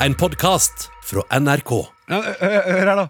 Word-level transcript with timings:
En 0.00 0.14
podkast 0.14 0.90
fra 1.04 1.22
NRK. 1.40 1.70
Ja, 2.10 2.18
hør 2.40 2.82
her 2.90 2.98
da. 2.98 3.04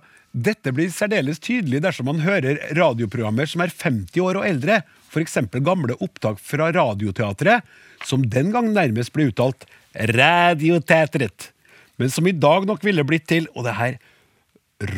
Dette 0.47 0.71
blir 0.77 0.91
særdeles 0.93 1.41
tydelig 1.43 1.81
dersom 1.83 2.07
man 2.11 2.21
hører 2.23 2.61
radioprogrammer 2.77 3.49
som 3.51 3.65
er 3.65 3.73
50 3.73 4.21
år 4.23 4.39
og 4.39 4.47
eldre, 4.47 4.79
f.eks. 5.11 5.39
gamle 5.67 5.97
opptak 6.05 6.39
fra 6.39 6.69
Radioteatret, 6.77 7.67
som 8.07 8.23
den 8.31 8.53
gang 8.55 8.71
nærmest 8.77 9.15
ble 9.17 9.31
uttalt 9.33 9.67
Radioteatret, 9.97 11.51
men 11.99 12.13
som 12.13 12.29
i 12.29 12.37
dag 12.37 12.69
nok 12.69 12.85
ville 12.85 13.05
blitt 13.09 13.25
til 13.33 13.47
Og 13.57 13.65
det 13.65 13.73
her 13.79 13.97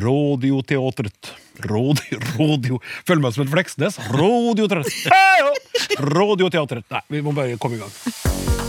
Radioteatret. 0.02 1.32
Radio, 1.70 2.18
radio 2.34 2.80
Føler 3.06 3.22
meg 3.22 3.36
som 3.36 3.46
en 3.46 3.52
Fleksnes. 3.52 4.00
Radioteatret. 4.10 6.02
Radioteatret. 6.02 6.88
Nei, 6.90 7.04
vi 7.14 7.22
må 7.22 7.34
bare 7.38 7.54
komme 7.62 7.78
i 7.78 7.84
gang. 7.86 8.66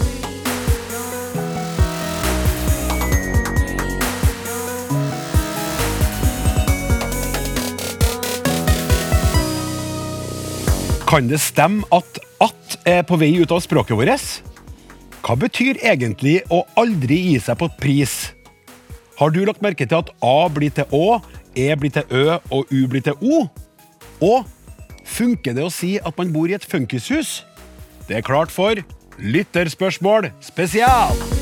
Kan 11.10 11.26
det 11.26 11.40
stemme 11.42 11.88
at 11.90 12.20
at 12.40 12.76
er 12.86 13.02
på 13.02 13.18
vei 13.18 13.32
ut 13.42 13.50
av 13.50 13.64
språket 13.66 13.98
vårt? 13.98 14.26
Hva 15.26 15.36
betyr 15.42 15.80
egentlig 15.82 16.36
å 16.54 16.62
aldri 16.78 17.18
gi 17.32 17.40
seg 17.42 17.58
på 17.58 17.68
pris? 17.82 18.14
Har 19.18 19.34
du 19.34 19.42
lagt 19.44 19.64
merke 19.66 19.88
til 19.90 20.00
at 20.00 20.14
A 20.22 20.48
blir 20.54 20.70
til 20.70 20.86
Å, 20.94 21.18
E 21.58 21.66
blir 21.76 21.92
til 21.98 22.06
Ø 22.14 22.38
og 22.54 22.70
U 22.70 22.86
blir 22.88 23.02
til 23.04 23.18
O? 23.26 23.42
Og 24.22 24.46
funker 25.04 25.58
det 25.58 25.66
å 25.66 25.74
si 25.74 25.98
at 25.98 26.14
man 26.22 26.32
bor 26.32 26.46
i 26.46 26.56
et 26.56 26.70
funkishus? 26.70 27.42
Det 28.06 28.22
er 28.22 28.30
klart 28.30 28.54
for 28.54 28.78
Lytterspørsmål 29.18 30.30
spesial! 30.46 31.39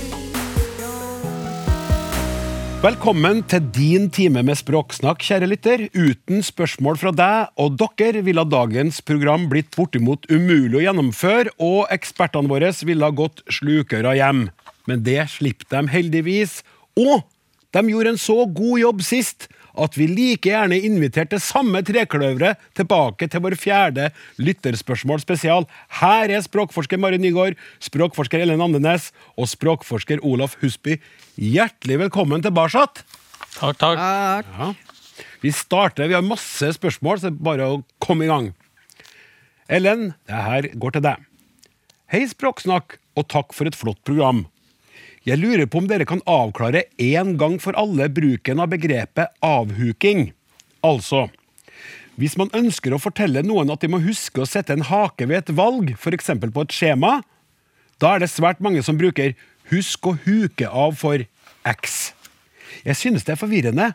Velkommen 2.78 3.40
til 3.50 3.64
din 3.74 4.04
time 4.14 4.44
med 4.46 4.60
språksnakk, 4.60 5.24
kjære 5.26 5.48
lytter. 5.50 5.82
Uten 5.98 6.44
spørsmål 6.46 7.00
fra 7.02 7.10
deg 7.10 7.56
og 7.58 7.80
dere 7.82 8.22
ville 8.22 8.44
dagens 8.46 9.00
program 9.02 9.48
blitt 9.50 9.72
bortimot 9.74 10.28
umulig 10.30 10.78
å 10.78 10.84
gjennomføre, 10.84 11.56
og 11.58 11.90
ekspertene 11.90 12.46
våre 12.52 12.70
ville 12.86 13.10
gått 13.18 13.42
slukøra 13.50 14.14
hjem. 14.20 14.44
Men 14.86 15.02
det 15.02 15.26
slipper 15.34 15.72
de 15.74 15.90
heldigvis. 15.90 16.60
Og 17.02 17.26
de 17.74 17.84
gjorde 17.90 18.14
en 18.14 18.22
så 18.22 18.46
god 18.46 18.84
jobb 18.84 19.02
sist 19.10 19.50
at 19.78 19.98
vi 19.98 20.08
like 20.10 20.50
gjerne 20.50 20.80
inviterte 20.88 21.40
samme 21.42 21.84
trekløveret 21.86 22.62
tilbake 22.78 23.30
til 23.30 23.44
vår 23.46 23.56
fjerde 23.60 24.10
lytterspørsmål 24.42 25.22
spesial. 25.24 25.68
Her 26.00 26.34
er 26.34 26.44
språkforsker 26.46 27.00
Mari 27.02 27.20
Nygaard, 27.22 27.58
språkforsker 27.84 28.44
Ellen 28.44 28.64
Andenes 28.64 29.12
og 29.38 29.50
språkforsker 29.52 30.24
Olaf 30.26 30.58
Husby. 30.62 30.98
Hjertelig 31.38 32.02
velkommen 32.08 32.44
tilbake. 32.46 32.88
Takk, 33.58 33.78
takk. 33.82 34.02
Ja. 34.02 34.74
Vi 35.42 35.54
starter, 35.54 36.10
vi 36.10 36.18
har 36.18 36.26
masse 36.26 36.74
spørsmål, 36.78 37.20
så 37.20 37.30
det 37.30 37.38
er 37.38 37.46
bare 37.46 37.70
å 37.70 37.82
komme 38.04 38.26
i 38.26 38.32
gang. 38.32 38.52
Ellen, 39.70 40.12
det 40.28 40.44
her 40.48 40.70
går 40.80 40.98
til 40.98 41.06
deg. 41.06 41.26
Hei, 42.08 42.24
Språksnakk, 42.30 42.98
og 43.20 43.28
takk 43.28 43.54
for 43.56 43.70
et 43.70 43.76
flott 43.76 44.00
program. 44.08 44.46
Jeg 45.28 45.42
lurer 45.42 45.68
på 45.68 45.82
om 45.82 45.88
dere 45.90 46.06
kan 46.08 46.22
avklare 46.24 46.86
en 47.04 47.34
gang 47.40 47.58
for 47.60 47.76
alle 47.76 48.06
bruken 48.08 48.62
av 48.64 48.70
begrepet 48.72 49.34
avhuking. 49.44 50.30
Altså, 50.88 51.26
hvis 52.16 52.38
man 52.40 52.54
ønsker 52.56 52.96
å 52.96 53.00
fortelle 53.02 53.44
noen 53.44 53.74
at 53.74 53.84
de 53.84 53.90
må 53.92 54.00
huske 54.06 54.40
å 54.40 54.48
sette 54.48 54.72
en 54.72 54.86
hake 54.88 55.28
ved 55.28 55.42
et 55.42 55.52
valg, 55.58 55.92
f.eks. 55.98 56.32
på 56.32 56.64
et 56.64 56.76
skjema, 56.78 57.18
da 58.00 58.14
er 58.14 58.24
det 58.24 58.32
svært 58.32 58.64
mange 58.64 58.80
som 58.86 58.96
bruker 58.96 59.36
'husk 59.68 60.08
å 60.08 60.16
huke 60.24 60.70
av 60.72 60.96
for 60.96 61.26
x'. 61.68 62.14
Jeg 62.88 62.96
synes 62.96 63.28
det 63.28 63.36
er 63.36 63.44
forvirrende 63.44 63.90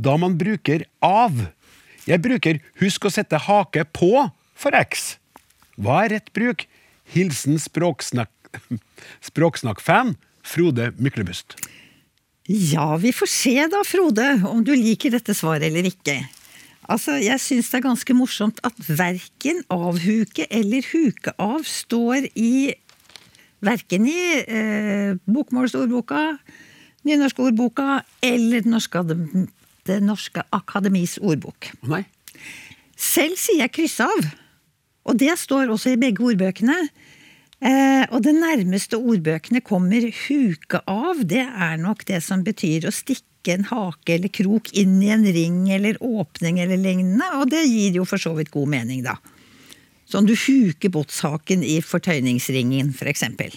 da 0.00 0.16
man 0.16 0.38
bruker 0.40 0.86
av. 1.04 1.52
Jeg 2.08 2.24
bruker 2.24 2.62
'husk 2.80 3.04
å 3.04 3.12
sette 3.12 3.36
hake 3.36 3.84
på' 3.84 4.32
for 4.56 4.72
x. 4.72 5.18
Hva 5.76 6.06
er 6.06 6.16
rett 6.16 6.32
bruk? 6.32 6.64
Hilsen 7.04 7.60
språksnakk... 7.60 8.32
språksnakkfan 9.28 10.16
Frode 10.50 10.90
Myklebust. 10.98 11.54
Ja, 12.50 12.96
vi 12.98 13.12
får 13.14 13.30
se 13.30 13.54
da, 13.70 13.84
Frode, 13.86 14.26
om 14.50 14.64
du 14.66 14.72
liker 14.74 15.12
dette 15.14 15.34
svaret 15.38 15.68
eller 15.68 15.86
ikke. 15.86 16.16
Altså, 16.90 17.20
Jeg 17.22 17.38
syns 17.38 17.70
det 17.70 17.78
er 17.78 17.86
ganske 17.86 18.14
morsomt 18.18 18.58
at 18.66 18.74
verken 18.88 19.62
avhuke 19.70 20.48
eller 20.50 20.86
huke 20.90 21.34
av 21.38 21.62
står 21.68 22.30
i 22.34 22.74
Verken 23.60 24.06
i 24.08 24.40
eh, 24.40 25.18
bokmålsordboka, 25.28 26.38
nynorskordboka 27.04 27.98
eller 28.24 28.62
Det 28.64 28.70
norske, 28.72 29.02
det 29.84 29.98
norske 30.00 30.42
akademis 30.56 31.18
ordbok. 31.20 31.68
Nei? 31.84 32.06
Selv 32.96 33.36
sier 33.36 33.60
jeg 33.60 33.74
kryss 33.76 33.98
av, 34.00 34.30
og 35.04 35.20
det 35.20 35.36
står 35.36 35.68
også 35.68 35.92
i 35.92 36.00
begge 36.00 36.24
ordbøkene. 36.24 36.78
Eh, 37.60 38.06
og 38.08 38.22
det 38.24 38.32
nærmeste 38.38 38.96
ordbøkene 38.96 39.60
kommer 39.60 40.06
huke 40.24 40.80
av, 40.88 41.20
det 41.28 41.44
er 41.44 41.76
nok 41.80 42.06
det 42.08 42.22
som 42.24 42.44
betyr 42.44 42.88
å 42.88 42.94
stikke 42.94 43.52
en 43.52 43.66
hake 43.68 44.16
eller 44.16 44.32
krok 44.32 44.70
inn 44.76 44.96
i 45.04 45.10
en 45.12 45.26
ring 45.28 45.66
eller 45.72 46.00
åpning 46.00 46.60
eller 46.62 46.80
lignende, 46.80 47.28
og 47.36 47.52
det 47.52 47.66
gir 47.68 48.00
jo 48.00 48.06
for 48.08 48.20
så 48.20 48.32
vidt 48.38 48.52
god 48.54 48.72
mening, 48.72 49.04
da. 49.04 49.18
Sånn 50.08 50.26
du 50.26 50.32
huker 50.34 50.90
båtshaken 50.90 51.62
i 51.62 51.78
fortøyningsringen, 51.84 52.94
for 52.96 53.12
eksempel. 53.12 53.52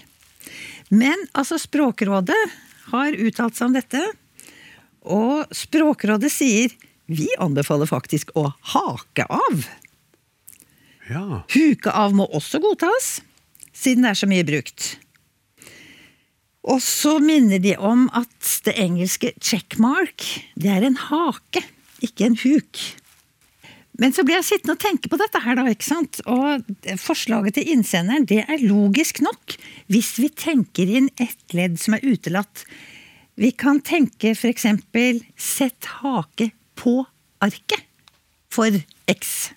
Men 0.92 1.18
altså, 1.32 1.58
Språkrådet 1.58 2.42
har 2.92 3.16
uttalt 3.16 3.58
seg 3.58 3.72
om 3.72 3.78
dette, 3.80 4.04
og 5.04 5.48
Språkrådet 5.56 6.32
sier 6.32 6.76
vi 7.08 7.32
anbefaler 7.42 7.88
faktisk 7.90 8.36
å 8.40 8.50
hake 8.74 9.26
av. 9.32 9.64
Ja. 11.10 11.44
Huke 11.52 11.92
av 11.92 12.14
må 12.16 12.28
også 12.32 12.62
godtas, 12.64 13.18
siden 13.74 14.06
det 14.06 14.14
er 14.14 14.22
så 14.22 14.30
mye 14.30 14.48
brukt. 14.48 14.94
Og 16.64 16.80
så 16.80 17.18
minner 17.20 17.60
de 17.60 17.76
om 17.76 18.06
at 18.16 18.52
det 18.64 18.78
engelske 18.80 19.34
checkmark, 19.44 20.24
det 20.56 20.72
er 20.72 20.86
en 20.88 21.00
hake, 21.10 21.64
ikke 22.06 22.30
en 22.30 22.38
huk. 22.40 22.84
Men 24.00 24.14
så 24.16 24.24
blir 24.26 24.40
jeg 24.40 24.48
sittende 24.48 24.74
og 24.78 24.82
tenke 24.82 25.10
på 25.12 25.20
dette 25.22 25.42
her, 25.44 25.58
da, 25.60 25.68
ikke 25.70 25.86
sant. 25.86 26.22
Og 26.26 26.64
forslaget 27.02 27.60
til 27.60 27.74
innsenderen, 27.76 28.26
det 28.30 28.42
er 28.48 28.64
logisk 28.64 29.22
nok, 29.26 29.58
hvis 29.92 30.16
vi 30.22 30.32
tenker 30.34 30.90
inn 30.90 31.12
ett 31.22 31.54
ledd 31.54 31.78
som 31.82 31.98
er 31.98 32.06
utelatt. 32.08 32.64
Vi 33.38 33.52
kan 33.58 33.82
tenke 33.86 34.34
eksempel 34.34 35.22
sett 35.38 35.90
hake 36.02 36.52
på 36.80 37.02
arket 37.44 37.86
for 38.54 38.74
X. 39.10 39.52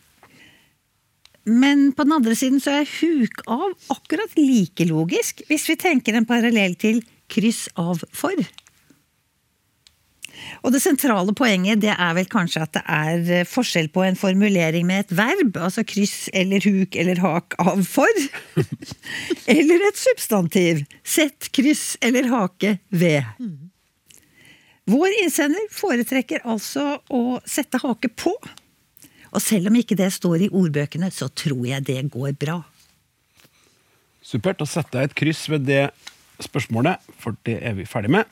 Men 1.47 1.93
på 1.95 2.03
den 2.07 2.17
andre 2.17 2.34
siden 2.39 2.61
så 2.62 2.81
er 2.81 2.93
huk 3.01 3.45
av 3.47 3.73
akkurat 3.95 4.33
like 4.39 4.87
logisk, 4.89 5.45
hvis 5.47 5.69
vi 5.71 5.79
tenker 5.79 6.19
en 6.19 6.27
parallell 6.27 6.75
til 6.81 7.03
kryss 7.31 7.67
av 7.79 8.03
for. 8.15 8.34
Og 10.67 10.73
det 10.75 10.83
sentrale 10.83 11.33
poenget 11.37 11.81
det 11.83 11.93
er 11.95 12.17
vel 12.17 12.27
kanskje 12.31 12.65
at 12.67 12.75
det 12.77 12.83
er 12.93 13.31
eh, 13.39 13.47
forskjell 13.49 13.89
på 13.95 14.03
en 14.05 14.19
formulering 14.19 14.87
med 14.89 15.07
et 15.07 15.15
verb, 15.17 15.57
altså 15.57 15.84
kryss 15.87 16.27
eller 16.37 16.65
huk 16.67 16.99
eller 16.99 17.23
hak 17.23 17.57
av 17.63 17.81
for, 17.89 18.21
eller 19.57 19.87
et 19.89 20.01
substantiv, 20.01 20.84
sett 21.07 21.51
kryss 21.57 21.95
eller 22.05 22.28
hake 22.33 22.77
ved. 22.91 23.25
Vår 24.87 25.17
innsender 25.25 25.67
foretrekker 25.75 26.45
altså 26.47 27.01
å 27.11 27.41
sette 27.49 27.81
hake 27.83 28.13
på. 28.15 28.34
Og 29.37 29.43
selv 29.45 29.69
om 29.69 29.77
ikke 29.77 29.99
det 29.99 30.09
står 30.15 30.47
i 30.47 30.49
ordbøkene, 30.49 31.11
så 31.13 31.29
tror 31.29 31.67
jeg 31.69 31.85
det 31.85 32.01
går 32.13 32.33
bra. 32.41 32.63
Supert. 34.25 34.59
Da 34.63 34.67
setter 34.69 35.05
jeg 35.05 35.11
et 35.11 35.19
kryss 35.21 35.45
ved 35.53 35.69
det 35.69 35.83
spørsmålet, 36.43 37.05
for 37.21 37.37
det 37.47 37.61
er 37.61 37.77
vi 37.77 37.87
ferdig 37.89 38.15
med. 38.17 38.25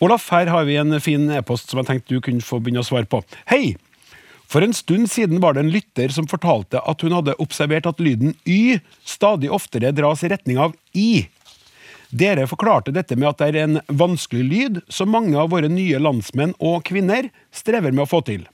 Olaf, 0.00 0.28
her 0.30 0.46
har 0.46 0.64
vi 0.68 0.78
en 0.78 0.94
fin 1.02 1.26
e-post 1.34 1.70
som 1.70 1.82
jeg 1.82 1.88
tenkte 1.90 2.14
du 2.14 2.22
kunne 2.22 2.44
få 2.44 2.60
begynne 2.62 2.84
å 2.84 2.86
svare 2.86 3.08
på. 3.10 3.20
Hei! 3.50 3.74
For 4.48 4.64
en 4.64 4.72
stund 4.72 5.10
siden 5.12 5.42
var 5.42 5.54
det 5.54 5.66
en 5.66 5.72
lytter 5.74 6.12
som 6.14 6.28
fortalte 6.30 6.80
at 6.80 7.02
hun 7.04 7.12
hadde 7.12 7.34
observert 7.42 7.90
at 7.90 7.98
lyden 8.00 8.32
Y 8.48 8.78
stadig 9.04 9.50
oftere 9.52 9.90
dras 9.92 10.22
i 10.24 10.30
retning 10.32 10.56
av 10.62 10.72
I. 10.96 11.26
Dere 12.08 12.46
forklarte 12.48 12.94
dette 12.96 13.18
med 13.18 13.28
at 13.28 13.42
det 13.42 13.50
er 13.50 13.66
en 13.66 13.80
vanskelig 13.92 14.46
lyd 14.46 14.80
som 14.88 15.12
mange 15.12 15.36
av 15.36 15.50
våre 15.52 15.68
nye 15.68 16.00
landsmenn 16.00 16.54
og 16.56 16.86
kvinner 16.88 17.28
strever 17.52 17.92
med 17.92 18.06
å 18.06 18.08
få 18.08 18.22
til. 18.24 18.46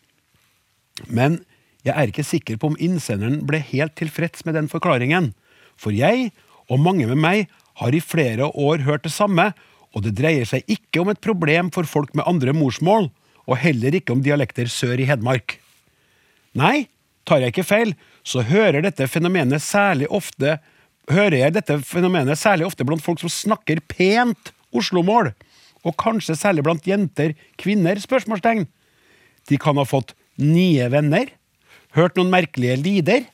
Men 1.07 1.45
jeg 1.85 1.93
er 1.95 2.11
ikke 2.11 2.27
sikker 2.27 2.59
på 2.61 2.73
om 2.73 2.79
innsenderen 2.81 3.43
ble 3.49 3.61
helt 3.73 3.95
tilfreds 4.01 4.45
med 4.47 4.57
den 4.59 4.71
forklaringen. 4.73 5.33
For 5.77 5.95
jeg, 5.95 6.31
og 6.71 6.81
mange 6.81 7.07
med 7.11 7.21
meg, 7.21 7.51
har 7.81 7.95
i 7.95 8.03
flere 8.03 8.49
år 8.49 8.85
hørt 8.87 9.05
det 9.05 9.13
samme, 9.13 9.51
og 9.95 10.07
det 10.07 10.15
dreier 10.19 10.49
seg 10.49 10.65
ikke 10.71 11.03
om 11.03 11.11
et 11.13 11.23
problem 11.23 11.71
for 11.75 11.87
folk 11.87 12.15
med 12.17 12.27
andre 12.31 12.55
morsmål, 12.57 13.11
og 13.45 13.61
heller 13.61 13.95
ikke 13.95 14.15
om 14.15 14.23
dialekter 14.25 14.71
sør 14.73 15.03
i 15.03 15.09
Hedmark. 15.09 15.59
Nei, 16.57 16.87
tar 17.29 17.43
jeg 17.43 17.53
ikke 17.53 17.67
feil, 17.67 17.93
så 18.25 18.45
hører 18.47 18.85
dette 18.87 19.09
fenomenet 19.11 19.63
særlig 19.63 20.09
ofte 20.09 20.59
hører 21.11 21.37
jeg 21.43 21.55
dette 21.57 21.79
fenomenet 21.85 22.39
særlig 22.41 22.69
ofte 22.69 22.85
blant 22.87 23.05
folk 23.05 23.21
som 23.21 23.33
snakker 23.33 23.83
pent 23.91 24.55
oslomål. 24.75 25.35
og 25.85 25.93
kanskje 26.01 26.33
særlig 26.33 26.63
blant 26.65 26.87
jenter, 26.89 27.35
kvinner? 27.61 27.99
spørsmålstegn. 28.01 28.65
De 29.51 29.57
kan 29.61 29.77
ha 29.77 29.85
fått 29.85 30.15
nye 30.41 30.87
venner, 30.89 31.29
hørt 31.95 32.19
noen 32.19 32.33
merkelige 32.33 32.77
lider, 32.81 33.27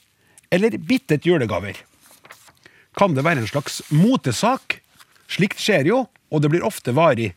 eller 0.52 0.76
bittet 0.78 1.26
julegaver. 1.26 1.78
Kan 2.98 3.14
det 3.14 3.24
være 3.24 3.44
en 3.44 3.50
slags 3.50 3.80
motesak? 3.94 4.80
Slikt 5.30 5.62
skjer 5.62 5.86
jo, 5.88 6.04
og 6.30 6.42
det 6.42 6.50
blir 6.52 6.66
ofte 6.66 6.94
varig. 6.96 7.32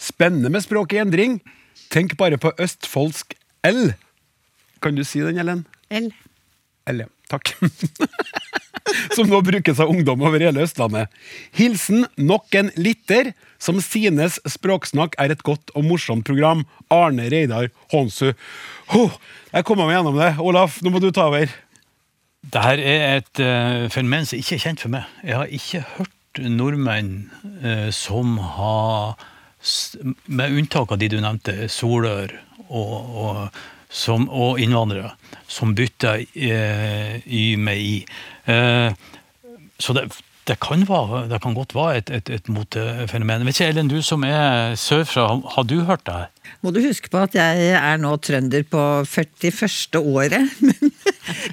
Spennende 0.00 0.50
med 0.52 0.64
språk 0.64 0.92
i 0.92 1.00
endring. 1.02 1.38
Tenk 1.92 2.16
bare 2.20 2.38
på 2.40 2.52
østfoldsk 2.60 3.34
L. 3.68 3.94
Kan 4.82 4.98
du 4.98 5.04
si 5.06 5.22
den, 5.24 5.38
Ellen? 5.40 5.64
L. 5.90 6.10
L, 6.90 7.04
ja. 7.04 7.10
Takk. 7.32 7.54
som 9.16 9.30
nå 9.30 9.40
brukes 9.44 9.80
av 9.82 9.90
ungdom 9.92 10.22
over 10.24 10.42
hele 10.42 10.64
Østlandet. 10.64 11.10
Hilsen 11.56 12.06
nok 12.20 12.54
en 12.58 12.70
lytter 12.76 13.32
som 13.62 13.80
synes 13.84 14.38
språksnakk 14.48 15.16
er 15.22 15.34
et 15.34 15.44
godt 15.46 15.72
og 15.78 15.86
morsomt 15.86 16.26
program. 16.26 16.64
Arne 16.92 17.28
Reidar 17.32 17.70
Hånsu. 17.92 18.32
Oh, 18.92 19.14
jeg 19.52 19.66
kom 19.68 19.80
meg 19.80 19.94
gjennom 19.94 20.18
det. 20.18 20.34
Olaf, 20.42 20.80
nå 20.82 20.92
må 20.92 21.02
du 21.02 21.10
ta 21.14 21.28
over. 21.30 21.52
Dette 22.42 22.82
er 22.82 23.18
et 23.20 23.42
uh, 23.42 23.88
fenomen 23.92 24.26
som 24.26 24.40
ikke 24.40 24.56
er 24.56 24.64
kjent 24.64 24.82
for 24.82 24.92
meg. 24.92 25.06
Jeg 25.22 25.38
har 25.38 25.52
ikke 25.58 25.84
hørt 25.96 26.42
nordmenn 26.42 27.12
uh, 27.62 27.88
som 27.94 28.34
har, 28.56 29.14
med 30.26 30.58
unntak 30.58 30.90
av 30.90 30.98
de 30.98 31.10
du 31.12 31.20
nevnte, 31.22 31.68
Solør 31.70 32.34
og, 32.66 32.96
og, 33.22 33.62
som, 33.92 34.26
og 34.32 34.60
innvandrere, 34.62 35.12
som 35.50 35.74
bytter 35.76 36.24
eh, 36.32 37.16
Y 37.28 37.56
med 37.60 37.80
I. 37.80 37.96
Eh, 38.48 38.94
så 39.78 39.94
det, 39.96 40.06
det, 40.48 40.56
kan 40.64 40.86
være, 40.88 41.26
det 41.30 41.42
kan 41.44 41.56
godt 41.56 41.74
være 41.76 42.00
et, 42.00 42.12
et, 42.18 42.30
et 42.38 42.48
motefenomen. 42.52 43.44
Vet 43.46 43.60
ikke, 43.60 43.68
Ellen, 43.74 43.90
du 43.92 44.00
som 44.04 44.24
er 44.26 44.74
sørfra, 44.80 45.28
har 45.56 45.68
du 45.68 45.82
hørt 45.88 46.06
det 46.08 46.16
her? 46.22 46.30
Må 46.62 46.72
du 46.72 46.80
huske 46.84 47.10
på 47.12 47.20
at 47.20 47.36
jeg 47.36 47.72
er 47.76 48.00
nå 48.00 48.14
trønder 48.22 48.64
på 48.70 48.82
41. 49.06 50.00
året. 50.00 50.48
Men, 50.62 50.94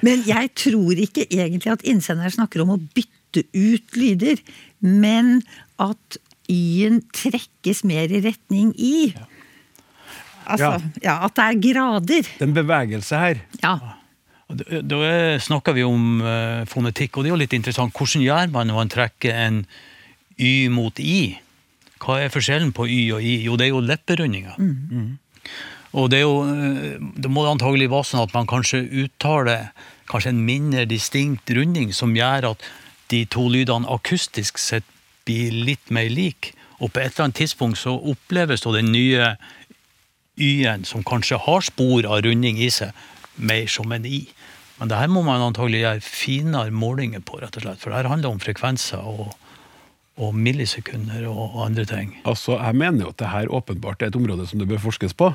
men 0.02 0.22
jeg 0.26 0.50
tror 0.58 0.98
ikke 0.98 1.28
egentlig 1.30 1.70
at 1.70 1.84
innsender 1.86 2.32
snakker 2.34 2.64
om 2.64 2.72
å 2.74 2.80
bytte 2.96 3.44
ut 3.54 3.94
lyder, 3.94 4.40
men 4.82 5.36
at 5.78 6.18
y-en 6.50 6.98
trekkes 7.14 7.84
mer 7.86 8.10
i 8.10 8.22
retning 8.24 8.72
i. 8.74 9.12
Altså, 10.46 10.80
ja. 11.02 11.18
At 11.26 11.36
det 11.36 11.46
er 11.46 11.58
grader. 11.64 12.28
Det 12.28 12.44
er 12.44 12.48
en 12.48 12.56
bevegelse 12.56 13.20
her. 13.20 13.42
Ja. 13.62 13.78
Da 14.50 14.80
da 14.82 15.38
snakker 15.38 15.76
vi 15.76 15.84
om 15.86 16.22
uh, 16.24 16.66
fonetikk, 16.66 17.16
og 17.16 17.24
det 17.24 17.30
er 17.30 17.34
jo 17.36 17.42
litt 17.44 17.54
interessant. 17.54 17.94
Hvordan 17.94 18.24
gjør 18.24 18.50
man 18.50 18.66
når 18.66 18.80
man 18.80 18.90
trekker 18.90 19.36
en 19.46 19.64
Y 20.40 20.68
mot 20.72 20.98
I? 20.98 21.38
Hva 22.00 22.16
er 22.24 22.32
forskjellen 22.32 22.72
på 22.72 22.88
Y 22.88 23.00
og 23.14 23.22
I? 23.22 23.36
Jo, 23.44 23.58
det 23.60 23.68
er 23.68 23.74
jo 23.74 23.84
lepperundinger. 23.84 24.56
Og 25.92 26.10
det 26.10 26.20
er 26.20 26.24
jo 26.24 26.36
eh, 26.46 26.98
Det 27.18 27.30
må 27.32 27.44
antagelig 27.50 27.90
være 27.90 28.08
sånn 28.12 28.22
at 28.22 28.34
man 28.36 28.48
kanskje 28.50 28.84
uttaler 29.02 29.70
kanskje 30.10 30.32
en 30.32 30.44
mindre 30.46 30.86
distinkt 30.90 31.50
runding 31.54 31.92
som 31.94 32.16
gjør 32.16 32.52
at 32.52 32.64
de 33.12 33.24
to 33.30 33.44
lydene 33.50 33.86
akustisk 33.90 34.58
sett 34.58 34.86
blir 35.28 35.54
litt 35.54 35.92
mer 35.94 36.10
lik. 36.10 36.52
Og 36.80 36.90
på 36.90 37.02
et 37.02 37.12
eller 37.12 37.28
annet 37.28 37.38
tidspunkt 37.42 37.78
så 37.78 37.94
oppleves 37.94 38.64
da 38.64 38.72
den 38.74 38.90
nye 38.94 39.34
Y-en, 40.40 40.86
som 40.88 41.04
kanskje 41.06 41.38
har 41.44 41.64
spor 41.66 42.08
av 42.08 42.22
runding 42.26 42.58
i 42.60 42.70
seg, 42.72 42.96
mer 43.36 43.68
som 43.70 43.92
en 43.92 44.06
I. 44.08 44.24
Men 44.80 44.88
det 44.88 44.96
her 44.96 45.12
må 45.12 45.20
man 45.26 45.44
antagelig 45.44 45.82
gjøre 45.82 46.04
finere 46.04 46.72
målinger 46.72 47.20
på, 47.20 47.42
rett 47.42 47.56
og 47.60 47.66
slett. 47.66 47.82
For 47.82 47.92
det 47.92 48.00
her 48.00 48.10
handler 48.12 48.32
om 48.32 48.40
frekvenser 48.40 49.04
og, 49.04 49.34
og 50.20 50.32
millisekunder 50.36 51.26
og 51.28 51.60
andre 51.66 51.84
ting. 51.88 52.14
Altså, 52.24 52.56
Jeg 52.56 52.80
mener 52.80 53.04
jo 53.04 53.12
at 53.12 53.20
det 53.20 53.28
her 53.34 53.52
åpenbart 53.52 54.02
er 54.02 54.08
et 54.08 54.16
område 54.16 54.48
som 54.48 54.60
det 54.62 54.68
bør 54.70 54.80
forskes 54.88 55.12
på. 55.12 55.34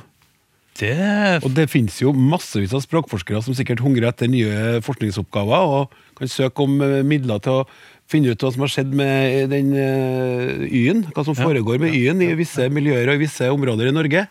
Det 0.75 1.43
Og 1.45 1.53
det 1.55 1.69
finnes 1.71 1.95
jo 2.01 2.11
massevis 2.11 2.73
av 2.75 2.81
språkforskere 2.83 3.39
som 3.45 3.55
sikkert 3.55 3.79
hungrer 3.79 4.09
etter 4.09 4.27
nye 4.27 4.81
forskningsoppgaver, 4.83 5.69
og 5.71 5.93
kan 6.17 6.27
søke 6.27 6.65
om 6.65 6.81
eh, 6.83 7.03
midler 7.07 7.39
til 7.39 7.61
å 7.61 7.67
finne 8.11 8.33
ut 8.33 8.43
hva 8.43 8.51
som 8.51 8.65
har 8.65 8.73
skjedd 8.73 8.91
med 8.91 9.53
den 9.53 9.71
eh, 9.77 10.65
Y-en. 10.67 11.05
Hva 11.15 11.23
som 11.27 11.37
foregår 11.37 11.79
med 11.79 11.95
Y-en 11.95 12.19
i 12.25 12.33
visse 12.35 12.67
miljøer 12.67 13.07
og 13.07 13.15
i 13.15 13.23
visse 13.23 13.47
områder 13.53 13.91
i 13.91 13.95
Norge. 13.95 14.25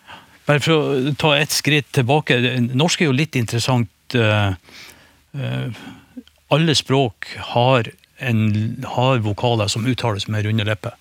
Bare 0.44 0.60
for 0.60 0.76
å 0.76 1.12
ta 1.16 1.32
et 1.38 1.54
skritt 1.54 1.88
tilbake. 1.96 2.36
Norsk 2.76 3.00
er 3.00 3.08
jo 3.08 3.16
litt 3.16 3.36
interessant. 3.40 3.90
eh, 4.14 4.52
eh, 5.34 5.84
alle 6.52 6.74
språk 6.76 7.30
har, 7.54 7.88
en, 8.20 8.42
har 8.84 9.22
vokaler 9.24 9.68
som 9.72 9.86
uttales 9.88 10.28
med 10.28 10.44
runde 10.44 10.66
lepper. 10.68 10.92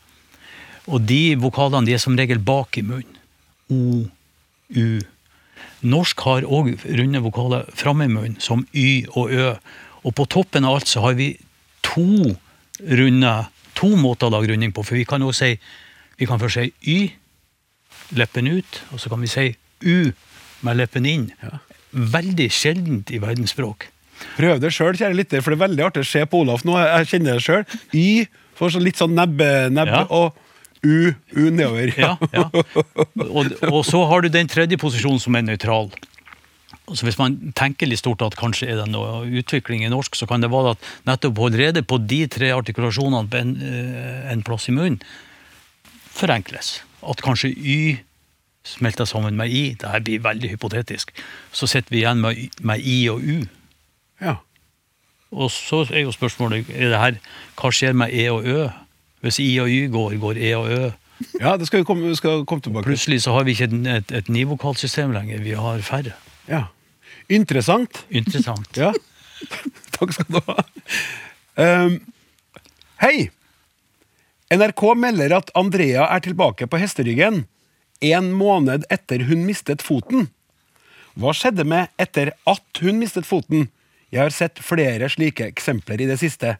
Og 0.87 1.03
de 1.07 1.35
vokalene 1.39 1.85
de 1.87 1.95
er 1.95 2.01
som 2.01 2.15
regel 2.17 2.39
bak 2.39 2.77
i 2.79 2.83
munnen. 2.87 3.19
O, 3.71 4.07
U. 4.73 5.01
Norsk 5.83 6.23
har 6.23 6.47
òg 6.47 6.73
runde 6.87 7.21
vokaler 7.23 7.67
framme 7.75 8.07
i 8.07 8.11
munnen, 8.11 8.39
som 8.39 8.65
Y 8.73 9.05
og 9.13 9.31
Ø. 9.31 9.53
Og 10.03 10.15
på 10.15 10.25
toppen 10.25 10.65
av 10.65 10.79
alt 10.79 10.87
så 10.91 11.03
har 11.03 11.19
vi 11.19 11.33
to 11.83 12.33
runde, 12.79 13.33
to 13.75 13.91
måter 13.99 14.27
å 14.27 14.33
lage 14.33 14.51
runding 14.51 14.73
på. 14.75 14.83
For 14.83 14.99
vi 14.99 15.05
kan 15.07 15.23
jo 15.23 15.31
si 15.35 15.57
vi 16.19 16.27
kan 16.29 16.39
først 16.39 16.59
si 16.59 16.71
Y, 16.87 17.13
leppen 18.19 18.47
ut, 18.51 18.81
og 18.93 19.01
så 19.01 19.09
kan 19.11 19.21
vi 19.23 19.31
si 19.31 19.47
U 19.83 20.11
med 20.63 20.77
leppen 20.79 21.05
inn. 21.09 21.25
Veldig 21.93 22.47
sjeldent 22.53 23.11
i 23.13 23.19
verdensspråk. 23.21 23.89
Prøv 24.37 24.61
det 24.63 24.71
sjøl, 24.73 24.95
kjære 24.95 25.17
lytter, 25.17 25.41
for 25.43 25.51
det 25.53 25.59
er 25.59 25.65
veldig 25.67 25.83
artig 25.89 26.05
å 26.05 26.07
se 26.07 26.21
på 26.29 26.43
Olaf 26.45 26.63
nå. 26.67 26.77
Jeg 26.79 27.09
kjenner 27.11 27.37
det 27.39 27.43
sjøl. 27.43 27.65
Y 27.91 28.25
får 28.55 28.75
så 28.75 28.81
litt 28.83 29.01
sånn 29.01 29.15
nebbe, 29.17 29.49
nebbe 29.73 30.03
Ja. 30.03 30.05
og 30.09 30.37
U, 30.83 31.13
U 31.39 31.43
nedover. 31.49 31.93
Ja, 31.97 32.17
ja. 32.35 32.49
Og, 33.23 33.53
og 33.69 33.83
så 33.87 34.01
har 34.09 34.21
du 34.23 34.29
den 34.31 34.49
tredje 34.51 34.77
posisjonen 34.77 35.21
som 35.23 35.35
er 35.39 35.45
nøytral. 35.47 35.91
Så 36.91 37.05
hvis 37.07 37.15
man 37.19 37.37
tenker 37.55 37.87
litt 37.87 38.01
stort 38.01 38.21
at 38.25 38.35
kanskje 38.35 38.67
er 38.73 38.81
det 38.81 38.89
noe 38.91 39.23
utvikling 39.39 39.85
i 39.85 39.91
norsk, 39.91 40.17
så 40.19 40.27
kan 40.27 40.43
det 40.43 40.49
være 40.51 40.73
at 40.75 40.89
nettopp 41.07 41.39
allerede 41.45 41.85
på 41.87 42.01
de 42.03 42.25
tre 42.27 42.49
artikulasjonene 42.51 43.29
på 43.31 43.39
en, 43.39 43.53
eh, 43.63 44.31
en 44.33 44.43
plass 44.43 44.67
i 44.67 44.75
munnen 44.75 44.99
forenkles. 46.13 46.81
At 47.09 47.21
kanskje 47.23 47.51
Y 47.51 47.97
smelter 48.63 49.05
sammen 49.05 49.35
med 49.35 49.51
I. 49.51 49.75
Dette 49.75 49.99
blir 50.03 50.23
veldig 50.23 50.49
hypotetisk. 50.53 51.11
Så 51.51 51.67
sitter 51.67 51.91
vi 51.91 52.03
igjen 52.03 52.21
med, 52.23 52.49
med 52.61 52.79
I 52.79 53.09
og 53.11 53.19
U. 53.19 53.45
Ja. 54.21 54.35
Og 55.33 55.51
så 55.51 55.83
er 55.91 56.05
jo 56.05 56.13
spørsmålet 56.13 56.69
er 56.69 56.93
det 56.93 56.99
her, 57.01 57.17
hva 57.59 57.71
skjer 57.73 57.95
med 57.97 58.13
E 58.13 58.27
og 58.31 58.45
Ø? 58.47 58.67
Hvis 59.23 59.39
I 59.39 59.49
og 59.63 59.71
Y 59.71 59.87
går, 59.91 60.17
går 60.21 60.37
E 60.37 60.53
og 60.55 60.69
Ø. 60.71 60.91
ja, 61.39 61.57
det 61.57 61.67
skal 61.67 61.79
vi 61.79 61.87
komme, 61.87 62.15
skal 62.15 62.45
komme 62.45 62.61
tilbake 62.61 62.83
til. 62.83 62.89
Plutselig 62.91 63.21
så 63.23 63.33
har 63.33 63.43
vi 63.43 63.55
ikke 63.55 63.69
et, 63.69 63.87
et, 63.97 64.11
et 64.11 64.29
nivokalsystem 64.29 65.11
lenger, 65.11 65.41
vi 65.43 65.55
har 65.57 65.81
færre. 65.81 66.15
Ja. 66.47 66.65
Interessant. 67.29 68.05
Interessant. 68.09 68.77
Ja. 68.77 68.93
Takk 69.91 70.13
skal 70.15 70.29
du 70.31 70.39
ha. 70.47 70.63
Um, 71.59 71.97
hei! 73.01 73.27
NRK 74.51 74.95
melder 74.99 75.33
at 75.37 75.51
Andrea 75.55 76.07
er 76.09 76.23
tilbake 76.23 76.67
på 76.67 76.79
hesteryggen 76.81 77.45
en 78.03 78.31
måned 78.35 78.83
etter 78.91 79.23
hun 79.29 79.45
mistet 79.47 79.83
foten. 79.85 80.27
Hva 81.15 81.31
skjedde 81.37 81.63
med 81.67 81.91
etter 82.01 82.33
at 82.49 82.81
hun 82.83 82.99
mistet 82.99 83.27
foten? 83.29 83.69
Jeg 84.11 84.25
har 84.25 84.33
sett 84.33 84.59
flere 84.61 85.07
slike 85.09 85.45
eksempler 85.47 86.01
i 86.01 86.09
det 86.09 86.19
siste. 86.21 86.57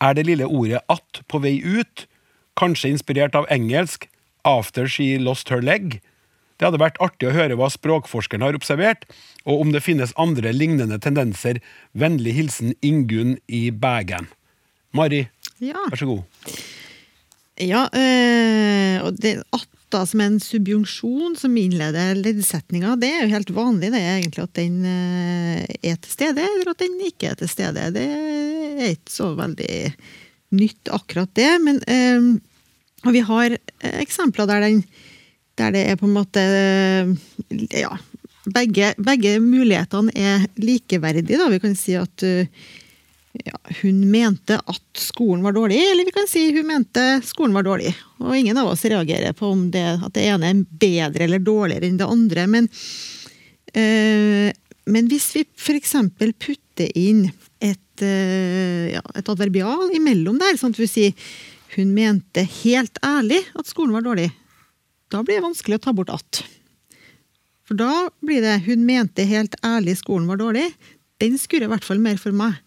Er 0.00 0.14
det 0.14 0.26
lille 0.26 0.46
ordet 0.46 0.82
'at' 0.88 1.22
på 1.28 1.40
vei 1.40 1.60
ut? 1.64 2.06
Kanskje 2.56 2.90
inspirert 2.90 3.34
av 3.34 3.46
engelsk 3.50 4.08
'after 4.44 4.86
she 4.86 5.18
lost 5.18 5.48
her 5.48 5.60
leg'? 5.60 6.00
Det 6.58 6.66
hadde 6.66 6.78
vært 6.78 7.00
artig 7.00 7.28
å 7.28 7.32
høre 7.32 7.56
hva 7.56 7.70
språkforskeren 7.72 8.42
har 8.42 8.52
observert, 8.52 9.04
og 9.46 9.60
om 9.60 9.72
det 9.72 9.82
finnes 9.82 10.12
andre 10.16 10.52
lignende 10.52 10.98
tendenser. 11.00 11.60
Vennlig 11.96 12.34
hilsen 12.34 12.74
Ingunn 12.82 13.38
i 13.48 13.70
Bægen. 13.70 14.28
Mari, 14.92 15.28
Ja, 15.60 15.76
vær 15.90 15.96
så 15.96 16.06
god. 16.06 16.24
Ja 17.60 17.84
øh, 17.92 18.96
og 19.04 19.18
det 19.20 19.36
atta 19.52 20.04
som 20.06 20.22
en 20.24 20.38
subjunksjon 20.42 21.36
som 21.38 21.56
innleder 21.58 22.14
leddsetninga, 22.18 22.94
det 23.00 23.10
er 23.10 23.24
jo 23.24 23.34
helt 23.34 23.52
vanlig 23.54 23.90
det 23.92 24.00
er 24.00 24.16
egentlig 24.16 24.44
at 24.44 24.54
den 24.58 24.78
øh, 24.86 25.64
er 25.82 25.96
til 26.00 26.12
stede, 26.12 26.46
eller 26.46 26.72
at 26.72 26.84
den 26.84 27.00
ikke 27.08 27.32
er 27.32 27.40
til 27.40 27.50
stede. 27.50 27.90
Det 27.94 28.06
er 28.06 28.94
ikke 28.94 29.12
så 29.12 29.32
veldig 29.38 29.74
nytt 30.56 30.92
akkurat 30.94 31.34
det, 31.36 31.50
men 31.62 31.82
øh, 31.84 32.40
og 33.06 33.14
vi 33.16 33.22
har 33.24 33.56
eksempler 33.96 34.48
der, 34.48 34.60
den, 34.66 34.82
der 35.56 35.72
det 35.72 35.84
er 35.88 35.96
på 35.96 36.08
en 36.08 36.16
måte 36.16 36.42
ja, 37.72 37.92
begge, 38.54 38.92
begge 39.00 39.38
mulighetene 39.40 40.12
er 40.16 40.44
likeverdige. 40.60 41.38
Da. 41.38 41.48
Vi 41.52 41.60
kan 41.62 41.76
si 41.78 41.96
at 41.96 42.24
øh, 42.26 42.46
ja, 43.32 43.58
hun 43.82 44.10
mente 44.10 44.58
at 44.58 44.98
skolen 44.98 45.42
var 45.42 45.54
dårlig, 45.54 45.78
eller 45.92 46.04
vi 46.04 46.14
kan 46.14 46.26
si 46.28 46.48
hun 46.56 46.66
mente 46.66 47.04
skolen 47.24 47.54
var 47.54 47.62
dårlig. 47.62 47.92
Og 48.18 48.34
ingen 48.36 48.58
av 48.58 48.72
oss 48.72 48.82
reagerer 48.84 49.36
på 49.38 49.52
om 49.52 49.68
det, 49.70 49.86
at 50.02 50.14
det 50.16 50.26
ene 50.32 50.50
er 50.50 50.64
bedre 50.82 51.28
eller 51.28 51.44
dårligere 51.44 51.86
enn 51.86 52.00
det 52.00 52.10
andre. 52.10 52.46
Men, 52.50 52.66
eh, 53.74 54.50
men 54.90 55.12
hvis 55.12 55.30
vi 55.36 55.44
f.eks. 55.46 55.94
putter 56.18 56.90
inn 56.98 57.28
et, 57.62 58.02
eh, 58.02 58.96
ja, 58.96 59.04
et 59.14 59.30
adverbial 59.30 59.94
imellom 59.94 60.40
der, 60.42 60.58
sånn 60.58 60.74
at 60.74 60.82
vi 60.82 60.90
sier 60.90 61.32
hun 61.76 61.94
mente 61.94 62.42
helt 62.64 62.98
ærlig 63.06 63.44
at 63.54 63.68
skolen 63.70 63.94
var 63.94 64.02
dårlig. 64.02 64.30
Da 65.10 65.22
blir 65.22 65.38
det 65.38 65.46
vanskelig 65.46 65.78
å 65.78 65.84
ta 65.86 65.94
bort 65.94 66.10
at. 66.10 66.42
For 67.62 67.78
da 67.78 68.10
blir 68.18 68.42
det 68.42 68.66
'hun 68.66 68.84
mente 68.84 69.22
helt 69.22 69.54
ærlig 69.62 69.98
skolen 70.02 70.26
var 70.26 70.38
dårlig'. 70.38 70.74
Den 71.20 71.38
skurrer 71.38 71.68
i 71.68 71.70
hvert 71.70 71.84
fall 71.84 72.00
mer 72.00 72.16
for 72.16 72.32
meg. 72.32 72.58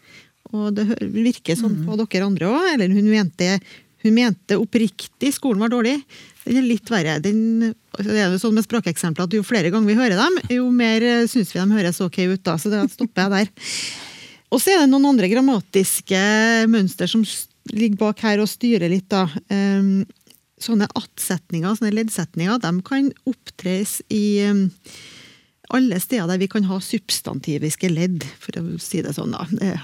Og 0.54 0.74
det 0.78 0.86
virker 1.02 1.58
sånn 1.58 1.80
på 1.88 1.98
dere 1.98 2.28
andre 2.28 2.52
òg. 2.52 2.68
Eller 2.76 2.94
hun 2.94 3.10
mente, 3.10 3.58
hun 4.06 4.16
mente 4.16 4.60
oppriktig 4.62 5.34
skolen 5.36 5.64
var 5.64 5.74
dårlig. 5.74 5.98
Den 6.44 6.60
er 6.60 6.68
litt 6.68 6.90
verre. 6.92 7.18
Den, 7.24 7.74
det 7.98 8.18
er 8.20 8.34
jo 8.34 8.42
sånn 8.42 8.56
med 8.58 8.66
språkeksempler 8.68 9.28
at 9.28 9.36
Jo 9.38 9.46
flere 9.48 9.72
ganger 9.74 9.90
vi 9.90 10.00
hører 10.00 10.20
dem, 10.20 10.40
jo 10.58 10.68
mer 10.76 11.06
syns 11.32 11.54
vi 11.54 11.62
de 11.62 11.78
høres 11.78 12.02
ok 12.04 12.20
ut. 12.34 12.44
da, 12.44 12.58
Så 12.60 12.72
da 12.74 12.84
stopper 12.92 13.26
jeg 13.26 13.34
der. 13.38 13.70
Og 14.54 14.62
så 14.62 14.74
er 14.74 14.84
det 14.84 14.92
noen 14.92 15.10
andre 15.14 15.30
grammatiske 15.32 16.20
mønster 16.70 17.10
som 17.10 17.24
ligger 17.72 17.98
bak 18.04 18.20
her 18.22 18.44
og 18.44 18.52
styrer 18.52 18.92
litt. 18.92 19.08
da. 19.10 19.26
Um, 19.50 20.04
sånne 20.64 20.88
at-setninger, 20.96 21.76
sånne 21.76 21.96
leddsetninger, 21.96 22.60
de 22.64 22.72
kan 22.88 23.10
opptres 23.28 23.98
i 24.14 24.44
um, 24.48 24.68
alle 25.72 26.00
steder 26.02 26.28
der 26.28 26.42
vi 26.42 26.50
kan 26.52 26.66
ha 26.68 26.80
substantiviske 26.84 27.88
ledd, 27.92 28.26
for 28.42 28.58
å 28.60 28.64
si 28.82 29.02
det 29.06 29.16
sånn, 29.16 29.36
da. 29.36 29.46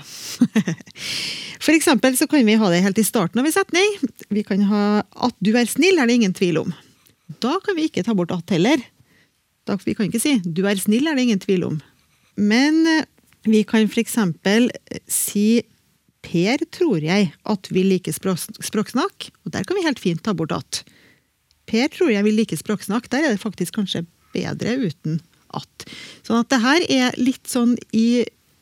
For 1.64 1.76
eksempel 1.76 2.18
så 2.20 2.28
kan 2.30 2.46
vi 2.48 2.58
ha 2.60 2.72
det 2.72 2.84
helt 2.84 3.00
i 3.00 3.08
starten 3.08 3.42
av 3.42 3.48
en 3.48 3.56
setning. 3.56 3.96
Vi 4.32 4.44
kan 4.48 4.66
ha 4.70 5.04
'at 5.04 5.36
du 5.40 5.56
er 5.56 5.68
snill', 5.68 6.00
er 6.00 6.08
det 6.08 6.20
ingen 6.20 6.34
tvil 6.34 6.60
om. 6.60 6.74
Da 7.40 7.60
kan 7.64 7.76
vi 7.76 7.90
ikke 7.90 8.04
ta 8.04 8.14
bort 8.14 8.32
'at' 8.32 8.50
heller. 8.50 8.78
Da, 9.66 9.76
vi 9.76 9.94
kan 9.94 10.08
ikke 10.08 10.22
si 10.22 10.40
'du 10.40 10.68
er 10.68 10.76
snill', 10.76 11.08
er 11.08 11.16
det 11.16 11.24
ingen 11.24 11.40
tvil 11.40 11.64
om. 11.64 11.82
Men 12.38 12.88
eh, 12.88 13.06
vi 13.44 13.64
kan 13.64 13.88
eksempel 13.88 14.72
eh, 14.92 15.00
si 15.08 15.64
Per 16.22 16.58
tror 16.76 17.00
jeg 17.00 17.32
at 17.48 17.68
vi 17.72 17.84
liker 17.84 18.12
språk, 18.12 18.40
språksnakk, 18.60 19.32
og 19.46 19.54
der 19.54 19.64
kan 19.64 19.78
vi 19.78 19.86
helt 19.86 20.00
fint 20.00 20.22
ta 20.22 20.34
bort 20.34 20.52
at. 20.52 20.84
Per 21.66 21.88
tror 21.88 22.12
jeg 22.12 22.26
vil 22.26 22.36
like 22.36 22.58
språksnakk, 22.60 23.10
der 23.10 23.24
er 23.24 23.32
det 23.32 23.40
faktisk 23.40 23.80
kanskje 23.80 24.04
bedre 24.34 24.76
uten 24.84 25.22
at. 25.54 25.86
Sånn 26.28 26.40
at 26.44 26.50
det 26.50 26.60
her 26.64 26.86
er 26.90 27.18
litt 27.18 27.48
sånn 27.50 27.76
i, 27.96 28.22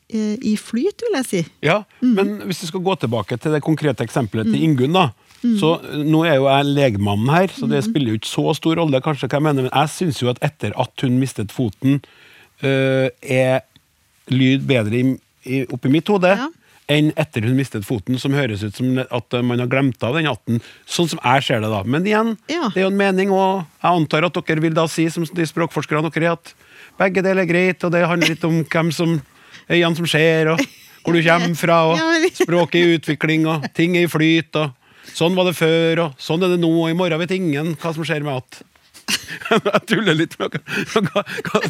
eh, 0.10 0.36
i 0.42 0.56
flyt, 0.58 1.02
vil 1.08 1.18
jeg 1.20 1.26
si. 1.30 1.42
Ja, 1.66 1.84
men 2.02 2.38
hvis 2.48 2.62
du 2.64 2.68
skal 2.72 2.84
gå 2.86 2.96
tilbake 3.02 3.38
til 3.40 3.52
det 3.56 3.64
konkrete 3.66 4.04
eksempelet 4.06 4.52
til 4.52 4.64
Ingunn, 4.64 4.94
da. 4.94 5.10
Så 5.60 5.76
eh, 5.84 5.98
Nå 6.04 6.24
er 6.26 6.40
jo 6.40 6.48
jeg 6.50 6.66
legmannen 6.74 7.30
her, 7.30 7.48
så 7.54 7.68
det 7.70 7.84
spiller 7.86 8.14
jo 8.16 8.20
ikke 8.22 8.32
så 8.32 8.54
stor 8.58 8.80
rolle, 8.82 9.02
kanskje 9.06 9.28
hva 9.30 9.38
jeg 9.38 9.46
mener, 9.46 9.68
men 9.68 9.74
jeg 9.74 9.94
syns 9.94 10.22
jo 10.24 10.32
at 10.32 10.40
etter 10.44 10.74
at 10.80 11.06
hun 11.06 11.20
mistet 11.22 11.54
foten, 11.54 12.00
øh, 12.66 13.10
er 13.22 13.62
lyd 14.34 14.66
bedre 14.68 14.98
i, 14.98 15.04
i, 15.46 15.66
oppi 15.72 15.92
mitt 15.94 16.10
hode 16.12 16.34
Ja. 16.36 16.48
enn 16.90 17.12
etter 17.20 17.44
hun 17.44 17.56
mistet 17.60 17.84
foten, 17.86 18.18
som 18.20 18.32
høres 18.32 18.64
ut 18.64 18.76
som 18.76 18.98
at 19.00 19.36
man 19.44 19.60
har 19.60 19.68
glemt 19.68 20.02
av 20.08 20.16
den 20.16 20.28
atten. 20.32 20.62
Sånn 20.88 21.10
som 21.12 21.20
jeg 21.24 21.44
ser 21.44 21.60
det, 21.64 21.70
da. 21.70 21.82
Men 21.84 22.06
igjen, 22.08 22.38
Ja. 22.50 22.70
det 22.74 22.80
er 22.82 22.86
jo 22.88 22.92
en 22.94 22.98
mening, 22.98 23.30
og 23.32 23.66
jeg 23.84 23.92
antar 23.92 24.24
at 24.26 24.34
dere 24.40 24.62
vil 24.64 24.74
da 24.74 24.88
si, 24.88 25.08
som 25.10 25.24
de 25.24 25.46
språkforskerne 25.46 26.10
dere 26.12 26.26
er, 26.26 26.32
at 26.40 26.54
begge 26.98 27.24
deler 27.26 27.46
er 27.46 27.50
greit, 27.50 27.84
og 27.86 27.94
det 27.94 28.06
handler 28.08 28.34
litt 28.34 28.46
om 28.48 28.62
hvem 28.66 28.92
som 28.96 29.18
øynene 29.68 30.00
som 30.00 30.08
skjer, 30.10 30.54
og 30.54 30.64
hvor 31.04 31.16
du 31.16 31.22
kommer 31.24 31.56
fra, 31.56 31.78
og 31.92 32.32
språket 32.36 32.80
i 32.80 32.96
utvikling, 32.98 33.48
og 33.48 33.68
ting 33.78 33.96
er 33.98 34.08
i 34.08 34.12
flyt, 34.12 34.56
og 34.60 34.68
sånn 35.16 35.38
var 35.38 35.48
det 35.48 35.58
før, 35.58 36.08
og 36.08 36.18
sånn 36.22 36.44
er 36.44 36.56
det 36.56 36.62
nå, 36.64 36.72
og 36.84 36.90
i 36.92 36.98
morgen 36.98 37.22
vet 37.24 37.38
ingen 37.38 37.76
hva 37.80 37.94
som 37.96 38.08
skjer 38.08 38.26
med 38.26 38.42
at. 38.42 38.64
Jeg 39.48 39.82
tuller 39.88 40.18
litt 40.20 40.34
med 40.40 40.52
hva, 40.52 40.60
hva, 41.08 41.22
hva, 41.48 41.62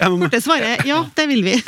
er 0.00 0.14
Det 0.32 0.40
svaret 0.40 0.86
ja, 0.88 1.02
det 1.12 1.26
vil 1.28 1.42
vi. 1.44 1.54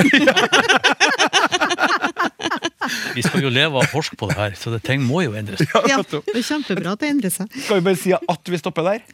Vi 3.19 3.25
skal 3.27 3.43
jo 3.45 3.51
leve 3.53 3.77
av 3.83 3.91
forsk 3.93 4.17
på 4.17 4.31
det 4.31 4.39
her, 4.39 4.55
så 4.57 4.73
det 4.73 4.81
ting 4.87 5.03
må 5.05 5.21
jo 5.27 5.35
endres. 5.37 5.61
Ja, 5.69 5.99
det 6.01 6.23
er 6.33 6.47
kjempebra 6.47 6.95
at 6.97 7.03
det 7.03 7.11
endrer 7.13 7.33
seg. 7.35 7.51
Skal 7.53 7.83
vi 7.83 7.85
bare 7.91 8.01
si 8.01 8.15
at 8.17 8.49
vi 8.49 8.61
stopper 8.61 8.87
der? 8.87 9.05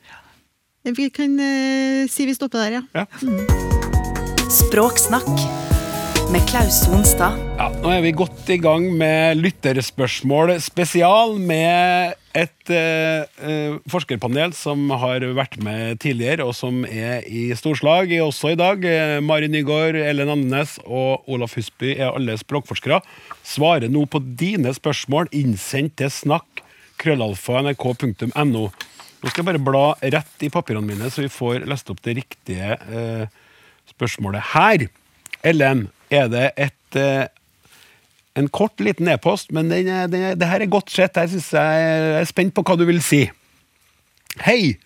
Vi 0.85 1.07
kan 1.11 1.39
eh, 1.41 2.05
si 2.13 2.27
vi 2.29 2.35
stopper 2.37 2.67
der, 2.67 2.75
ja. 2.77 2.83
Ja. 2.93 3.07
Språksnakk 4.53 5.31
med 6.29 6.45
Klaus 6.51 6.83
Sonstad. 6.85 7.39
Ja, 7.57 7.71
nå 7.81 7.89
er 7.89 8.03
vi 8.05 8.13
godt 8.13 8.51
i 8.53 8.59
gang 8.61 8.91
med 9.01 9.41
lytterspørsmål 9.41 10.53
spesial 10.61 11.39
med 11.41 12.13
et 12.37 12.75
eh, 12.77 13.25
eh, 13.25 13.81
forskerpanel 13.89 14.53
som 14.53 14.85
har 14.93 15.25
vært 15.33 15.57
med 15.65 16.03
tidligere, 16.05 16.45
og 16.45 16.53
som 16.53 16.85
er 16.85 17.25
i 17.33 17.47
storslag 17.57 18.13
også 18.21 18.53
i 18.53 18.61
dag. 18.61 18.85
Eh, 18.85 19.17
Mari 19.25 19.49
Nygaard, 19.49 19.97
Ellen 19.97 20.37
Andenes 20.37 20.77
og 20.85 21.25
Olaf 21.33 21.57
Husby 21.57 21.95
er 21.95 22.11
alle 22.13 22.37
språkforskere. 22.37 23.01
Svarer 23.41 23.89
nå 23.89 24.05
på 24.05 24.21
dine 24.21 24.77
spørsmål 24.77 25.33
innsendt 25.33 25.97
til 26.03 26.13
snakk 26.13 26.61
krøllalfa 27.01 27.65
nrk.no. 27.65 28.69
Nå 29.25 29.31
skal 29.33 29.41
jeg 29.41 29.49
bare 29.49 29.65
bla 29.65 29.85
rett 30.13 30.43
i 30.45 30.51
papirene 30.53 30.85
mine, 30.85 31.09
så 31.09 31.23
vi 31.25 31.33
får 31.33 31.65
lest 31.65 31.89
opp 31.89 32.03
det 32.05 32.19
riktige 32.19 32.75
eh, 32.77 33.25
spørsmålet 33.95 34.53
her. 34.53 34.85
Ellen, 35.49 35.87
er 36.13 36.29
det 36.29 36.51
et 36.61 36.99
eh, 37.01 37.31
en 38.37 38.51
kort, 38.53 38.77
liten 38.85 39.09
e-post, 39.09 39.49
men 39.55 39.71
den 39.73 39.89
den 40.13 40.37
det 40.37 40.51
her 40.51 40.61
er 40.61 40.69
godt 40.69 40.93
sett. 40.93 41.17
Jeg, 41.17 41.33
synes 41.33 41.49
jeg, 41.57 41.81
jeg 41.87 42.21
er 42.21 42.29
spent 42.29 42.53
på 42.53 42.67
hva 42.67 42.77
du 42.77 42.85
vil 42.85 43.01
si. 43.01 43.23
Hei! 44.45 44.77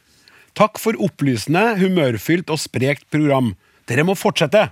Takk 0.58 0.78
for 0.78 0.94
opplysende, 1.02 1.74
humørfylt 1.80 2.50
og 2.54 2.62
sprekt 2.62 3.08
program. 3.10 3.56
Dere 3.90 4.06
må 4.06 4.14
fortsette! 4.18 4.68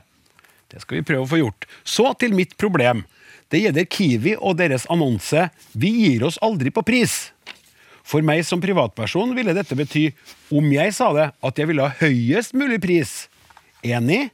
Det 0.70 0.82
skal 0.82 1.00
vi 1.00 1.06
prøve 1.10 1.26
å 1.26 1.30
få 1.30 1.42
gjort. 1.42 1.66
Så 1.82 2.10
til 2.20 2.38
mitt 2.38 2.54
problem. 2.58 3.02
Det 3.50 3.64
gjelder 3.64 3.86
Kiwi 3.90 4.34
og 4.36 4.58
deres 4.58 4.86
annonse 4.90 5.48
'Vi 5.74 5.90
gir 6.06 6.26
oss 6.26 6.38
aldri 6.42 6.70
på 6.70 6.86
pris'. 6.86 7.30
For 8.06 8.22
meg 8.22 8.44
som 8.46 8.62
privatperson 8.62 9.34
ville 9.34 9.54
dette 9.56 9.76
bety, 9.78 10.08
om 10.54 10.66
jeg 10.70 10.94
sa 10.94 11.10
det, 11.16 11.30
at 11.42 11.58
jeg 11.58 11.70
ville 11.70 11.86
ha 11.86 11.96
høyest 11.98 12.54
mulig 12.54 12.78
pris. 12.84 13.26
Enig? 13.86 14.28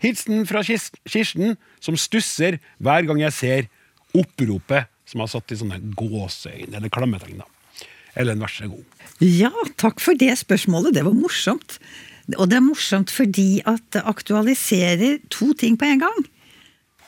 Hilsen 0.00 0.46
fra 0.48 0.62
Kirsten, 0.64 1.56
som 1.82 1.98
stusser 1.98 2.60
hver 2.78 3.04
gang 3.08 3.20
jeg 3.26 3.36
ser 3.36 3.68
oppropet 4.16 4.88
som 5.10 5.22
har 5.24 5.30
satt 5.30 5.50
i 5.50 5.58
sånne 5.58 5.80
gåseøyne 5.98 6.78
eller 6.78 6.92
klammetegn. 6.92 7.42
Ellen, 8.18 8.42
vær 8.42 8.52
så 8.52 8.68
god. 8.70 8.86
Ja, 9.22 9.50
takk 9.78 10.00
for 10.02 10.18
det 10.18 10.32
spørsmålet. 10.40 10.94
Det 10.96 11.04
var 11.06 11.14
morsomt. 11.14 11.78
Og 12.36 12.46
det 12.50 12.58
er 12.58 12.64
morsomt 12.64 13.10
fordi 13.10 13.62
at 13.68 13.82
det 13.94 14.04
aktualiserer 14.06 15.18
to 15.34 15.50
ting 15.58 15.78
på 15.78 15.88
en 15.88 16.02
gang. 16.04 16.20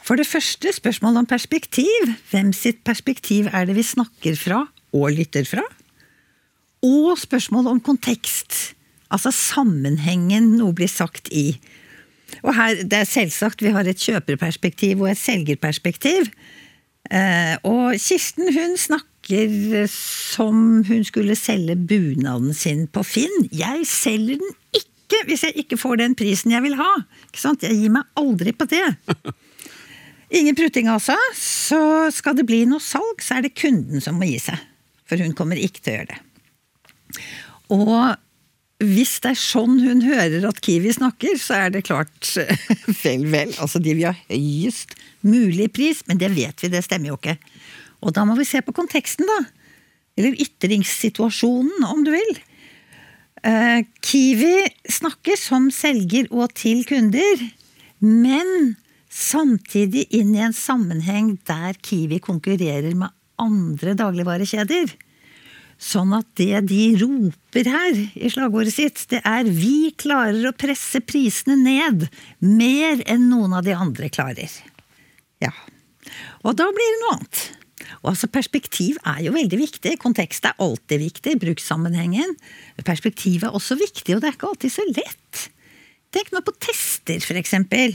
For 0.03 0.19
det 0.19 0.27
første 0.27 0.73
spørsmålet 0.75 1.23
om 1.23 1.31
perspektiv. 1.31 2.11
Hvem 2.33 2.51
sitt 2.57 2.83
perspektiv 2.87 3.51
er 3.55 3.69
det 3.69 3.79
vi 3.79 3.87
snakker 3.87 4.39
fra 4.39 4.65
og 4.93 5.15
lytter 5.15 5.47
fra? 5.49 5.63
Og 6.83 7.19
spørsmålet 7.21 7.71
om 7.71 7.81
kontekst. 7.85 8.75
Altså 9.13 9.31
sammenhengen 9.35 10.55
noe 10.57 10.75
blir 10.77 10.91
sagt 10.91 11.29
i. 11.31 11.53
Og 12.41 12.55
her, 12.57 12.81
det 12.89 13.03
er 13.03 13.09
selvsagt, 13.09 13.63
vi 13.63 13.75
har 13.75 13.87
et 13.87 14.01
kjøperperspektiv 14.01 15.05
og 15.05 15.13
et 15.13 15.21
selgerperspektiv. 15.21 16.31
Eh, 17.13 17.55
og 17.69 17.99
Kirsten 18.01 18.49
hun 18.55 18.79
snakker 18.81 19.87
som 19.93 20.83
hun 20.89 21.05
skulle 21.07 21.37
selge 21.39 21.77
bunaden 21.77 22.55
sin 22.57 22.87
på 22.91 23.05
Finn. 23.07 23.47
Jeg 23.53 23.87
selger 23.87 24.41
den 24.41 24.57
ikke 24.73 25.21
hvis 25.29 25.45
jeg 25.45 25.67
ikke 25.67 25.77
får 25.77 26.01
den 26.01 26.17
prisen 26.19 26.55
jeg 26.55 26.65
vil 26.65 26.79
ha. 26.81 26.91
Ikke 27.29 27.45
sant? 27.45 27.63
Jeg 27.67 27.79
gir 27.79 27.93
meg 27.95 28.09
aldri 28.19 28.57
på 28.57 28.67
det. 28.71 28.87
Ingen 30.39 30.57
prutting, 30.57 30.89
altså. 30.89 31.19
Så 31.37 32.09
skal 32.17 32.39
det 32.39 32.49
bli 32.49 32.65
noe 32.65 32.81
salg, 32.81 33.21
så 33.21 33.37
er 33.37 33.45
det 33.45 33.57
kunden 33.59 34.01
som 34.01 34.17
må 34.17 34.31
gi 34.31 34.39
seg. 34.41 34.57
For 35.05 35.21
hun 35.21 35.37
kommer 35.37 35.61
ikke 35.61 35.83
til 35.83 35.93
å 35.93 35.97
gjøre 35.99 36.15
det. 36.15 36.21
Og 37.73 38.15
hvis 38.83 39.15
det 39.23 39.33
er 39.33 39.39
sånn 39.39 39.79
hun 39.83 40.03
hører 40.05 40.45
at 40.49 40.61
Kiwi 40.65 40.93
snakker, 40.97 41.39
så 41.39 41.67
er 41.67 41.75
det 41.75 41.85
klart 41.87 42.33
Vel, 43.05 43.27
vel. 43.31 43.53
Altså, 43.63 43.81
de 43.83 43.95
vil 43.95 44.09
ha 44.09 44.17
høyest 44.27 44.97
mulig 45.23 45.69
pris, 45.75 46.03
men 46.09 46.19
det 46.19 46.33
vet 46.35 46.65
vi, 46.65 46.71
det 46.73 46.83
stemmer 46.85 47.13
jo 47.13 47.19
ikke. 47.21 47.37
Og 48.03 48.15
da 48.17 48.25
må 48.27 48.35
vi 48.39 48.49
se 48.49 48.63
på 48.65 48.75
konteksten, 48.75 49.29
da. 49.29 49.39
Eller 50.19 50.35
ytringssituasjonen, 50.43 51.87
om 51.87 52.03
du 52.05 52.11
vil. 52.13 52.33
Eh, 53.47 53.85
Kiwi 54.03 54.67
snakker 54.91 55.39
som 55.39 55.71
selger 55.75 56.29
og 56.35 56.53
til 56.59 56.83
kunder, 56.87 57.47
men 58.03 58.75
samtidig 59.13 60.09
inn 60.17 60.35
i 60.35 60.43
en 60.43 60.57
sammenheng 60.57 61.37
der 61.49 61.79
Kiwi 61.79 62.19
konkurrerer 62.23 62.95
med 62.99 63.15
andre 63.43 63.95
dagligvarekjeder. 63.99 64.91
Sånn 65.83 66.13
at 66.15 66.29
det 66.39 66.61
de 66.71 66.83
roper 67.01 67.67
her 67.67 67.97
i 68.15 68.31
slagordet 68.31 68.75
sitt, 68.77 69.01
det 69.11 69.19
er 69.27 69.43
'vi 69.45 69.91
klarer 69.99 70.47
å 70.47 70.55
presse 70.55 71.01
prisene 71.03 71.57
ned 71.59 72.07
mer 72.39 73.03
enn 73.03 73.29
noen 73.29 73.53
av 73.53 73.65
de 73.65 73.75
andre 73.75 74.09
klarer'. 74.09 74.63
Ja. 75.43 75.51
Og 76.45 76.55
da 76.55 76.71
blir 76.71 76.91
det 76.93 77.01
noe 77.03 77.17
annet. 77.17 77.43
Og 78.03 78.13
altså 78.13 78.31
Perspektiv 78.31 78.97
er 79.05 79.23
jo 79.27 79.33
veldig 79.35 79.59
viktig. 79.59 79.99
Kontekst 79.99 80.47
er 80.47 80.59
alltid 80.59 81.03
viktig. 81.03 81.39
Brukssammenhengen. 81.43 82.37
Perspektiv 82.85 83.43
er 83.43 83.51
også 83.51 83.75
viktig, 83.79 84.15
og 84.15 84.23
det 84.23 84.31
er 84.31 84.37
ikke 84.39 84.51
alltid 84.51 84.73
så 84.75 84.87
lett. 84.87 85.51
Tenk 86.13 86.33
nå 86.33 86.43
på 86.45 86.55
tester, 86.61 87.23
eksempel. 87.39 87.95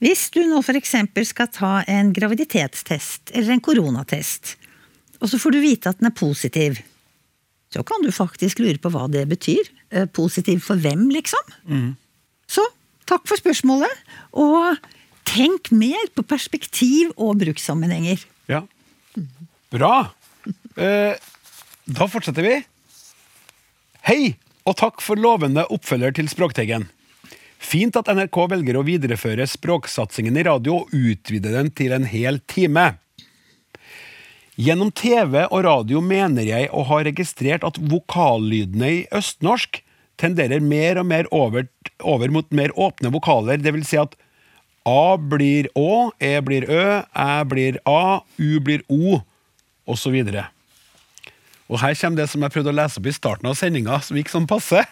Hvis 0.00 0.30
du 0.32 0.40
nå 0.48 0.62
eksempel 0.74 1.26
skal 1.26 1.50
ta 1.52 1.84
en 1.86 2.12
graviditetstest 2.12 3.34
eller 3.34 3.52
en 3.52 3.60
koronatest, 3.60 4.56
og 5.20 5.28
så 5.28 5.38
får 5.38 5.52
du 5.52 5.60
vite 5.60 5.90
at 5.90 5.98
den 6.00 6.08
er 6.08 6.16
positiv, 6.16 6.80
så 7.70 7.84
kan 7.86 8.02
du 8.02 8.10
faktisk 8.14 8.58
lure 8.62 8.78
på 8.82 8.90
hva 8.90 9.06
det 9.10 9.26
betyr. 9.30 9.68
eh, 9.90 10.06
positiv 10.06 10.60
for 10.62 10.76
hvem, 10.78 11.08
liksom? 11.10 11.42
Så 12.50 12.62
takk 13.06 13.26
for 13.26 13.38
spørsmålet, 13.38 13.90
og 14.32 14.76
tenk 15.26 15.70
mer 15.74 16.10
på 16.14 16.22
perspektiv 16.26 17.10
og 17.16 17.38
brukssammenhenger. 17.38 18.22
Ja. 18.50 18.64
Bra! 19.70 20.12
Eh, 20.76 21.14
da 21.90 22.06
fortsetter 22.10 22.42
vi. 22.46 22.54
Hei, 24.06 24.36
og 24.66 24.76
takk 24.78 25.02
for 25.02 25.18
lovende 25.18 25.66
oppfølger 25.70 26.14
til 26.16 26.30
Språkteigen. 26.30 26.88
Fint 27.60 27.98
at 27.98 28.08
NRK 28.08 28.38
velger 28.54 28.78
å 28.80 28.86
videreføre 28.86 29.44
språksatsingen 29.46 30.38
i 30.40 30.46
radio 30.46 30.80
og 30.80 30.94
utvide 30.96 31.52
den 31.52 31.68
til 31.76 31.92
en 31.92 32.06
hel 32.08 32.40
time. 32.48 32.94
Gjennom 34.58 34.90
TV 34.90 35.44
og 35.46 35.62
radio 35.64 36.00
mener 36.02 36.48
jeg 36.48 36.70
å 36.74 36.82
ha 36.88 36.98
registrert 37.06 37.64
at 37.66 37.78
vokallydene 37.78 38.90
i 38.90 39.04
østnorsk 39.14 39.82
tenderer 40.20 40.60
mer 40.60 40.98
og 41.00 41.06
mer 41.08 41.28
over, 41.32 41.68
over 42.02 42.32
mot 42.34 42.48
mer 42.52 42.74
åpne 42.76 43.12
vokaler, 43.14 43.62
vil 43.62 43.86
si 43.86 44.00
at 44.00 44.16
A 44.88 45.16
blir 45.20 45.68
Å, 45.76 46.10
E 46.20 46.32
blir 46.44 46.64
Ø, 46.66 47.02
Æ 47.04 47.44
blir 47.48 47.78
A, 47.88 48.20
U 48.40 48.60
blir 48.64 48.82
O, 48.88 49.20
osv. 49.86 50.16
Og 51.70 51.78
her 51.82 51.94
kommer 52.00 52.22
det 52.22 52.30
som 52.32 52.42
jeg 52.42 52.54
prøvde 52.54 52.72
å 52.72 52.78
lese 52.78 52.98
opp 52.98 53.06
i 53.06 53.14
starten 53.14 53.50
av 53.50 53.58
sendinga, 53.60 54.00
som 54.02 54.18
gikk 54.18 54.32
sånn 54.32 54.48
passe. 54.50 54.82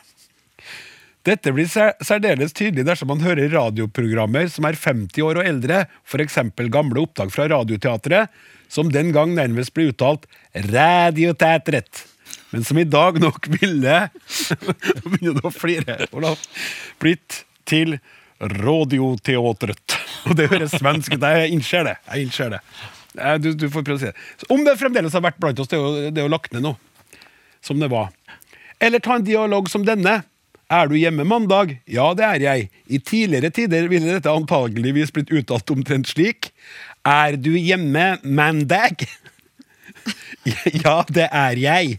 Dette 1.26 1.52
blir 1.52 1.66
særdeles 1.68 2.54
tydelig 2.56 2.86
dersom 2.86 3.10
man 3.10 3.24
hører 3.24 3.50
radioprogrammer 3.52 4.48
som 4.52 4.68
er 4.68 4.78
50 4.78 5.24
år 5.24 5.40
og 5.40 5.48
eldre, 5.50 5.82
f.eks. 6.06 6.38
gamle 6.70 7.02
opptak 7.02 7.32
fra 7.34 7.48
Radioteatret, 7.50 8.30
som 8.68 8.92
den 8.92 9.12
gang 9.16 9.34
nærmest 9.36 9.74
ble 9.76 9.90
uttalt 9.92 10.28
Radioteatret, 10.68 12.04
men 12.52 12.64
som 12.64 12.78
i 12.80 12.86
dag 12.88 13.18
nok 13.20 13.48
ville 13.58 13.96
Nå 14.98 15.04
begynner 15.12 15.36
du 15.36 15.42
å 15.48 15.52
flire, 15.52 15.98
Olaf. 16.16 16.44
Blitt 17.00 17.42
til 17.68 17.98
Radioteatret. 18.38 19.98
Og 20.28 20.36
det 20.38 20.48
høres 20.52 20.76
svensk 20.78 21.16
ut. 21.16 21.24
Jeg 21.24 21.52
innser 21.52 21.88
det. 21.88 21.96
Jeg 22.06 22.28
innser 22.28 22.54
det. 22.56 22.62
Du, 23.42 23.50
du 23.56 23.66
får 23.72 23.84
prøve 23.84 23.98
å 23.98 24.02
si 24.02 24.10
det. 24.10 24.48
Om 24.52 24.64
det 24.66 24.76
fremdeles 24.78 25.16
har 25.16 25.24
vært 25.24 25.40
blant 25.42 25.58
oss, 25.60 25.70
det 25.70 25.78
er 25.78 25.82
jo, 25.82 26.10
det 26.12 26.22
er 26.22 26.28
jo 26.28 26.32
lagt 26.32 26.54
ned 26.54 26.64
nå. 26.64 26.74
Som 27.64 27.80
det 27.82 27.90
var. 27.92 28.12
Eller 28.78 29.02
ta 29.02 29.18
en 29.18 29.26
dialog 29.26 29.70
som 29.70 29.86
denne. 29.86 30.20
Er 30.68 30.90
du 30.90 30.98
hjemme 31.00 31.24
mandag? 31.24 31.78
Ja, 31.88 32.10
det 32.14 32.26
er 32.26 32.42
jeg. 32.44 32.68
I 32.92 33.00
tidligere 33.00 33.50
tider 33.54 33.88
ville 33.88 34.12
dette 34.12 34.32
antageligvis 34.32 35.14
blitt 35.16 35.32
uttalt 35.32 35.72
omtrent 35.72 36.10
slik. 36.10 36.50
Er 37.08 37.38
du 37.40 37.54
hjemme 37.56 38.18
mandag? 38.22 39.06
Ja, 40.84 41.02
det 41.12 41.26
er 41.28 41.58
jeg. 41.60 41.98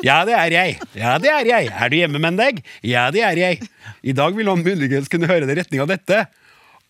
Ja, 0.00 0.22
det 0.24 0.32
er 0.32 0.54
jeg. 0.54 0.76
Ja, 0.96 1.18
det 1.20 1.28
er 1.28 1.48
jeg. 1.50 1.66
Er 1.68 1.90
du 1.92 1.96
hjemme 1.98 2.20
mandag? 2.22 2.62
Ja, 2.80 3.10
det 3.12 3.20
er 3.26 3.36
jeg. 3.36 3.66
I 4.08 4.14
dag 4.16 4.32
vil 4.38 4.48
han 4.48 4.62
muligens 4.64 5.10
kunne 5.12 5.28
høre 5.28 5.44
det 5.44 5.58
i 5.58 5.60
retning 5.60 5.82
av 5.84 5.90
dette. 5.90 6.22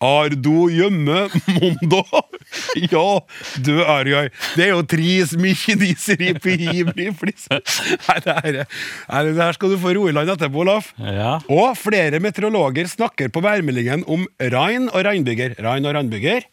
Er 0.03 0.35
du 0.39 0.69
hjemme 0.71 1.25
mandag? 1.57 2.39
Ja, 2.93 3.19
du 3.65 3.73
er 3.81 4.07
jeg. 4.07 4.31
Det 4.55 4.65
er 4.67 4.71
jo 4.75 4.83
tris 4.87 5.31
mye 5.39 5.75
diser 5.79 6.21
i 6.21 6.31
pihibli 6.37 7.09
flis. 7.17 7.47
Nei, 7.49 8.17
det 8.23 8.35
her, 8.37 8.59
det 8.61 9.33
her 9.41 9.57
skal 9.57 9.73
du 9.73 9.79
få 9.81 9.95
ro 9.97 10.07
i 10.07 10.13
land 10.15 10.31
etterpå, 10.31 10.61
Olaf. 10.63 10.91
Ja. 11.01 11.39
Og 11.51 11.73
flere 11.79 12.21
meteorologer 12.23 12.87
snakker 12.91 13.33
på 13.33 13.43
værmeldingen 13.43 14.05
om 14.07 14.27
regn 14.53 14.87
og 14.93 15.01
regnbyger. 15.09 15.57
Regn 15.65 15.89
og 15.89 15.97
regnbyger. 15.97 16.45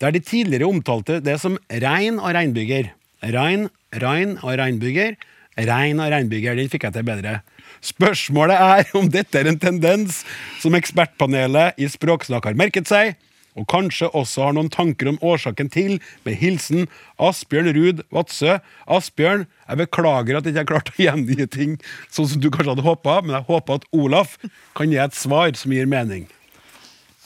Der 0.00 0.14
de 0.16 0.20
tidligere 0.24 0.68
omtalte 0.68 1.20
det 1.20 1.36
som 1.42 1.58
regn 1.68 2.18
og 2.18 2.32
reinbygger. 2.32 2.94
Regn, 3.20 3.68
regn 3.92 4.38
og 4.40 4.56
reinbygger. 4.56 5.18
Regn 5.60 6.00
og 6.00 6.12
reinbygger. 6.12 6.56
den 6.56 6.70
fikk 6.72 6.86
jeg 6.88 6.94
til 6.94 7.04
bedre. 7.04 7.40
Spørsmålet 7.84 8.56
er 8.56 8.96
om 8.96 9.10
dette 9.12 9.38
er 9.38 9.48
en 9.48 9.58
tendens 9.60 10.22
som 10.60 10.76
ekspertpanelet 10.76 11.76
i 11.80 11.88
Språksnakk 11.88 12.48
har 12.48 12.56
merket 12.56 12.88
seg, 12.88 13.14
og 13.58 13.66
kanskje 13.68 14.08
også 14.16 14.46
har 14.46 14.56
noen 14.56 14.70
tanker 14.72 15.10
om 15.10 15.20
årsaken 15.20 15.68
til, 15.72 15.98
med 16.24 16.38
hilsen 16.40 16.86
Asbjørn 17.20 17.72
Ruud 17.76 18.02
Vadsø. 18.14 18.58
Asbjørn, 18.86 19.46
jeg 19.68 19.80
beklager 19.82 20.38
at 20.38 20.46
jeg 20.46 20.54
ikke 20.54 20.62
har 20.62 20.70
klart 20.70 20.92
å 20.94 21.00
gjengi 21.02 21.48
ting 21.50 21.78
sånn 22.08 22.28
som 22.30 22.40
du 22.40 22.48
kanskje 22.48 22.76
hadde 22.76 22.86
håpa, 22.86 23.20
men 23.24 23.36
jeg 23.36 23.48
håper 23.50 23.80
at 23.80 23.88
Olaf 23.92 24.36
kan 24.78 24.92
gi 24.92 25.00
et 25.02 25.18
svar 25.18 25.52
som 25.58 25.74
gir 25.76 25.90
mening. 25.90 26.28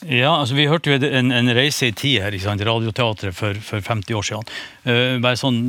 Ja, 0.05 0.35
altså 0.40 0.57
Vi 0.57 0.67
hørte 0.69 0.93
jo 0.93 0.99
en, 1.09 1.33
en 1.33 1.51
reise 1.57 1.88
i 1.88 1.95
tid 1.97 2.21
her? 2.21 2.35
Radioteatret 2.67 3.35
for, 3.37 3.57
for 3.64 3.81
50 3.81 4.14
år 4.19 4.27
siden. 4.29 4.51
Uh, 4.85 5.21
bare 5.25 5.38
sånn 5.40 5.61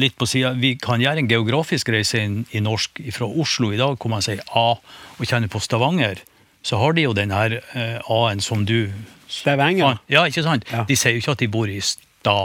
litt 0.00 0.16
på 0.18 0.28
siden, 0.30 0.60
Vi 0.62 0.76
kan 0.80 1.02
gjøre 1.02 1.24
en 1.24 1.30
geografisk 1.30 1.90
reise 1.90 2.22
i, 2.22 2.28
i 2.54 2.62
norsk 2.62 3.02
fra 3.16 3.26
Oslo 3.26 3.72
i 3.74 3.80
dag, 3.80 3.96
hvor 3.98 4.12
man 4.12 4.22
sier 4.24 4.42
A, 4.54 4.74
og 5.18 5.26
kjenner 5.26 5.50
på 5.50 5.62
Stavanger. 5.62 6.22
Så 6.62 6.78
har 6.78 6.94
de 6.94 7.06
jo 7.08 7.16
den 7.16 7.34
her 7.34 7.58
uh, 7.74 7.98
A-en 8.06 8.42
som 8.44 8.66
du 8.68 8.92
Stavanger. 9.30 9.98
Ja, 10.10 10.26
ikke 10.28 10.44
sant? 10.46 10.66
Ja. 10.70 10.84
De 10.86 10.98
sier 10.98 11.16
jo 11.16 11.24
ikke 11.24 11.36
at 11.38 11.42
de 11.42 11.50
bor 11.50 11.70
i 11.70 11.80
Sta, 11.82 12.38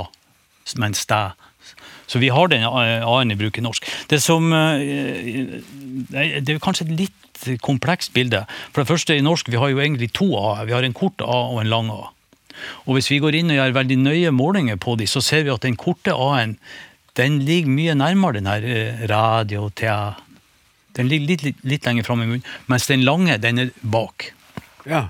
men 0.81 0.97
Stæ. 0.97 1.27
Så 2.05 2.21
vi 2.21 2.29
har 2.29 2.49
den 2.49 2.65
A-en 2.65 3.33
i 3.33 3.37
bruk 3.37 3.57
i 3.57 3.63
norsk. 3.65 3.85
Det 4.09 4.21
som 4.21 4.51
uh, 4.53 4.77
Det 6.09 6.55
er 6.55 6.61
kanskje 6.61 6.89
et 6.89 6.97
litt 7.49 7.63
komplekst 7.65 8.13
bilde. 8.15 8.43
For 8.71 8.83
det 8.83 8.91
første, 8.91 9.15
i 9.15 9.23
norsk 9.25 9.49
vi 9.51 9.61
har 9.61 9.71
jo 9.71 9.81
egentlig 9.83 10.11
to 10.15 10.31
A-er. 10.39 10.65
Vi 10.69 10.75
har 10.75 10.87
en 10.87 10.97
kort 10.97 11.23
A 11.23 11.39
og 11.53 11.61
en 11.61 11.71
lang 11.71 11.91
A. 11.93 12.09
Og 12.85 12.95
hvis 12.95 13.09
vi 13.11 13.21
går 13.23 13.35
inn 13.39 13.51
og 13.51 13.59
gjør 13.59 13.75
veldig 13.75 13.97
nøye 14.01 14.33
målinger 14.35 14.79
på 14.81 14.95
de, 14.99 15.07
så 15.09 15.23
ser 15.23 15.45
vi 15.45 15.53
at 15.53 15.65
den 15.65 15.77
korte 15.79 16.15
A-en 16.15 16.55
den 17.15 17.39
ligger 17.47 17.71
mye 17.71 17.95
nærmere 17.95 18.39
den 18.39 18.49
her 18.49 18.65
eh, 18.67 19.03
radio, 19.07 19.69
tea. 19.71 20.15
Den 20.97 21.07
ligger 21.11 21.29
litt, 21.31 21.45
litt, 21.47 21.61
litt 21.63 21.87
lenger 21.87 22.07
fram 22.07 22.23
i 22.23 22.27
munnen, 22.27 22.49
mens 22.71 22.87
den 22.91 23.05
lange 23.07 23.37
den 23.39 23.61
er 23.63 23.71
bak. 23.81 24.31
Ja. 24.87 25.07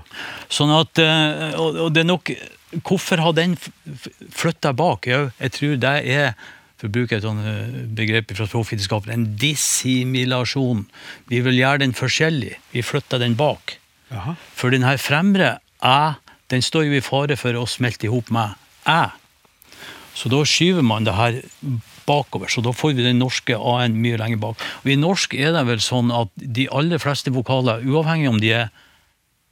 Sånn 0.52 0.72
at, 0.74 0.98
eh, 1.02 1.56
og, 1.58 1.80
og 1.86 1.90
det 1.94 2.04
er 2.04 2.14
nok 2.14 2.36
Hvorfor 2.84 3.20
har 3.22 3.32
den 3.32 3.54
flytta 3.56 4.72
bak? 4.76 5.06
Jeg, 5.08 5.30
jeg 5.38 5.52
tror 5.54 5.76
det 5.80 5.92
er 6.12 6.32
for 6.76 6.88
å 6.88 6.92
bruke 6.92 7.16
et 7.16 7.24
eh, 7.24 7.80
begrep 7.96 8.34
fra 8.36 8.46
språkvitenskapen, 8.48 9.12
en 9.12 9.26
dissimilasjon. 9.40 10.84
Vi 11.32 11.40
vil 11.44 11.60
gjøre 11.60 11.84
den 11.84 11.96
forskjellig. 11.96 12.54
Vi 12.74 12.84
flytter 12.84 13.22
den 13.22 13.36
bak. 13.38 13.78
Aha. 14.14 14.36
For 14.54 14.74
den 14.74 14.86
her 14.86 15.00
fremre 15.00 15.56
æ, 15.82 16.16
den 16.52 16.62
står 16.62 16.86
jo 16.86 16.98
i 16.98 17.04
fare 17.04 17.38
for 17.40 17.56
å 17.58 17.66
smelte 17.70 18.06
i 18.06 18.12
hop 18.12 18.30
med 18.34 18.54
æ. 18.86 19.08
Så 20.16 20.30
da 20.32 20.40
skyver 20.48 20.84
man 20.86 21.04
det 21.04 21.16
her 21.16 21.40
bakover, 22.06 22.48
så 22.48 22.62
da 22.64 22.72
får 22.72 22.94
vi 22.96 23.04
den 23.04 23.18
norske 23.20 23.56
a-en 23.56 23.98
mye 24.00 24.18
lenger 24.20 24.40
bak. 24.40 24.62
Og 24.84 24.92
I 24.92 24.98
norsk 25.00 25.34
er 25.34 25.52
det 25.56 25.66
vel 25.68 25.82
sånn 25.82 26.12
at 26.14 26.30
de 26.36 26.68
aller 26.72 27.02
fleste 27.02 27.32
vokaler, 27.34 27.82
uavhengig 27.84 28.30
om 28.30 28.40
de 28.40 28.52
er 28.62 28.68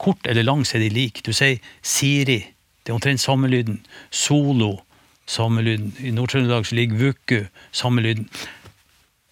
kort 0.01 0.27
eller 0.27 0.47
lang, 0.47 0.63
så 0.65 0.77
er 0.77 0.85
de 0.85 0.93
like. 0.95 1.23
Du 1.25 1.33
sier 1.35 1.59
Siri, 1.85 2.39
det 2.83 2.93
er 2.93 2.95
omtrent 2.95 3.21
samme 3.21 3.49
lyden. 3.51 3.81
Solo, 4.13 4.84
samme 5.27 5.61
lyden. 5.65 5.93
I 5.99 6.11
Nord-Trøndelag 6.15 6.71
ligger 6.71 6.97
Vuku, 7.01 7.45
samme 7.71 8.01
lyden. 8.05 8.27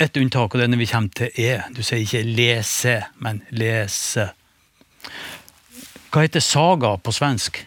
Et 0.01 0.17
unntak, 0.17 0.53
og 0.53 0.60
det 0.60 0.65
er 0.65 0.71
når 0.73 0.82
vi 0.82 0.89
kommer 0.89 1.13
til 1.15 1.29
E. 1.39 1.51
Du 1.75 1.84
sier 1.86 2.01
ikke 2.01 2.23
lese, 2.25 2.95
men 3.21 3.43
lese. 3.53 4.32
Hva 6.13 6.23
heter 6.25 6.43
saga 6.43 6.95
på 6.97 7.13
svensk? 7.13 7.62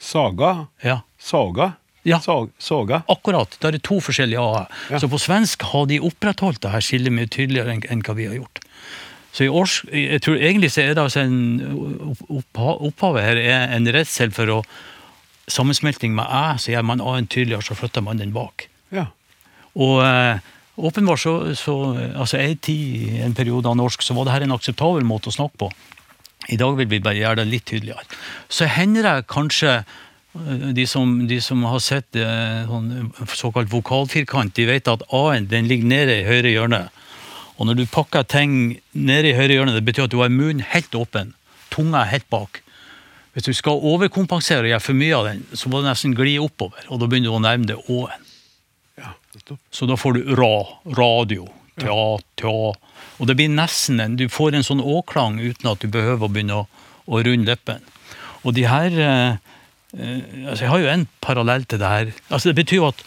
Saga. 0.00 0.66
Ja, 0.84 1.00
Saga. 1.20 1.72
Ja. 2.02 2.16
Sag, 2.20 2.48
saga. 2.58 3.02
akkurat. 3.12 3.56
Da 3.60 3.68
er 3.68 3.76
det 3.76 3.82
to 3.84 3.98
forskjellige 4.00 4.40
a-er. 4.40 4.70
Ja. 4.88 4.98
Så 5.02 5.08
på 5.12 5.18
svensk 5.20 5.62
har 5.68 5.84
de 5.90 5.98
opprettholdt 6.00 6.62
det 6.64 6.70
her 6.72 6.80
skillet 6.80 7.12
mye 7.12 7.28
tydeligere 7.28 7.74
enn 7.74 7.82
enn 7.92 8.00
hva 8.06 8.14
vi 8.16 8.28
har 8.30 8.38
gjort. 8.38 8.62
Så 9.36 9.44
i 9.44 9.50
års, 9.52 9.82
jeg 9.92 10.22
tror 10.24 10.40
egentlig 10.40 10.72
så 10.72 10.80
er 10.82 10.94
det 10.96 11.02
altså 11.04 11.20
en 11.20 12.16
Opphavet 12.32 13.22
her 13.22 13.36
er 13.42 13.74
en 13.76 13.86
redsel 13.92 14.32
for 14.34 14.48
å 14.56 14.62
sammensmelting 15.48 16.14
med 16.14 16.24
æ, 16.24 16.58
så 16.58 16.74
gjør 16.74 16.86
man 16.86 17.00
a-en 17.00 17.28
tydeligere, 17.30 17.62
så 17.62 17.74
flytter 17.74 18.04
man 18.04 18.18
den 18.18 18.32
bak. 18.32 18.68
Ja. 18.92 19.06
Og 19.74 20.02
eh, 20.04 20.38
åpenbart 20.76 21.20
så, 21.20 21.54
så 21.54 21.76
altså 22.14 22.38
en 22.38 22.58
tid, 22.58 23.22
en 23.24 23.34
periode 23.34 23.68
av 23.68 23.76
norsk, 23.76 24.02
så 24.02 24.14
var 24.14 24.26
det 24.26 24.36
her 24.36 24.46
en 24.46 24.56
akseptabel 24.56 25.06
måte 25.06 25.30
å 25.30 25.36
snakke 25.36 25.64
på. 25.64 25.70
I 26.50 26.58
dag 26.58 26.76
vil 26.78 26.88
vi 26.90 27.02
bare 27.02 27.20
gjøre 27.20 27.42
det 27.42 27.50
litt 27.50 27.66
tydeligere. 27.68 28.06
Så 28.48 28.66
hender 28.70 29.06
det 29.06 29.28
kanskje 29.30 29.76
eh, 29.80 30.70
de 30.76 30.86
som, 30.86 31.18
de 31.30 31.40
som 31.44 31.62
har 31.68 31.82
sett 31.84 32.16
eh, 32.18 32.64
sånn 32.70 33.12
såkalt 33.34 33.70
vokalfirkant, 33.72 34.54
de 34.56 34.66
vet 34.70 34.90
at 34.90 35.04
A-en 35.14 35.50
den 35.50 35.70
ligger 35.70 35.92
nede 35.92 36.20
i 36.20 36.26
høyre 36.28 36.54
hjørne. 36.54 36.86
Og 37.60 37.68
når 37.68 37.82
du 37.82 37.84
pakker 37.92 38.24
ting 38.24 38.80
nede 38.96 39.30
i 39.30 39.36
høyre 39.36 39.58
hjørne, 39.58 39.76
det 39.76 39.84
betyr 39.84 40.06
at 40.08 40.14
du 40.14 40.22
har 40.22 40.32
munnen 40.32 40.64
helt 40.72 40.94
åpen. 40.96 41.34
Tunga 41.70 42.06
helt 42.08 42.24
bak. 42.32 42.62
Hvis 43.40 43.56
du 43.56 43.56
skal 43.56 43.80
overkompensere 43.88 44.66
og 44.66 44.68
gjøre 44.68 44.84
for 44.84 44.96
mye 45.00 45.16
av 45.16 45.26
den, 45.30 45.38
så 45.56 45.70
må 45.72 45.78
det 45.80 45.88
nesten 45.88 46.12
gli 46.12 46.34
oppover, 46.42 46.82
og 46.92 46.98
da 47.00 47.06
begynner 47.08 47.32
du 47.32 47.36
å 47.38 47.40
nærme 47.40 47.68
deg 47.70 47.86
Å-en. 47.88 48.26
ja. 49.00 49.14
Så 49.72 49.88
da 49.88 49.96
får 49.96 50.18
du 50.18 50.34
ra, 50.36 50.56
radio, 50.98 51.46
tja, 51.80 51.96
tja. 52.36 52.52
Og 53.16 53.30
det 53.30 53.38
blir 53.38 53.48
nesten 53.48 54.02
en 54.04 54.18
Du 54.20 54.26
får 54.28 54.58
en 54.58 54.66
sånn 54.66 54.84
å-klang 54.84 55.40
uten 55.40 55.70
at 55.72 55.80
du 55.80 55.88
behøver 55.88 56.28
å 56.28 56.28
begynne 56.28 56.58
å, 56.60 56.66
å 57.08 57.22
runde 57.24 57.48
leppen. 57.48 57.80
Og 58.44 58.52
de 58.58 58.66
her 58.68 58.92
eh, 58.92 59.40
eh, 59.96 60.20
altså 60.44 60.66
Jeg 60.66 60.72
har 60.74 60.84
jo 60.84 60.92
en 60.92 61.08
parallell 61.24 61.64
til 61.64 61.80
det 61.80 61.94
her. 61.96 62.12
Altså 62.28 62.52
Det 62.52 62.58
betyr 62.60 62.82
jo 62.82 62.90
at 62.92 63.04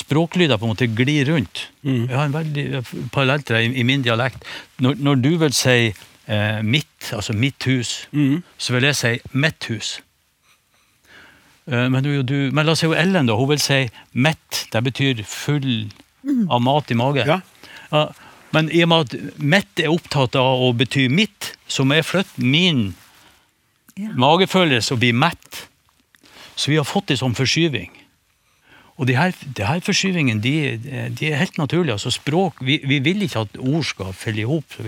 språklyder 0.00 0.56
på 0.56 0.64
en 0.64 0.72
måte 0.72 0.88
glir 0.88 1.28
rundt. 1.28 1.66
Jeg 1.84 2.08
har 2.16 2.24
en 2.24 2.40
veldig 2.40 2.68
eh, 2.80 2.96
parallell 3.12 3.44
til 3.44 3.58
det 3.58 3.66
i, 3.68 3.72
i 3.84 3.88
min 3.92 4.08
dialekt. 4.08 4.48
Når, 4.80 4.96
når 4.96 5.24
du 5.28 5.34
vil 5.44 5.52
si 5.52 5.92
eh, 6.28 6.60
mitt, 6.62 7.10
altså 7.12 7.32
mitt 7.34 7.64
hus, 7.68 8.08
så 8.58 8.74
vil 8.76 8.86
jeg 8.88 8.96
si 8.98 9.14
mitt 9.32 9.64
hus. 9.72 9.98
Eh, 11.68 11.88
men, 11.92 12.02
du, 12.04 12.22
du, 12.22 12.36
men 12.52 12.64
la 12.66 12.72
oss 12.76 12.82
si 12.84 12.88
jo 12.88 12.94
Ellen, 12.96 13.28
da. 13.28 13.36
Hun 13.38 13.50
vil 13.52 13.60
si 13.62 13.82
mett. 14.12 14.64
Det 14.72 14.82
betyr 14.86 15.24
full 15.28 15.88
av 16.50 16.60
mat 16.64 16.90
i 16.92 16.96
magen. 16.98 17.28
Ja. 17.28 17.40
Ja, 17.92 18.06
men 18.52 18.70
i 18.72 18.82
og 18.84 18.88
med 18.92 19.06
at 19.14 19.38
mett 19.40 19.80
er 19.80 19.92
opptatt 19.92 20.36
av 20.40 20.62
å 20.64 20.72
bety 20.76 21.06
mitt, 21.12 21.54
så 21.68 21.84
må 21.84 21.98
jeg 21.98 22.08
flytte 22.08 22.44
min 22.44 22.94
Ja. 23.98 24.12
magefølelse 24.14 24.94
og 24.94 25.00
bli 25.02 25.10
mett. 25.12 25.64
Så 26.54 26.70
vi 26.70 26.76
har 26.78 26.84
fått 26.86 27.10
en 27.10 27.18
sånn 27.18 27.34
forskyving. 27.36 27.90
Og 28.98 29.06
de 29.06 29.14
her, 29.18 29.32
de 29.54 29.62
her 29.66 29.80
forskyvingene 29.82 30.40
de, 30.42 30.54
de 31.14 31.28
er 31.32 31.36
helt 31.38 31.58
naturlige. 31.58 31.92
altså 31.96 32.10
språk, 32.10 32.60
vi, 32.62 32.80
vi 32.84 32.98
vil 33.02 33.22
ikke 33.22 33.44
at 33.46 33.58
ord 33.58 33.84
skal 33.86 34.12
falle 34.12 34.42
i 34.42 34.46
hop, 34.48 34.78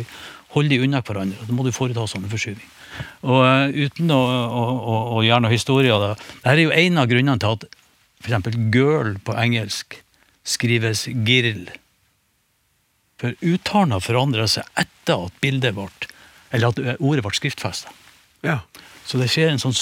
holder 0.54 0.74
de 0.74 0.84
unna 0.86 1.02
hverandre. 1.06 1.46
Da 1.46 1.56
må 1.56 1.64
du 1.66 1.72
foreta 1.74 2.06
sånne 2.10 2.30
forskyvninger. 2.30 2.76
Og 3.24 3.42
uh, 3.44 3.68
uten 3.70 4.10
å, 4.12 4.20
å, 4.20 4.62
å, 4.76 4.96
å 5.16 5.22
gjøre 5.24 5.44
noe 5.44 5.54
historie 5.54 5.92
av 5.94 6.02
det 6.02 6.08
Dette 6.18 6.54
er 6.56 6.64
jo 6.64 6.72
en 6.74 7.00
av 7.00 7.06
grunnene 7.08 7.40
til 7.40 7.54
at 7.54 7.68
f.eks. 8.20 8.58
girl 8.74 9.14
på 9.24 9.36
engelsk 9.40 10.00
skrives 10.44 11.06
girl. 11.26 11.68
For 13.20 13.36
uttalen 13.44 13.94
har 13.94 14.04
forandra 14.04 14.48
seg 14.48 14.68
etter 14.80 15.26
at 15.28 15.40
bildet 15.44 15.76
ble, 15.76 15.88
eller 16.50 16.72
at 16.72 17.00
ordet 17.00 17.24
ble 17.24 17.36
skriftfesta. 17.36 17.92
Ja. 18.44 18.62
Så 19.06 19.18
det 19.20 19.30
skjer 19.32 19.50
en 19.52 19.60
sånn 19.60 19.76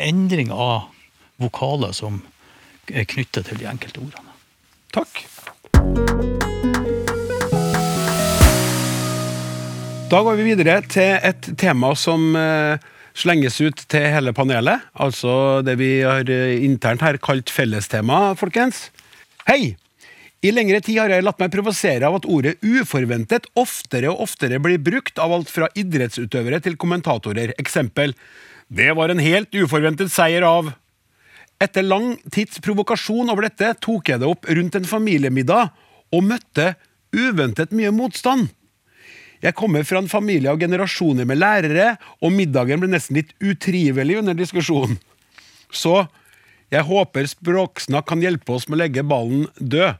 endring 0.00 0.52
av 0.54 0.88
vokaler 1.42 1.92
som 1.96 2.22
er 2.90 3.06
knyttet 3.08 3.48
til 3.48 3.60
de 3.60 3.68
enkelte 3.70 4.02
ordene. 4.02 4.32
Takk. 4.94 5.24
Da 10.12 10.18
går 10.20 10.34
vi 10.36 10.50
videre 10.50 10.74
til 10.92 11.14
et 11.24 11.46
tema 11.56 11.94
som 11.96 12.34
eh, 12.36 12.82
slenges 13.16 13.54
ut 13.64 13.78
til 13.88 14.10
hele 14.12 14.34
panelet. 14.36 14.84
Altså 15.00 15.62
det 15.64 15.78
vi 15.80 16.02
har 16.04 16.28
eh, 16.28 16.58
internt 16.66 17.00
her 17.00 17.16
kalt 17.16 17.48
fellestema, 17.48 18.34
folkens. 18.36 18.90
Hei! 19.48 19.78
I 20.44 20.52
lengre 20.52 20.82
tid 20.84 20.98
har 21.00 21.14
jeg 21.14 21.24
latt 21.24 21.40
meg 21.40 21.54
provosere 21.54 22.04
av 22.04 22.18
at 22.18 22.28
ordet 22.28 22.58
uforventet 22.60 23.48
oftere 23.56 24.12
og 24.12 24.26
oftere 24.26 24.60
blir 24.60 24.84
brukt 24.84 25.16
av 25.22 25.32
alt 25.32 25.48
fra 25.48 25.70
idrettsutøvere 25.80 26.60
til 26.60 26.76
kommentatorer. 26.76 27.56
Eksempel 27.62 28.12
Det 28.68 28.92
var 28.98 29.08
en 29.08 29.22
helt 29.22 29.54
uforventet 29.56 30.12
seier 30.12 30.44
av 30.44 30.74
etter 31.62 31.88
lang 31.88 32.18
tids 32.28 32.60
provokasjon 32.60 33.32
over 33.32 33.48
dette 33.48 33.78
tok 33.80 34.12
jeg 34.12 34.20
det 34.20 34.28
opp 34.28 34.44
rundt 34.50 34.76
en 34.76 34.92
familiemiddag 34.98 35.70
og 36.12 36.26
møtte 36.34 36.74
uventet 37.16 37.72
mye 37.72 37.94
motstand. 37.94 38.50
Jeg 39.42 39.56
kommer 39.58 39.82
fra 39.82 39.98
en 39.98 40.10
familie 40.10 40.52
av 40.52 40.60
generasjoner 40.62 41.26
med 41.26 41.40
lærere, 41.40 41.96
og 42.22 42.30
middagen 42.34 42.82
ble 42.82 42.92
nesten 42.92 43.18
litt 43.18 43.32
utrivelig 43.42 44.20
under 44.20 44.36
diskusjonen. 44.38 45.00
Så 45.72 46.04
jeg 46.72 46.86
håper 46.86 47.26
Språksnakk 47.28 48.06
kan 48.08 48.22
hjelpe 48.22 48.54
oss 48.54 48.68
med 48.68 48.78
å 48.78 48.82
legge 48.84 49.04
ballen 49.04 49.48
død. 49.58 49.98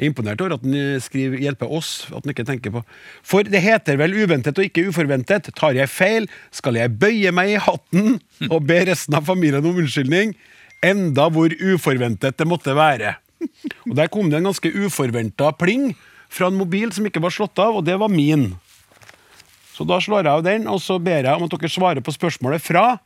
Jeg 0.00 0.06
er 0.06 0.12
imponert 0.14 0.40
over 0.40 0.54
at 0.56 0.62
den 0.64 1.00
skriver 1.04 1.36
'hjelpe 1.36 1.66
oss', 1.68 2.08
at 2.08 2.24
den 2.24 2.32
ikke 2.32 2.46
tenker 2.48 2.72
på 2.72 2.80
For 3.22 3.42
det 3.42 3.60
heter 3.60 3.98
vel 4.00 4.16
uventet 4.16 4.56
og 4.56 4.64
ikke 4.64 4.88
uforventet. 4.88 5.52
Tar 5.54 5.76
jeg 5.76 5.92
feil, 5.92 6.28
skal 6.50 6.74
jeg 6.74 6.96
bøye 6.96 7.30
meg 7.30 7.50
i 7.50 7.60
hatten 7.60 8.20
og 8.48 8.64
be 8.64 8.80
resten 8.88 9.14
av 9.14 9.28
familien 9.28 9.60
om 9.60 9.76
unnskyldning. 9.76 10.34
Enda 10.82 11.28
hvor 11.28 11.52
uforventet 11.52 12.38
det 12.38 12.48
måtte 12.48 12.72
være. 12.74 13.16
Og 13.90 13.94
Der 13.96 14.08
kom 14.08 14.30
det 14.30 14.38
en 14.38 14.48
ganske 14.48 14.72
uforventa 14.72 15.52
pling 15.52 15.94
fra 16.30 16.46
en 16.46 16.56
mobil 16.56 16.90
som 16.92 17.04
ikke 17.04 17.20
var 17.20 17.30
slått 17.30 17.58
av, 17.58 17.76
og 17.76 17.84
det 17.84 17.98
var 18.00 18.08
min. 18.08 18.56
Så 19.80 19.86
da 19.88 19.96
slår 19.96 20.26
jeg 20.26 20.36
av 20.36 20.42
den, 20.44 20.66
og 20.68 20.76
så 20.84 20.98
ber 21.00 21.24
jeg 21.24 21.32
om 21.32 21.46
at 21.46 21.54
dere 21.54 21.68
svarer 21.72 22.04
på 22.04 22.12
spørsmålet 22.12 22.60
fra 22.60 22.98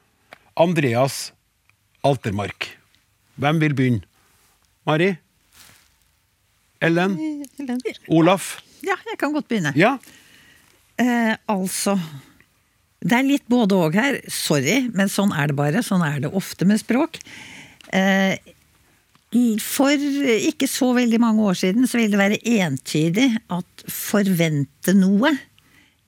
Andreas 0.59 1.29
Altermark. 2.03 2.67
Hvem 3.39 3.61
vil 3.63 3.77
begynne? 3.79 4.03
Mari? 4.83 5.13
Ellen? 6.83 7.15
Ellen. 7.63 7.79
Olaf? 8.11 8.57
Ja, 8.83 8.99
jeg 9.07 9.21
kan 9.23 9.31
godt 9.37 9.47
begynne. 9.53 9.71
Ja? 9.79 9.95
Eh, 10.99 11.39
altså 11.47 11.95
Det 12.99 13.21
er 13.21 13.31
litt 13.31 13.47
både 13.47 13.79
og 13.79 13.95
her. 13.95 14.19
Sorry, 14.27 14.89
men 14.91 15.07
sånn 15.13 15.31
er 15.31 15.55
det 15.55 15.59
bare. 15.63 15.87
Sånn 15.87 16.03
er 16.03 16.19
det 16.27 16.35
ofte 16.35 16.67
med 16.67 16.83
språk. 16.83 17.23
Eh, 17.95 18.35
for 19.63 19.95
ikke 20.51 20.67
så 20.71 20.91
veldig 20.99 21.23
mange 21.23 21.47
år 21.47 21.63
siden 21.63 21.87
så 21.87 22.03
vil 22.03 22.11
det 22.11 22.19
være 22.19 22.43
entydig 22.43 23.31
at 23.55 23.87
forvente 23.87 24.99
noe, 24.99 25.37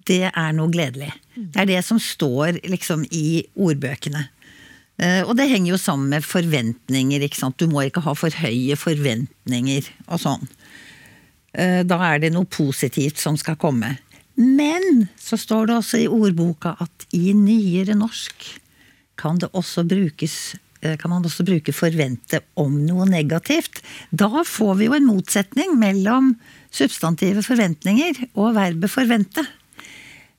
det 0.06 0.30
er 0.30 0.56
noe 0.56 0.70
gledelig. 0.72 1.12
Det 1.34 1.62
er 1.62 1.68
det 1.68 1.82
som 1.84 2.00
står 2.00 2.62
liksom 2.64 3.04
i 3.10 3.44
ordbøkene. 3.54 4.28
Eh, 4.96 5.22
og 5.26 5.36
det 5.36 5.50
henger 5.50 5.74
jo 5.74 5.80
sammen 5.80 6.08
med 6.14 6.24
forventninger. 6.24 7.22
ikke 7.22 7.36
sant? 7.42 7.58
Du 7.58 7.68
må 7.68 7.84
ikke 7.84 8.04
ha 8.06 8.14
for 8.16 8.30
høye 8.30 8.76
forventninger 8.80 9.90
og 10.08 10.20
sånn. 10.22 10.48
Eh, 11.52 11.82
Da 11.84 11.98
er 12.12 12.18
det 12.20 12.32
noe 12.32 12.48
positivt 12.48 13.18
som 13.18 13.36
skal 13.36 13.56
komme. 13.56 13.98
Men 14.36 15.08
så 15.16 15.36
står 15.36 15.66
det 15.66 15.76
også 15.76 15.98
i 16.02 16.08
ordboka 16.08 16.76
at 16.80 17.06
i 17.16 17.32
nyere 17.32 17.96
norsk 17.96 18.60
kan 19.16 19.38
det 19.40 19.48
også 19.56 19.86
brukes 19.88 20.56
eh, 20.82 20.96
kan 20.96 21.10
man 21.10 21.24
også 21.24 21.44
bruke 21.44 21.72
'forvente' 21.72 22.42
om 22.56 22.84
noe 22.84 23.06
negativt. 23.08 23.80
Da 24.12 24.28
får 24.44 24.74
vi 24.76 24.84
jo 24.84 24.92
en 24.92 25.06
motsetning 25.06 25.78
mellom 25.78 26.36
substantivet 26.70 27.44
'forventninger' 27.44 28.28
og 28.34 28.54
verbet 28.54 28.90
'forvente'. 28.90 29.46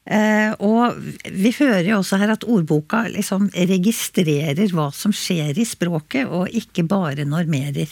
Eh, 0.08 0.54
og 0.64 0.96
vi 1.36 1.52
hører 1.58 1.90
jo 1.90 1.98
også 2.00 2.20
her 2.22 2.32
at 2.32 2.46
ordboka 2.48 3.04
liksom 3.12 3.50
registrerer 3.52 4.72
hva 4.72 4.88
som 4.96 5.12
skjer 5.16 5.58
i 5.60 5.66
språket, 5.68 6.30
og 6.32 6.48
ikke 6.56 6.86
bare 6.88 7.28
normerer. 7.28 7.92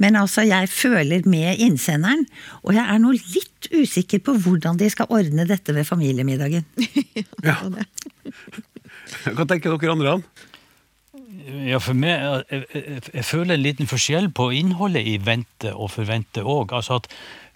Men 0.00 0.16
altså, 0.16 0.46
jeg 0.48 0.70
føler 0.72 1.26
med 1.28 1.60
innsenderen, 1.60 2.24
og 2.64 2.72
jeg 2.78 2.86
er 2.86 3.02
nå 3.02 3.12
litt 3.18 3.70
usikker 3.76 4.22
på 4.24 4.38
hvordan 4.40 4.80
de 4.80 4.88
skal 4.92 5.10
ordne 5.12 5.44
dette 5.48 5.74
ved 5.76 5.88
familiemiddagen. 5.88 6.64
ja. 7.48 7.58
Hva 9.28 9.44
tenker 9.44 9.76
dere 9.76 9.92
andre? 9.92 10.16
an? 10.16 10.24
Ja, 11.66 11.80
for 11.82 11.96
meg, 11.98 12.20
jeg, 12.50 12.64
jeg, 12.74 13.02
jeg 13.14 13.26
føler 13.26 13.56
en 13.56 13.64
liten 13.64 13.88
forskjell 13.90 14.28
på 14.36 14.50
innholdet 14.54 15.06
i 15.08 15.16
vente 15.24 15.72
og 15.74 15.92
forvente 15.92 16.44
òg. 16.44 16.72
Altså 16.76 17.00
at 17.00 17.08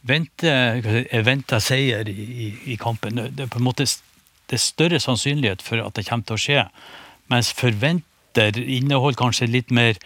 vente, 0.05 0.51
jeg 0.51 1.63
seier 1.65 2.09
i, 2.09 2.25
i, 2.47 2.49
i 2.75 2.77
kampen. 2.81 3.23
Det 3.33 3.47
er 3.47 3.53
på 3.53 3.61
en 3.61 3.67
måte 3.67 3.87
det 4.51 4.59
er 4.59 4.61
større 4.61 5.01
sannsynlighet 5.01 5.63
for 5.65 5.81
at 5.81 5.97
det 5.97 6.05
kommer 6.09 6.27
til 6.29 6.37
å 6.37 6.43
skje. 6.43 6.65
Mens 7.33 7.53
forventer 7.57 8.59
inneholder 8.61 9.19
kanskje 9.19 9.51
litt 9.51 9.73
mer 9.75 10.01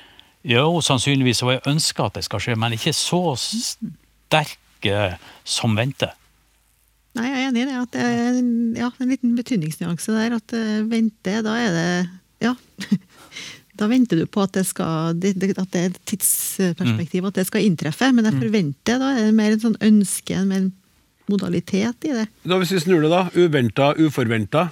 Jo, 0.47 0.79
sannsynligvis, 0.81 1.43
og 1.43 1.51
jeg 1.51 1.67
ønsker 1.67 2.07
at 2.07 2.15
det 2.15 2.23
skal 2.25 2.41
skje, 2.41 2.55
men 2.57 2.77
ikke 2.77 2.93
så 2.95 3.35
sterke 3.37 5.01
som 5.43 5.75
venter. 5.77 6.13
Nei, 7.19 7.27
jeg 7.27 7.41
er 7.41 7.49
enig 7.49 7.65
i 7.65 7.67
det. 7.67 7.75
At 7.83 7.91
det 7.97 8.05
er 8.07 8.39
ja, 8.79 8.89
en 9.03 9.11
liten 9.11 9.35
betydningsnyanse 9.37 10.15
der. 10.15 10.37
At 10.39 10.55
eh, 10.57 10.79
vente, 10.89 11.35
da 11.45 11.57
er 11.59 11.75
det 11.75 11.91
Ja. 12.47 12.55
Da 13.79 13.87
venter 13.91 14.19
du 14.19 14.27
på 14.27 14.43
at 14.43 14.57
det 14.57 14.65
skal 14.67 15.15
at 15.15 15.23
det 15.23 15.55
er 15.55 15.87
et 15.87 15.99
tidsperspektiv, 16.09 17.29
at 17.29 17.39
det 17.39 17.47
skal 17.47 17.65
inntreffe. 17.67 18.11
Men 18.15 18.27
jeg 18.27 18.41
forventer, 18.41 18.99
da 18.99 19.13
er 19.15 19.29
det 19.29 19.37
mer 19.39 19.55
en 19.55 19.65
sånn 19.69 19.79
ønske, 19.89 20.35
en 20.35 20.51
mer 20.51 20.69
modalitet 21.31 22.09
i 22.09 22.15
det. 22.17 22.27
Da 22.43 22.59
Hvis 22.59 22.75
vi 22.75 22.83
snur 22.83 23.05
det, 23.05 23.13
da. 23.13 23.27
Uventa, 23.39 23.93
uforventa. 24.01 24.69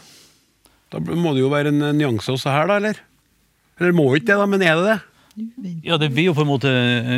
Da 0.93 1.03
må 1.03 1.35
det 1.37 1.45
jo 1.45 1.53
være 1.53 1.71
en 1.75 1.93
nyanse 1.99 2.35
også 2.35 2.51
her, 2.55 2.71
da, 2.71 2.81
eller? 2.81 3.03
Eller 3.79 3.95
må 3.95 4.09
ikke 4.17 4.33
det, 4.33 4.41
da, 4.41 4.47
men 4.49 4.65
er 4.65 4.81
det 4.81 4.87
det? 4.89 4.99
Ja, 5.85 5.99
det 6.01 6.15
blir 6.15 6.31
jo 6.31 6.37
på 6.37 6.47
en 6.47 6.49
måte 6.49 6.71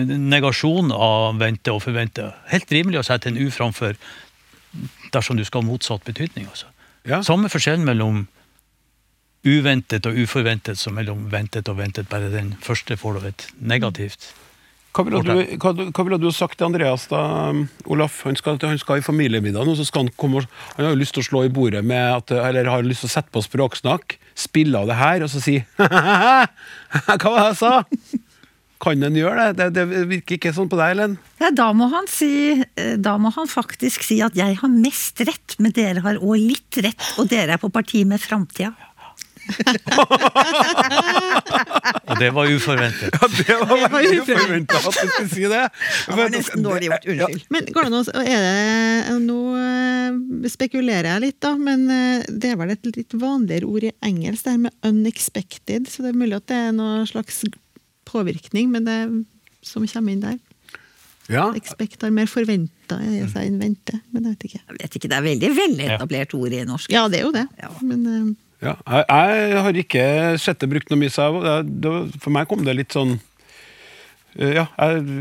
negasjon 0.08 0.90
av 0.90 1.38
vente 1.38 1.70
og 1.70 1.84
forvente. 1.84 2.32
Helt 2.50 2.72
rimelig 2.74 2.98
å 2.98 3.06
sette 3.06 3.30
en 3.30 3.38
U 3.38 3.46
framfor 3.54 3.94
dersom 5.14 5.38
du 5.38 5.44
skal 5.46 5.62
ha 5.62 5.68
motsatt 5.68 6.02
betydning. 6.08 6.48
Altså. 6.50 6.66
Ja. 7.06 7.22
Samme 7.24 7.50
forskjell 7.52 7.84
mellom 7.86 8.26
uventet 9.48 10.06
og 10.08 10.18
uforventet 10.18 10.80
som 10.80 10.96
mellom 10.98 11.26
ventet 11.32 11.68
og 11.70 11.80
ventet, 11.80 12.10
bare 12.10 12.30
den 12.32 12.54
første 12.64 12.96
får 13.00 13.18
du 13.18 13.32
et 13.32 13.48
negativt. 13.58 14.30
Hva 14.96 15.04
ville 15.04 15.20
du, 15.22 15.56
hva, 15.62 15.72
hva 15.94 16.04
ville 16.06 16.18
du 16.18 16.30
sagt 16.34 16.56
til 16.58 16.66
Andreas 16.66 17.04
da, 17.10 17.20
Olaf? 17.92 18.22
Han 18.26 18.38
skal, 18.38 18.56
han 18.64 18.80
skal 18.80 18.98
i 18.98 19.04
familiemiddag 19.04 19.68
nå, 19.68 19.76
så 19.78 19.84
skal 19.86 20.06
han 20.06 20.14
komme 20.18 20.40
og 20.40 20.48
Han 20.76 20.86
har 20.88 20.94
jo 20.94 21.00
lyst 21.02 21.14
til 21.14 21.22
å 21.22 21.28
slå 21.28 21.42
i 21.46 21.52
bordet 21.52 21.84
med 21.86 22.16
at 22.16 22.32
Eller 22.34 22.70
har 22.70 22.86
lyst 22.86 23.04
til 23.04 23.10
å 23.10 23.14
sette 23.18 23.30
på 23.34 23.44
språksnakk, 23.44 24.16
spille 24.34 24.80
av 24.80 24.88
det 24.90 24.96
her, 24.98 25.22
og 25.22 25.30
så 25.30 25.42
si 25.44 25.60
Hva 25.78 26.48
var 26.48 27.38
det 27.38 27.46
jeg 27.52 27.60
sa? 27.60 27.74
Kan 28.82 29.02
en 29.02 29.16
gjøre 29.18 29.48
det? 29.50 29.56
det? 29.58 29.68
Det 29.74 30.02
virker 30.10 30.38
ikke 30.38 30.54
sånn 30.54 30.70
på 30.70 30.78
deg, 30.78 30.94
Ellen. 30.94 31.16
Ja, 31.42 31.50
da 31.54 31.68
må 31.74 31.88
han 31.90 32.06
si 32.10 32.30
eh, 32.54 32.94
Da 32.98 33.16
må 33.18 33.32
han 33.34 33.50
faktisk 33.50 34.06
si 34.06 34.20
at 34.22 34.38
'jeg 34.38 34.60
har 34.60 34.70
mest 34.70 35.20
rett, 35.26 35.56
men 35.58 35.74
dere 35.74 36.02
har 36.04 36.22
òg 36.22 36.38
litt 36.38 36.78
rett', 36.78 37.18
og 37.18 37.28
dere 37.30 37.58
er 37.58 37.62
på 37.62 37.72
parti 37.74 38.04
med 38.06 38.22
framtida. 38.22 38.74
Og 42.08 42.16
det 42.20 42.30
var 42.34 42.48
uforventet. 42.50 43.14
Ja, 43.14 43.28
det 43.32 43.56
var 43.70 43.78
veldig 43.96 44.20
uforventa 44.22 44.76
at 44.80 44.84
du 44.88 44.92
skulle 45.08 45.30
si 45.32 45.44
det. 45.50 45.64
Det 46.08 46.16
var 46.18 46.26
nesten 46.32 46.64
dårlig 46.64 46.86
gjort. 46.90 47.06
Unnskyld. 47.12 47.42
Men 47.54 47.62
går 47.74 47.82
det 47.88 47.92
noe, 47.94 48.04
er 48.24 48.40
det, 48.46 48.58
Nå 49.28 49.40
eh, 49.60 50.10
spekulerer 50.52 51.08
jeg 51.14 51.24
litt, 51.26 51.40
da, 51.44 51.50
men 51.60 51.80
eh, 51.92 52.20
det 52.28 52.48
er 52.52 52.58
vel 52.60 52.70
et 52.74 52.84
litt 52.96 53.12
vanligere 53.18 53.66
ord 53.68 53.84
i 53.88 53.92
engelsk, 54.08 54.42
det 54.44 54.52
her 54.54 54.62
med 54.66 54.74
'unexpected'. 54.86 55.84
Så 55.90 55.96
det 56.04 56.10
er 56.12 56.20
mulig 56.20 56.36
at 56.38 56.48
det 56.50 56.58
er 56.68 56.72
noe 56.76 56.94
slags 57.08 57.36
påvirkning 58.08 58.66
men 58.72 58.82
det 58.88 59.00
som 59.62 59.86
kommer 59.86 60.12
inn 60.14 60.24
der. 60.24 60.38
Ja, 61.28 61.50
Expect 61.56 62.02
har 62.06 62.12
mer 62.14 62.28
forventa 62.30 62.96
enn 63.04 63.58
vente, 63.60 63.94
men 64.14 64.24
jeg 64.24 64.32
vet 64.32 64.44
ikke. 64.48 64.60
Jeg 64.64 64.74
vet 64.78 64.92
ikke, 64.96 65.08
Det 65.12 65.18
er 65.18 65.26
veldig 65.26 65.50
veletablert 65.58 66.30
ord 66.38 66.52
i 66.56 66.58
norsk. 66.64 66.88
Ja, 66.92 67.02
det 67.12 67.18
er 67.20 67.24
jo 67.26 67.32
det. 67.34 67.44
Ja. 67.60 67.68
Men 67.84 68.00
eh, 68.08 68.28
ja. 68.64 68.74
Jeg, 68.74 69.48
jeg 69.52 69.62
har 69.64 69.80
ikke 69.82 70.04
sett 70.42 70.60
det 70.62 70.70
brukt 70.70 70.90
noe 70.90 70.98
mye, 71.00 71.12
for 71.12 72.34
meg 72.34 72.48
kom 72.50 72.64
det 72.66 72.74
litt 72.74 72.96
sånn 72.96 73.14
eh, 74.34 74.56
ja, 74.56 74.64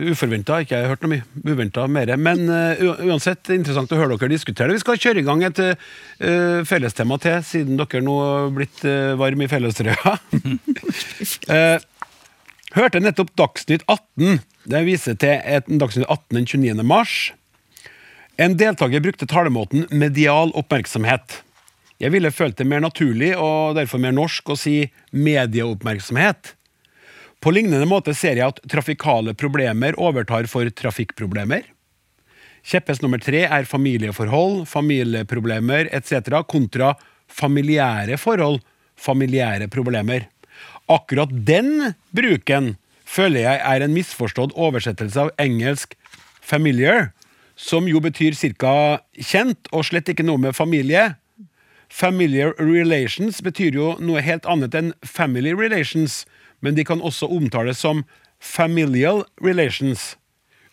uforventa. 0.10 0.62
Ikke 0.64 0.80
jeg 0.80 0.88
har 0.88 0.96
hørt 0.96 1.06
noe 1.06 1.14
mye. 1.14 1.26
Uventa 1.46 1.86
mer. 1.92 2.14
Men 2.18 2.48
uh, 2.50 3.04
uansett, 3.06 3.52
interessant 3.54 3.94
å 3.94 4.00
høre 4.00 4.18
dere 4.18 4.34
diskutere 4.34 4.72
det. 4.72 4.80
Vi 4.80 4.86
skal 4.86 5.02
kjøre 5.06 5.22
i 5.22 5.28
gang 5.28 5.46
et 5.46 5.62
uh, 5.62 6.64
fellestema 6.68 7.20
til, 7.22 7.38
siden 7.46 7.78
dere 7.78 8.04
nå 8.06 8.18
har 8.24 8.52
blitt 8.58 8.82
uh, 8.90 9.14
varme 9.22 9.46
i 9.46 9.52
fellestrøya. 9.52 10.18
uh, 11.54 11.78
hørte 12.78 13.06
nettopp 13.06 13.36
Dagsnytt 13.38 13.86
18. 13.86 14.40
Det 14.68 14.86
viser 14.90 15.18
til 15.22 15.38
et 15.38 15.70
Dagsnytt 15.70 16.10
18 16.10 16.40
den 16.40 16.50
29. 16.50 16.88
mars. 16.88 17.20
En 18.38 18.54
deltaker 18.58 19.02
brukte 19.02 19.26
talemåten 19.30 19.88
'medial 19.90 20.52
oppmerksomhet'. 20.54 21.42
Jeg 21.98 22.14
ville 22.14 22.30
følt 22.34 22.58
det 22.60 22.68
mer 22.70 22.84
naturlig 22.84 23.32
og 23.36 23.78
derfor 23.78 24.02
mer 24.02 24.14
norsk 24.14 24.54
å 24.54 24.58
si 24.60 24.84
medieoppmerksomhet. 25.12 26.54
På 27.42 27.54
lignende 27.54 27.88
måte 27.90 28.14
ser 28.18 28.38
jeg 28.38 28.54
at 28.54 28.62
trafikale 28.70 29.34
problemer 29.38 29.98
overtar 30.02 30.50
for 30.50 30.70
trafikkproblemer. 30.70 31.66
Kjepphest 32.68 33.04
nummer 33.04 33.22
tre 33.24 33.46
er 33.46 33.70
familieforhold, 33.70 34.66
familieproblemer 34.68 35.90
etc. 35.96 36.42
kontra 36.50 36.96
familiære 37.28 38.18
forhold, 38.20 38.60
familiære 38.98 39.70
problemer. 39.72 40.28
Akkurat 40.90 41.32
den 41.32 41.94
bruken 42.16 42.76
føler 43.08 43.46
jeg 43.46 43.62
er 43.64 43.84
en 43.84 43.96
misforstått 43.96 44.56
oversettelse 44.56 45.28
av 45.28 45.32
engelsk 45.40 45.96
'familiar', 46.42 47.12
som 47.56 47.88
jo 47.88 48.00
betyr 48.00 48.36
ca. 48.58 49.00
kjent 49.18 49.68
og 49.72 49.86
slett 49.86 50.10
ikke 50.10 50.26
noe 50.26 50.38
med 50.38 50.56
familie. 50.56 51.16
Familiar 51.90 52.54
relations 52.60 53.40
betyr 53.42 53.76
jo 53.78 53.94
noe 54.04 54.22
helt 54.22 54.46
annet 54.50 54.76
enn 54.76 54.94
family 55.06 55.54
relations, 55.56 56.26
men 56.62 56.76
de 56.76 56.84
kan 56.88 57.02
også 57.02 57.30
omtales 57.32 57.80
som 57.80 58.04
familial 58.40 59.24
relations. 59.44 60.16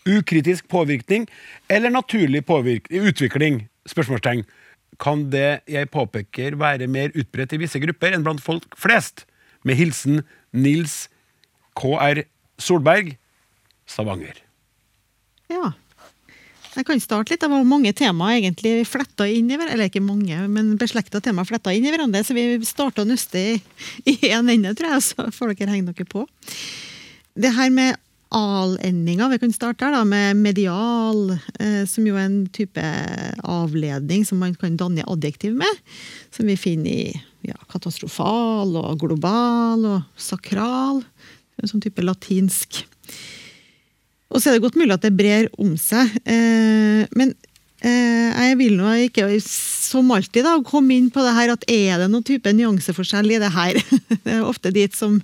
Ukritisk 0.05 0.69
påvirkning 0.69 1.29
eller 1.71 1.91
naturlig 1.91 2.45
utvikling? 2.45 3.69
Spørsmålstegn. 3.87 4.45
Kan 5.01 5.31
det 5.31 5.63
jeg 5.69 5.91
påpeker 5.91 6.57
være 6.57 6.87
mer 6.87 7.11
utbredt 7.15 7.55
i 7.55 7.61
visse 7.63 7.81
grupper 7.81 8.15
enn 8.15 8.25
blant 8.25 8.43
folk 8.43 8.77
flest? 8.79 9.25
Med 9.65 9.75
hilsen 9.75 10.23
Nils 10.53 11.09
KR 11.75 12.23
Solberg, 12.59 13.17
Stavanger. 13.87 14.37
ja. 15.51 15.73
Jeg 16.75 16.87
kan 16.89 17.03
starte 17.03 17.33
litt. 17.33 17.43
Det 17.43 17.51
var 17.51 17.67
mange 17.69 17.93
temaer 17.97 18.41
egentlig 18.41 18.87
fletta 18.91 19.27
inn 19.31 19.51
i. 19.53 19.59
Eller 19.59 19.87
ikke 19.89 20.03
mange, 20.05 20.39
men 20.51 20.75
beslekta 20.81 21.21
temaer 21.23 21.49
fletta 21.49 21.75
inn 21.75 21.87
i 21.87 21.93
hverandre. 21.95 22.25
Så 22.27 22.37
vi 22.37 22.47
starta 22.67 23.05
å 23.05 23.09
nøste 23.09 23.45
i 24.11 24.17
én 24.31 24.41
en 24.41 24.51
ende, 24.57 24.75
tror 24.79 24.97
jeg, 24.97 25.05
så 25.11 25.29
får 25.35 25.55
dere 25.55 25.77
henge 25.77 25.93
dere 25.93 26.09
på. 26.11 26.27
Det 27.35 27.53
her 27.55 27.71
med 27.75 28.01
al-endinga, 28.35 29.29
vi 29.31 29.39
kan 29.39 29.53
starte 29.55 29.87
her 29.87 29.95
da, 29.95 30.03
med 30.09 30.41
medial, 30.43 31.37
eh, 31.63 31.85
som 31.87 32.07
jo 32.09 32.17
er 32.19 32.27
en 32.27 32.41
type 32.55 32.83
avledning 33.47 34.25
som 34.27 34.41
man 34.43 34.57
kan 34.59 34.79
danne 34.81 35.07
adjektiv 35.07 35.55
med. 35.59 35.85
Som 36.35 36.51
vi 36.51 36.59
finner 36.59 36.91
i 36.91 37.23
ja, 37.47 37.59
katastrofal 37.71 38.75
og 38.81 38.99
global 39.05 39.87
og 39.87 40.03
sakral. 40.19 41.05
En 41.61 41.71
sånn 41.71 41.85
type 41.85 42.03
latinsk. 42.03 42.83
Og 44.35 44.43
så 44.43 44.51
er 44.51 44.57
det 44.57 44.65
godt 44.65 44.79
mulig 44.79 44.95
at 44.97 45.05
det 45.07 45.15
brer 45.15 45.49
om 45.63 45.77
seg. 45.79 46.11
Eh, 46.27 47.07
men 47.15 47.33
eh, 47.85 48.31
jeg 48.49 48.59
vil 48.59 48.75
nå 48.81 48.91
ikke, 49.07 49.29
som 49.45 50.11
alltid, 50.15 50.43
da, 50.47 50.57
komme 50.67 50.97
inn 50.97 51.09
på 51.15 51.23
det 51.23 51.35
her 51.37 51.55
at 51.55 51.67
er 51.71 52.03
det 52.03 52.11
noen 52.11 52.27
type 52.27 52.51
nyanseforskjell 52.51 53.31
i 53.31 53.41
det 53.43 53.53
her? 53.55 53.79
det 54.27 54.39
er 54.41 54.43
ofte 54.43 54.75
dit 54.75 54.95
som, 54.99 55.21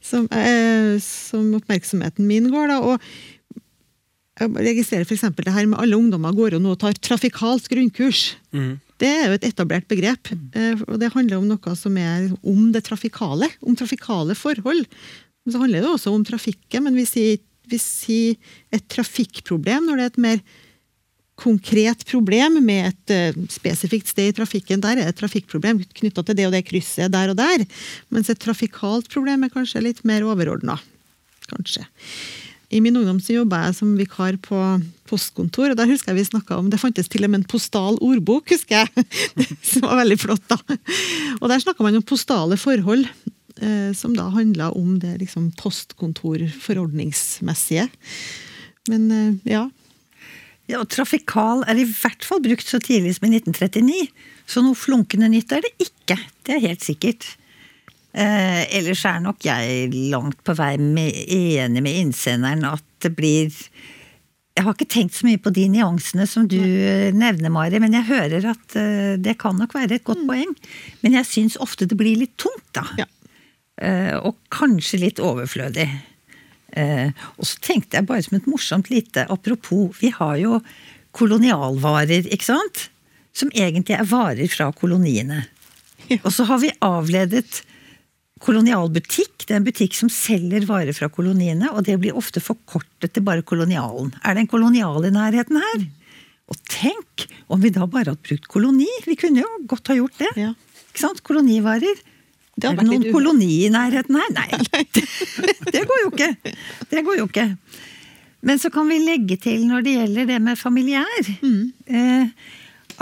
som, 0.00 0.24
eh, 0.32 0.96
som 1.04 1.52
oppmerksomheten 1.60 2.28
min 2.28 2.48
går. 2.52 2.72
da, 2.72 2.80
og 2.80 2.96
jeg 4.36 4.52
registrerer 4.52 5.08
f.eks. 5.08 5.28
det 5.36 5.52
her 5.52 5.68
med 5.68 5.80
alle 5.80 5.96
ungdommer 5.96 6.34
går 6.36 6.56
jo 6.56 6.60
nå 6.60 6.74
og 6.74 6.80
tar 6.80 6.96
trafikalt 7.00 7.70
grunnkurs. 7.72 8.34
Det 9.00 9.08
er 9.08 9.30
jo 9.30 9.36
et 9.36 9.46
etablert 9.48 9.86
begrep. 9.88 10.28
Mm. 10.32 10.82
og 10.88 10.98
Det 11.00 11.08
handler 11.14 11.38
om 11.38 11.46
noe 11.48 11.76
som 11.76 11.96
er 12.00 12.26
om 12.44 12.66
det 12.72 12.84
trafikale. 12.84 13.48
Om 13.64 13.76
trafikale 13.80 14.36
forhold. 14.36 14.84
Men 15.46 15.54
så 15.54 15.62
handler 15.62 15.84
det 15.84 15.88
også 15.88 16.12
om 16.12 16.24
trafikken, 16.26 16.84
men 16.84 16.96
vi 16.98 17.06
sier, 17.08 17.40
vi 17.70 17.80
sier 17.82 18.54
et 18.74 18.86
trafikkproblem 18.92 19.88
når 19.88 19.98
det 19.98 20.06
er 20.06 20.14
et 20.14 20.24
mer 20.26 20.40
konkret 21.36 22.00
problem 22.08 22.58
med 22.64 22.88
et 22.88 23.12
eh, 23.12 23.38
spesifikt 23.52 24.08
sted 24.08 24.30
i 24.30 24.36
trafikken. 24.38 24.80
Der 24.80 24.96
er 24.96 25.02
det 25.02 25.10
et 25.12 25.20
trafikkproblem 25.20 25.82
knytta 25.98 26.24
til 26.24 26.38
det 26.38 26.48
og 26.48 26.56
det 26.56 26.64
krysset 26.68 27.12
der 27.12 27.34
og 27.34 27.38
der. 27.38 27.66
Mens 28.08 28.32
et 28.32 28.40
trafikalt 28.40 29.10
problem 29.12 29.44
er 29.44 29.52
kanskje 29.52 29.84
litt 29.84 30.02
mer 30.08 30.24
overordna. 30.24 30.78
Kanskje. 31.50 31.84
I 32.74 32.80
min 32.82 32.96
ungdom 32.98 33.20
så 33.22 33.36
jobba 33.36 33.60
jeg 33.68 33.76
som 33.78 33.92
vikar 33.94 34.40
på 34.42 34.58
postkontor, 35.06 35.70
og 35.70 35.78
der 35.78 35.86
husker 35.86 36.10
jeg 36.10 36.18
vi 36.18 36.30
snakka 36.32 36.56
om 36.58 36.70
Det 36.72 36.80
fantes 36.82 37.06
til 37.12 37.22
og 37.22 37.30
med 37.30 37.44
en 37.44 37.50
postal 37.52 38.00
ordbok, 38.02 38.50
husker 38.50 38.82
jeg. 38.82 39.06
Som 39.70 39.86
var 39.86 40.00
veldig 40.00 40.18
flott, 40.18 40.42
da. 40.50 40.58
Og 41.38 41.46
der 41.52 41.62
snakka 41.62 41.86
man 41.86 42.00
om 42.00 42.06
postale 42.06 42.58
forhold. 42.58 43.06
Eh, 43.62 43.92
Som 43.96 44.16
da 44.16 44.24
handla 44.34 44.66
om 44.76 44.98
det 45.02 45.18
liksom 45.22 45.44
postkontorforordningsmessige. 45.60 47.86
Men 48.88 49.10
eh, 49.10 49.34
ja. 49.52 49.70
Ja, 50.66 50.80
og 50.82 50.90
Trafikal 50.90 51.62
er 51.70 51.76
i 51.78 51.86
hvert 51.86 52.24
fall 52.26 52.40
brukt 52.42 52.66
så 52.66 52.78
tidlig 52.82 53.14
som 53.16 53.26
i 53.28 53.38
1939, 53.38 54.10
så 54.50 54.62
noe 54.66 54.76
flunkende 54.78 55.28
nytt 55.30 55.52
er 55.54 55.62
det 55.62 55.74
ikke. 55.84 56.16
Det 56.42 56.52
er 56.56 56.64
helt 56.64 56.82
sikkert. 56.82 57.22
Eh, 58.16 58.62
ellers 58.78 59.02
er 59.04 59.20
nok 59.20 59.44
jeg 59.44 59.90
langt 60.10 60.38
på 60.46 60.54
vei 60.56 60.78
med, 60.80 61.12
enig 61.12 61.82
med 61.84 61.98
innsenderen 62.00 62.64
at 62.64 62.84
det 63.04 63.10
blir 63.12 63.52
Jeg 64.56 64.64
har 64.64 64.72
ikke 64.72 64.88
tenkt 64.88 65.18
så 65.18 65.26
mye 65.26 65.40
på 65.42 65.52
de 65.52 65.66
nyansene 65.68 66.24
som 66.24 66.46
du 66.48 66.56
eh, 66.56 67.12
nevner, 67.12 67.52
Mari, 67.52 67.76
men 67.82 67.92
jeg 67.92 68.08
hører 68.08 68.46
at 68.54 68.76
eh, 68.80 69.18
det 69.20 69.36
kan 69.42 69.58
nok 69.60 69.76
være 69.76 69.98
et 69.98 70.06
godt 70.06 70.22
poeng. 70.24 70.54
Men 71.02 71.18
jeg 71.18 71.28
syns 71.28 71.58
ofte 71.60 71.84
det 71.84 71.98
blir 72.00 72.16
litt 72.16 72.32
tungt, 72.40 72.64
da. 72.72 72.86
Ja. 72.96 73.04
Eh, 73.76 74.14
og 74.16 74.38
kanskje 74.52 75.02
litt 75.02 75.20
overflødig. 75.22 75.86
Eh, 76.76 77.08
og 77.36 77.48
så 77.48 77.60
tenkte 77.64 77.98
jeg 77.98 78.08
bare 78.08 78.24
som 78.24 78.38
et 78.38 78.48
morsomt 78.50 78.90
lite 78.92 79.26
apropos, 79.32 79.92
vi 80.00 80.12
har 80.14 80.36
jo 80.40 80.60
kolonialvarer, 81.16 82.28
ikke 82.32 82.50
sant? 82.50 82.88
Som 83.36 83.52
egentlig 83.52 83.96
er 83.96 84.08
varer 84.08 84.48
fra 84.52 84.70
koloniene. 84.76 85.44
Og 86.22 86.30
så 86.32 86.46
har 86.48 86.60
vi 86.62 86.72
avledet 86.84 87.62
kolonialbutikk. 88.44 89.46
Det 89.46 89.54
er 89.54 89.60
en 89.60 89.66
butikk 89.66 89.96
som 89.96 90.10
selger 90.12 90.66
varer 90.68 90.96
fra 90.96 91.08
koloniene, 91.12 91.70
og 91.72 91.86
det 91.88 91.96
blir 92.00 92.16
ofte 92.16 92.42
forkortet 92.44 93.14
til 93.16 93.24
bare 93.26 93.44
kolonialen. 93.46 94.12
Er 94.22 94.36
det 94.36 94.44
en 94.44 94.52
kolonial 94.52 95.08
i 95.08 95.12
nærheten 95.14 95.60
her? 95.60 95.86
Og 96.52 96.60
tenk 96.70 97.26
om 97.50 97.62
vi 97.62 97.72
da 97.74 97.88
bare 97.90 98.12
hadde 98.12 98.22
brukt 98.28 98.46
koloni! 98.50 98.88
Vi 99.06 99.16
kunne 99.18 99.42
jo 99.42 99.48
godt 99.66 99.90
ha 99.90 99.96
gjort 99.98 100.20
det. 100.20 100.30
Ja. 100.38 100.52
Ikke 100.92 101.02
sant? 101.02 101.24
Kolonivarer. 101.26 102.04
Det 102.56 102.70
er 102.70 102.78
det 102.78 102.86
noen 102.88 103.04
koloni 103.12 103.50
i 103.66 103.72
nærheten 103.72 104.16
her? 104.16 104.30
Nei, 104.32 104.60
det 105.74 105.82
går 105.88 106.02
jo 106.04 106.12
ikke. 106.12 106.30
Det 106.88 107.02
går 107.04 107.20
jo 107.20 107.26
ikke. 107.28 107.50
Men 108.46 108.60
så 108.62 108.70
kan 108.72 108.88
vi 108.88 109.00
legge 109.02 109.36
til 109.42 109.66
når 109.68 109.84
det 109.84 109.96
gjelder 109.96 110.30
det 110.30 110.38
med 110.44 110.58
familiær, 110.60 111.30
mm. 111.42 112.32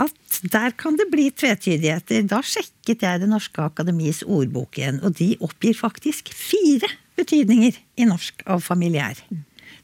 at 0.01 0.37
der 0.51 0.75
kan 0.75 0.97
det 0.99 1.07
bli 1.11 1.29
tvetydigheter. 1.31 2.25
Da 2.27 2.41
sjekket 2.43 3.03
jeg 3.05 3.21
Det 3.21 3.29
norske 3.29 3.61
akademis 3.61 4.23
ordbok 4.25 4.79
igjen, 4.79 5.01
og 5.05 5.17
de 5.19 5.35
oppgir 5.45 5.77
faktisk 5.77 6.33
fire 6.33 6.89
betydninger 7.15 7.77
i 8.01 8.07
norsk 8.09 8.41
av 8.49 8.63
familiær. 8.65 9.21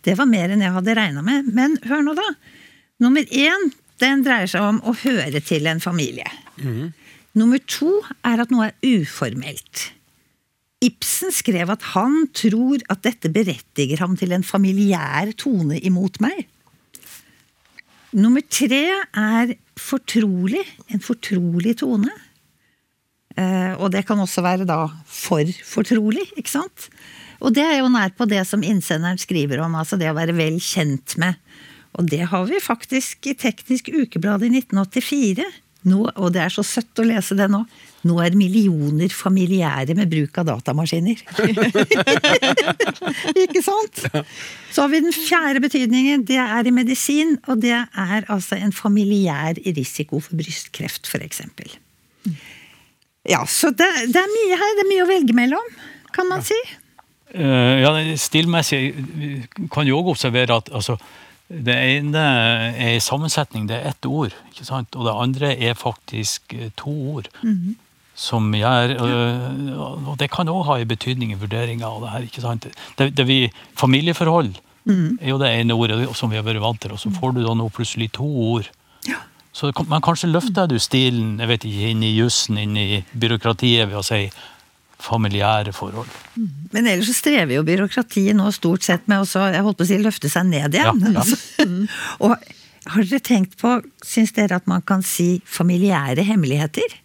Det 0.01 0.17
var 0.17 0.27
mer 0.27 0.51
enn 0.51 0.63
jeg 0.65 0.75
hadde 0.75 0.97
regna 0.97 1.21
med. 1.25 1.51
Men 1.53 1.77
hør 1.85 2.03
nå, 2.07 2.15
da. 2.17 2.27
Nummer 3.01 3.23
én 3.29 3.69
den 4.01 4.25
dreier 4.25 4.49
seg 4.49 4.65
om 4.65 4.81
å 4.81 4.95
høre 5.03 5.43
til 5.45 5.69
en 5.69 5.81
familie. 5.83 6.27
Nummer 7.37 7.61
to 7.63 8.01
er 8.27 8.43
at 8.43 8.51
noe 8.51 8.69
er 8.69 9.01
uformelt. 9.01 9.91
Ibsen 10.81 11.31
skrev 11.33 11.69
at 11.71 11.83
han 11.93 12.25
tror 12.35 12.81
at 12.89 13.03
dette 13.05 13.29
berettiger 13.31 14.01
ham 14.01 14.17
til 14.17 14.33
en 14.33 14.43
familiær 14.43 15.29
tone 15.39 15.77
imot 15.79 16.17
meg. 16.23 16.47
Nummer 18.17 18.43
tre 18.43 18.83
er 19.15 19.53
fortrolig, 19.79 20.63
en 20.91 21.03
fortrolig 21.03 21.77
tone. 21.79 22.11
Eh, 23.39 23.73
og 23.79 23.93
det 23.93 24.03
kan 24.07 24.19
også 24.19 24.43
være 24.43 24.67
da 24.67 24.83
for 25.07 25.47
fortrolig, 25.63 26.25
ikke 26.35 26.51
sant? 26.51 26.89
Og 27.39 27.55
det 27.55 27.63
er 27.63 27.79
jo 27.79 27.91
nær 27.93 28.11
på 28.17 28.27
det 28.29 28.43
som 28.49 28.65
innsenderen 28.65 29.21
skriver 29.21 29.63
om, 29.63 29.77
altså 29.79 29.97
det 29.97 30.11
å 30.11 30.17
være 30.17 30.35
vel 30.35 30.59
kjent 30.61 31.15
med. 31.21 31.39
Og 31.95 32.09
det 32.11 32.25
har 32.31 32.45
vi 32.49 32.59
faktisk 32.63 33.31
i 33.31 33.37
Teknisk 33.39 33.89
Ukeblad 33.93 34.43
i 34.43 34.51
1984. 34.59 35.45
Nå, 35.89 36.03
og 36.13 36.29
det 36.35 36.43
er 36.43 36.53
så 36.53 36.63
søtt 36.65 36.99
å 37.01 37.05
lese 37.07 37.33
det 37.37 37.47
nå. 37.49 37.63
Nå 38.05 38.17
er 38.21 38.35
millioner 38.37 39.13
familiære 39.13 39.95
med 39.97 40.09
bruk 40.09 40.37
av 40.41 40.49
datamaskiner. 40.49 41.21
Ikke 43.45 43.63
sant? 43.65 44.03
Så 44.73 44.83
har 44.83 44.91
vi 44.93 45.01
den 45.01 45.15
fjerde 45.15 45.61
betydningen. 45.63 46.25
Det 46.29 46.37
er 46.41 46.69
i 46.69 46.73
medisin, 46.73 47.39
og 47.49 47.63
det 47.65 47.73
er 47.77 48.29
altså 48.29 48.59
en 48.61 48.73
familiær 48.73 49.57
risiko 49.65 50.21
for 50.21 50.37
brystkreft, 50.37 51.09
f.eks. 51.09 51.41
Ja, 53.29 53.41
så 53.45 53.73
det, 53.73 53.89
det 54.13 54.21
er 54.21 54.37
mye 54.37 54.61
her. 54.61 54.77
Det 54.77 54.85
er 54.85 54.91
mye 54.93 55.05
å 55.05 55.09
velge 55.09 55.37
mellom, 55.37 55.73
kan 56.13 56.29
man 56.29 56.45
si. 56.45 56.57
Eh, 57.31 57.81
ja, 57.81 57.91
stillmessig 58.19 58.91
Stilmessig 58.91 59.69
kan 59.71 59.87
jo 59.87 60.01
òg 60.01 60.09
observere 60.15 60.57
at 60.57 60.71
altså, 60.75 60.97
det 61.51 61.75
ene 61.75 62.23
er 62.79 62.99
sammensetning, 63.03 63.67
det 63.67 63.79
er 63.79 63.91
ett 63.91 64.05
ord. 64.07 64.33
ikke 64.51 64.65
sant? 64.65 64.95
Og 64.95 65.07
det 65.07 65.15
andre 65.15 65.53
er 65.57 65.73
faktisk 65.75 66.53
eh, 66.53 66.71
to 66.77 66.91
ord. 67.15 67.29
Som 68.15 68.51
gjør 68.53 68.91
øh, 69.01 70.09
Og 70.11 70.17
det 70.19 70.29
kan 70.31 70.49
òg 70.51 70.65
ha 70.67 70.79
en 70.79 70.87
betydning 70.87 71.31
i 71.31 71.39
vurderinga 71.39 71.87
av 71.87 72.01
det 72.03 72.09
her. 72.11 72.27
ikke 72.27 72.41
sant? 72.41 72.67
Det, 72.97 73.09
det 73.17 73.27
vi, 73.27 73.51
familieforhold 73.75 74.53
er 75.21 75.29
jo 75.29 75.37
det 75.37 75.49
ene 75.59 75.73
ordet 75.77 76.07
som 76.17 76.29
vi 76.31 76.39
har 76.39 76.43
vært 76.45 76.61
vant 76.61 76.81
til, 76.81 76.91
og 76.91 76.99
så 76.99 77.11
får 77.13 77.35
du 77.35 77.43
da 77.45 77.53
nå 77.53 77.69
plutselig 77.69 78.11
to 78.17 78.25
ord. 78.25 78.69
Så 79.53 79.67
det 79.67 79.83
men 79.87 80.01
kanskje 80.01 80.29
løfter 80.31 80.67
du 80.67 80.77
stilen 80.79 81.39
jeg 81.39 81.47
vet 81.49 81.65
ikke, 81.67 81.89
inn 81.91 82.03
i 82.03 82.15
jussen, 82.15 82.57
inn 82.57 82.77
i 82.79 83.03
byråkratiet, 83.11 83.89
ved 83.89 83.99
å 83.99 84.03
si 84.05 84.29
familiære 85.01 85.73
forhold. 85.75 86.09
Men 86.71 86.87
ellers 86.87 87.09
så 87.09 87.17
strever 87.17 87.55
jo 87.57 87.65
byråkratiet 87.67 88.37
nå 88.37 88.51
stort 88.55 88.85
sett 88.85 89.07
med 89.11 89.23
å 89.23 89.45
jeg 89.51 89.65
holdt 89.65 89.79
på 89.79 89.87
å 89.87 89.89
si, 89.89 89.99
løfte 90.01 90.31
seg 90.31 90.49
ned 90.49 90.77
igjen. 90.77 91.01
Ja, 91.01 91.13
ja. 91.15 91.23
Altså, 91.23 91.37
og 92.25 92.35
har 92.91 93.05
dere 93.05 93.21
tenkt 93.25 93.57
på, 93.61 93.75
syns 94.05 94.33
dere 94.37 94.57
at 94.61 94.69
man 94.69 94.83
kan 94.85 95.03
si 95.05 95.41
familiære 95.45 96.25
hemmeligheter? 96.25 96.97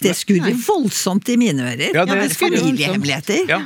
Det 0.00 0.14
skurrer 0.16 0.56
voldsomt 0.64 1.28
i 1.28 1.36
mine 1.40 1.66
ører. 1.66 1.90
Ja, 1.92 2.06
det 2.08 2.16
Ja, 2.16 2.28
skurrer 2.32 2.62
Familiehemmeligheter. 2.62 3.42
Ja, 3.50 3.60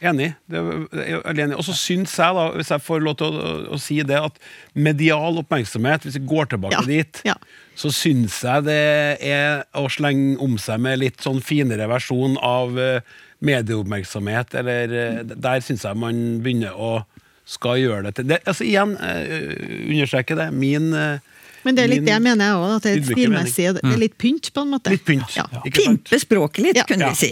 enig. 0.00 0.34
Enig. 0.52 1.56
Og 1.56 1.64
så 1.64 1.74
syns 1.76 2.14
jeg, 2.18 2.36
da, 2.36 2.46
hvis 2.56 2.70
jeg 2.74 2.84
får 2.84 3.04
lov 3.04 3.16
til 3.20 3.36
å, 3.38 3.52
å 3.76 3.78
si 3.80 3.98
det, 4.06 4.18
at 4.18 4.40
medial 4.74 5.40
oppmerksomhet, 5.42 6.04
hvis 6.04 6.18
vi 6.20 6.26
går 6.28 6.50
tilbake 6.52 6.76
Ja, 6.76 6.82
dit, 6.86 7.20
ja. 7.24 7.36
så 7.78 7.90
syns 7.94 8.42
jeg 8.44 8.66
det 8.68 8.78
er 9.24 9.64
å 9.76 9.86
slenge 9.92 10.36
om 10.44 10.58
seg 10.60 10.82
med 10.84 11.00
litt 11.00 11.22
sånn 11.24 11.40
finere 11.44 11.88
versjon 11.90 12.36
av 12.44 12.76
eh, 12.78 13.00
medieoppmerksomhet, 13.44 14.54
eller 14.60 14.96
eh, 15.00 15.22
Der 15.34 15.60
syns 15.64 15.84
jeg 15.84 15.98
man 16.00 16.40
begynner 16.44 16.76
å 16.76 16.98
skal 17.46 17.78
gjøre 17.78 18.08
det 18.08 18.16
til 18.18 18.26
det, 18.26 18.40
Altså 18.42 18.64
igjen, 18.66 18.96
uh, 18.98 19.90
understreke 19.92 20.34
det. 20.34 20.48
Min 20.50 20.88
eh, 20.98 21.20
Men 21.62 21.76
det 21.78 21.84
er 21.84 21.92
litt 21.92 22.02
det 22.06 22.10
jeg 22.10 22.24
mener 22.24 22.48
jeg 22.50 22.56
òg, 22.58 22.72
at 22.76 22.88
det 22.88 22.94
er 22.96 23.04
stilmessig. 23.06 23.68
Det 23.76 23.84
er 23.86 24.00
litt 24.02 24.16
pynt, 24.18 24.50
på 24.54 24.64
en 24.66 24.72
måte. 24.74 24.90
Litt 24.90 25.04
pynt. 25.06 25.36
Ja. 25.38 25.46
Pimpe 25.62 26.18
språket 26.22 26.64
litt, 26.64 26.80
Ja. 26.80 26.86
kunne 26.90 27.06
Ja. 27.06 27.12
vi 27.14 27.20
si. 27.22 27.30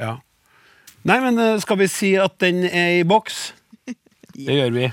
Ja. 0.00 0.18
Nei, 1.06 1.20
men 1.22 1.36
eh, 1.38 1.56
skal 1.62 1.78
vi 1.78 1.86
si 1.86 2.08
at 2.18 2.34
den 2.42 2.64
er 2.66 2.96
i 2.98 3.02
boks? 3.06 3.52
Det 4.34 4.56
gjør 4.56 4.72
vi. 4.74 4.86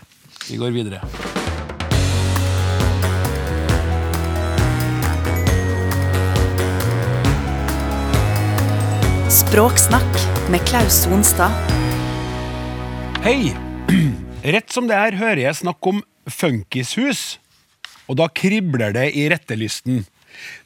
Vi 0.46 0.58
går 0.62 0.76
videre. 0.76 1.00
Språksnakk 9.34 10.22
med 10.54 10.62
Klaus 10.70 11.02
Sonstad. 11.08 11.50
Hei! 13.26 13.56
Rett 14.54 14.70
som 14.70 14.86
det 14.86 15.00
er 15.00 15.18
hører 15.18 15.48
jeg 15.48 15.64
snakk 15.64 15.82
om 15.90 16.04
funkishus, 16.30 17.40
og 18.06 18.22
da 18.22 18.30
kribler 18.30 18.94
det 18.94 19.10
i 19.18 19.26
rettelysten. 19.34 20.04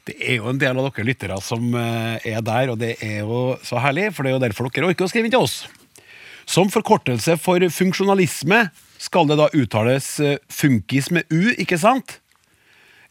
Det 0.08 0.16
er 0.18 0.38
jo 0.38 0.48
en 0.50 0.60
del 0.60 0.78
av 0.78 0.88
dere 0.88 1.06
lyttere 1.08 1.40
som 1.44 1.72
eh, 1.76 2.28
er 2.32 2.44
der, 2.44 2.72
og 2.72 2.78
det 2.80 2.96
er 3.04 3.20
jo 3.22 3.56
så 3.64 3.80
herlig, 3.82 4.10
for 4.14 4.24
det 4.24 4.32
er 4.32 4.38
jo 4.38 4.44
derfor 4.46 4.70
dere 4.70 4.90
orker 4.92 5.06
å 5.06 5.10
skrive 5.10 5.28
inn 5.28 5.34
til 5.34 5.46
oss. 5.46 5.62
Som 6.48 6.70
forkortelse 6.72 7.36
for 7.40 7.60
funksjonalisme 7.60 8.68
skal 8.98 9.28
det 9.28 9.36
da 9.40 9.50
uttales 9.52 10.14
eh, 10.24 10.40
funkis 10.48 11.12
med 11.14 11.28
u, 11.30 11.52
ikke 11.60 11.78
sant? 11.80 12.18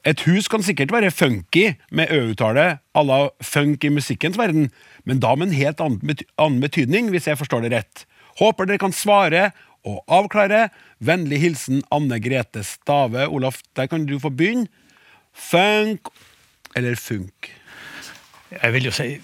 Et 0.08 0.22
hus 0.24 0.48
kan 0.48 0.64
sikkert 0.64 0.94
være 0.94 1.12
funky 1.12 1.74
med 1.92 2.12
ø-uttale 2.14 2.68
à 2.96 3.02
la 3.04 3.28
funk 3.44 3.84
i 3.84 3.92
musikkens 3.92 4.38
verden, 4.40 4.70
men 5.04 5.20
da 5.20 5.34
med 5.36 5.50
en 5.50 5.58
helt 5.58 5.82
annen, 5.84 6.62
betydning, 6.64 7.10
hvis 7.12 7.28
jeg 7.28 7.40
forstår 7.40 7.66
det 7.66 7.74
rett. 7.74 8.06
Håper 8.40 8.70
dere 8.70 8.80
kan 8.80 8.96
svare 8.96 9.50
og 9.88 10.00
avklare. 10.08 10.70
Vennlig 11.04 11.42
hilsen 11.42 11.84
Anne 11.92 12.22
Grete 12.24 12.64
Stave. 12.64 13.28
Olaf, 13.28 13.60
der 13.76 13.90
kan 13.92 14.06
du 14.08 14.18
få 14.22 14.32
begynne. 14.32 14.70
Funk 15.34 16.10
eller 16.78 16.96
funk? 17.00 17.52
Jeg 18.54 18.74
vil 18.74 18.88
jo 18.88 18.96
si 18.96 19.18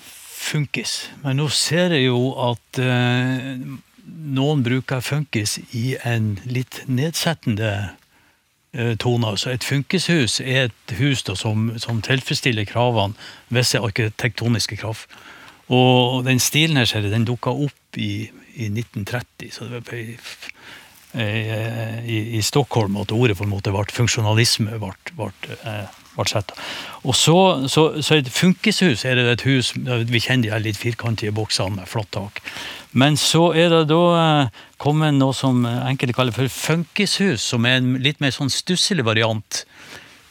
funkis, 0.44 0.94
men 1.24 1.40
nå 1.40 1.48
ser 1.54 1.96
jeg 1.96 2.10
jo 2.10 2.34
at 2.50 2.80
eh, 2.84 3.54
noen 4.36 4.64
bruker 4.66 5.04
funkis 5.04 5.58
i 5.72 5.94
en 6.04 6.34
litt 6.44 6.82
nedsettende 6.92 7.72
eh, 8.74 8.96
tone. 9.00 9.32
Altså 9.32 9.54
et 9.54 9.64
funkishus 9.64 10.40
er 10.44 10.68
et 10.68 10.96
hus 11.00 11.24
da, 11.28 11.38
som, 11.40 11.72
som 11.80 12.02
tilfredsstiller 12.04 12.68
kravene, 12.70 13.16
visse 13.54 13.80
arkitektoniske 13.80 14.82
krav. 14.82 15.06
Og 15.74 16.24
den 16.28 16.42
stilen 16.44 16.82
her 16.82 16.90
ser 16.90 17.06
jeg, 17.06 17.14
den 17.14 17.28
dukka 17.28 17.54
opp 17.56 17.98
i, 17.98 18.28
i 18.60 18.68
1930, 18.68 19.54
så 19.56 19.70
det 19.72 19.84
var 19.88 19.96
i, 19.96 20.18
eh, 21.16 22.00
i, 22.04 22.20
i 22.38 22.42
Stockholm 22.44 23.00
at 23.02 23.16
ordet 23.16 23.40
på 23.40 23.48
en 23.48 23.54
måte 23.54 23.72
ble 23.74 23.88
funksjonalisme 23.96 24.76
ble, 24.82 24.94
ble, 25.16 25.32
eh, 25.64 25.86
ble 25.88 25.88
sett. 25.88 26.03
Og 26.18 27.16
så, 27.18 27.38
så, 27.68 27.84
så 28.02 28.18
et 28.20 28.30
funkishus 28.30 29.06
er 29.06 29.18
det 29.18 29.26
et 29.32 29.46
hus 29.48 29.74
Vi 29.76 30.22
kjenner 30.22 30.54
de 30.54 30.68
litt 30.68 30.78
firkantige 30.78 31.34
boksene 31.36 31.80
med 31.80 31.90
flatt 31.90 32.12
tak. 32.14 32.42
Men 32.94 33.18
så 33.18 33.50
er 33.58 33.72
det 33.74 33.88
da 33.90 34.02
eh, 34.20 34.62
kommet 34.78 35.18
noe 35.18 35.34
som 35.34 35.66
enkelte 35.66 36.14
kaller 36.14 36.36
for 36.36 36.52
funkishus, 36.52 37.42
som 37.42 37.66
er 37.66 37.80
en 37.80 37.96
litt 38.04 38.22
mer 38.22 38.36
sånn 38.36 38.54
stusslig 38.54 39.06
variant. 39.08 39.64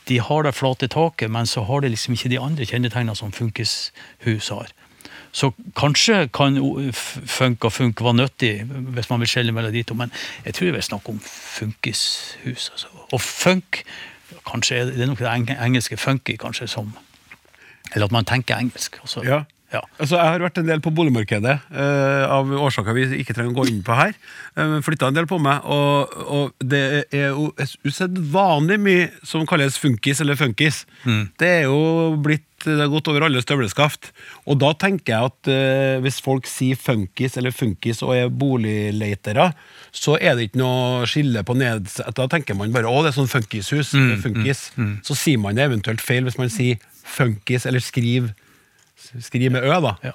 De 0.06 0.20
har 0.22 0.46
det 0.46 0.54
flate 0.54 0.88
taket, 0.90 1.30
men 1.30 1.50
så 1.50 1.64
har 1.66 1.82
det 1.82 1.90
liksom 1.92 2.14
ikke 2.14 2.30
de 2.30 2.38
andre 2.42 2.66
kjennetegnene 2.68 3.18
som 3.18 3.34
funkishus 3.34 4.52
har. 4.54 4.70
Så 5.32 5.52
kanskje 5.78 6.26
kan 6.34 6.58
funk 6.92 7.64
og 7.64 7.72
funk 7.72 8.02
være 8.04 8.18
nyttig, 8.20 8.52
hvis 8.68 9.08
man 9.10 9.22
vil 9.22 9.30
skjelne 9.32 9.54
mellom 9.56 9.72
de 9.72 9.82
to, 9.88 9.96
men 9.96 10.12
jeg 10.44 10.54
tror 10.54 10.68
det 10.68 10.82
er 10.82 10.88
snakk 10.90 11.08
om 11.08 11.20
funkishus. 11.24 12.68
Altså. 12.74 12.90
Og 13.12 13.20
funk, 13.20 13.80
kanskje 14.46 14.86
det, 14.86 15.02
er 15.02 15.06
nok 15.06 15.18
det 15.18 15.56
engelske 15.56 15.96
funky, 15.96 16.36
kanskje, 16.36 16.66
som 16.66 16.92
Eller 17.94 18.06
at 18.06 18.12
man 18.12 18.24
tenker 18.24 18.56
engelsk. 18.56 18.98
Altså. 19.02 19.22
Ja. 19.24 19.42
Ja. 19.72 19.80
Altså, 19.96 20.18
jeg 20.18 20.34
har 20.34 20.44
vært 20.44 20.60
en 20.60 20.68
del 20.68 20.82
på 20.84 20.92
boligmarkedet 20.94 21.56
uh, 21.72 22.24
av 22.28 22.52
årsaker 22.66 22.96
vi 22.96 23.06
ikke 23.22 23.36
trenger 23.36 23.54
å 23.54 23.62
gå 23.62 23.68
inn 23.72 23.82
på 23.86 23.96
her. 23.96 24.14
Uh, 24.58 24.78
Flytta 24.84 25.08
en 25.08 25.16
del 25.16 25.28
på 25.30 25.40
meg, 25.42 25.64
og, 25.64 26.12
og 26.22 26.52
det 26.60 26.84
er 27.08 27.32
jo 27.32 27.50
usedvanlig 27.88 28.78
mye 28.82 29.10
som 29.26 29.48
kalles 29.48 29.80
funkis 29.80 30.20
eller 30.24 30.38
funkis. 30.38 30.84
Det 31.40 31.52
er 31.62 31.68
jo 31.70 32.16
blitt 32.22 32.48
det 32.62 32.78
har 32.78 32.90
gått 32.92 33.08
over 33.10 33.24
alle 33.26 33.42
støvleskaft. 33.42 34.12
Og 34.46 34.58
da 34.62 34.72
tenker 34.78 35.14
jeg 35.14 35.30
at 35.30 35.50
uh, 35.50 36.02
hvis 36.04 36.20
folk 36.22 36.46
sier 36.46 36.78
funkis 36.78 37.34
eller 37.40 37.54
funkis 37.54 38.02
og 38.06 38.14
er 38.14 38.30
boligleitere, 38.30 39.48
så 39.90 40.14
er 40.20 40.36
det 40.38 40.48
ikke 40.48 40.62
noe 40.62 41.08
skille 41.10 41.42
på 41.46 41.56
nedsett 41.58 42.14
Da 42.16 42.28
tenker 42.30 42.56
man 42.58 42.72
bare 42.74 42.90
å, 42.90 43.02
det 43.02 43.12
er 43.12 43.18
sånn 43.18 43.30
funkishus. 43.30 43.92
Mm, 43.98 44.14
funkis. 44.22 44.68
Mm, 44.76 44.86
mm. 44.86 44.94
Så 45.08 45.18
sier 45.18 45.42
man 45.42 45.58
det 45.58 45.66
eventuelt 45.66 46.04
feil 46.04 46.28
hvis 46.28 46.38
man 46.40 46.52
sier 46.52 46.78
funkis 47.02 47.66
eller 47.66 47.82
skriv 47.82 48.30
Skriv 49.20 49.52
med 49.52 49.64
Ø, 49.66 49.72
da. 49.84 49.96
Ja. 50.04 50.12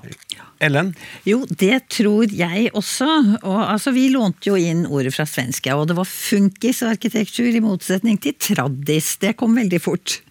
Ellen? 0.63 0.93
Jo, 1.27 1.43
det 1.45 1.83
tror 1.93 2.31
jeg 2.33 2.71
også. 2.73 3.07
Og 3.43 3.59
altså, 3.61 3.93
vi 3.93 4.07
lånte 4.13 4.49
jo 4.49 4.57
inn 4.57 4.85
ordet 4.89 5.13
fra 5.15 5.27
svenska, 5.29 5.75
og 5.77 5.89
det 5.89 5.97
var 5.97 6.07
funkis 6.09 6.81
og 6.85 6.95
arkitektur 6.95 7.51
i 7.51 7.63
motsetning 7.63 8.17
til 8.23 8.37
traddis. 8.41 9.15
Det 9.21 9.35
kom 9.37 9.57
veldig 9.57 9.81
fort. 9.83 10.21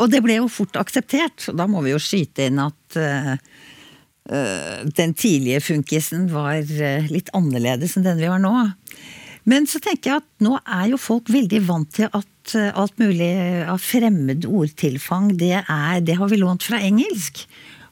Og 0.00 0.10
det 0.12 0.22
ble 0.24 0.38
jo 0.38 0.48
fort 0.52 0.78
akseptert, 0.80 1.48
og 1.50 1.58
da 1.60 1.66
må 1.68 1.82
vi 1.84 1.92
jo 1.92 2.00
skyte 2.00 2.46
inn 2.48 2.60
at 2.62 3.00
uh, 3.00 3.34
uh, 4.32 4.76
den 4.96 5.12
tidlige 5.18 5.60
funkisen 5.64 6.28
var 6.32 6.62
uh, 6.62 7.10
litt 7.10 7.28
annerledes 7.36 7.98
enn 7.98 8.06
den 8.06 8.22
vi 8.22 8.30
har 8.30 8.40
nå. 8.40 8.54
Men 9.50 9.66
så 9.68 9.80
tenker 9.82 10.12
jeg 10.12 10.22
at 10.22 10.44
nå 10.44 10.54
er 10.62 10.92
jo 10.92 11.00
folk 11.00 11.28
veldig 11.32 11.60
vant 11.66 11.90
til 11.96 12.08
at 12.12 12.26
alt 12.50 12.96
mulig 12.98 13.28
av 13.68 13.78
fremmed 13.82 14.46
ordtilfang, 14.48 15.30
det, 15.38 15.52
er, 15.60 16.00
det 16.04 16.16
har 16.18 16.30
vi 16.32 16.38
lånt 16.40 16.64
fra 16.66 16.80
engelsk. 16.82 17.44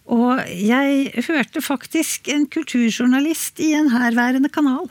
Og 0.08 0.40
jeg 0.48 1.24
hørte 1.28 1.60
faktisk 1.60 2.30
en 2.32 2.46
kulturjournalist 2.48 3.60
i 3.60 3.74
en 3.76 3.90
herværende 3.92 4.48
kanal 4.52 4.88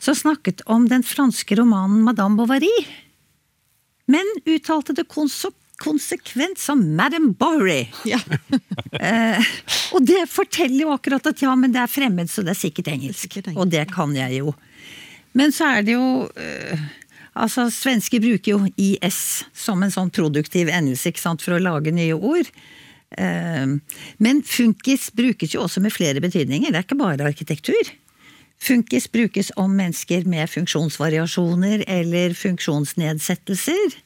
som 0.00 0.16
snakket 0.16 0.62
om 0.68 0.88
den 0.88 1.04
franske 1.04 1.56
romanen 1.56 2.02
Madame 2.04 2.36
Bovary. 2.36 2.72
Men 4.08 4.28
uttalte 4.44 4.96
det 4.96 5.06
konsekvent 5.08 6.60
som 6.60 6.82
Madam 6.96 7.32
Bovary. 7.32 7.86
Ja. 8.08 8.20
Eh, 8.94 9.46
og 9.90 10.04
det 10.06 10.20
forteller 10.30 10.84
jo 10.84 10.92
akkurat 10.94 11.24
at 11.26 11.40
ja, 11.42 11.50
men 11.58 11.72
det 11.74 11.80
er 11.82 11.90
fremmed, 11.90 12.30
så 12.30 12.44
det 12.46 12.52
er. 12.52 12.60
Sikkert 12.60 12.92
engelsk. 12.92 13.34
Og 13.56 13.66
det 13.68 13.82
kan 13.90 14.12
jeg 14.14 14.38
jo. 14.38 14.52
Men 15.34 15.50
så 15.52 15.66
er 15.74 15.82
det 15.82 15.96
jo 15.96 16.28
eh, 16.38 16.84
Altså, 17.34 17.66
svensker 17.74 18.22
bruker 18.22 18.52
jo 18.52 18.68
IS 18.78 19.42
som 19.50 19.82
en 19.82 19.90
sånn 19.90 20.12
produktiv 20.14 20.70
endelse 20.70 21.10
ikke 21.10 21.24
sant, 21.24 21.42
for 21.42 21.56
å 21.56 21.62
lage 21.62 21.90
nye 21.90 22.14
ord. 22.14 22.46
Eh, 23.18 23.74
men 24.18 24.42
funkis 24.42 25.10
brukes 25.14 25.54
jo 25.54 25.62
også 25.64 25.82
med 25.84 25.94
flere 25.94 26.22
betydninger. 26.24 26.70
Det 26.72 26.80
er 26.80 26.86
ikke 26.86 27.00
bare 27.00 27.28
arkitektur. 27.28 27.92
Funkis 28.64 29.08
brukes 29.12 29.50
om 29.60 29.72
mennesker 29.76 30.24
med 30.30 30.48
funksjonsvariasjoner 30.48 31.84
eller 31.90 32.34
funksjonsnedsettelser. 32.38 33.96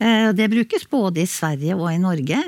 Eh, 0.00 0.32
Det 0.32 0.50
brukes 0.50 0.88
både 0.90 1.22
i 1.22 1.26
Sverige 1.26 1.76
og 1.76 1.92
i 1.92 1.98
Norge. 1.98 2.40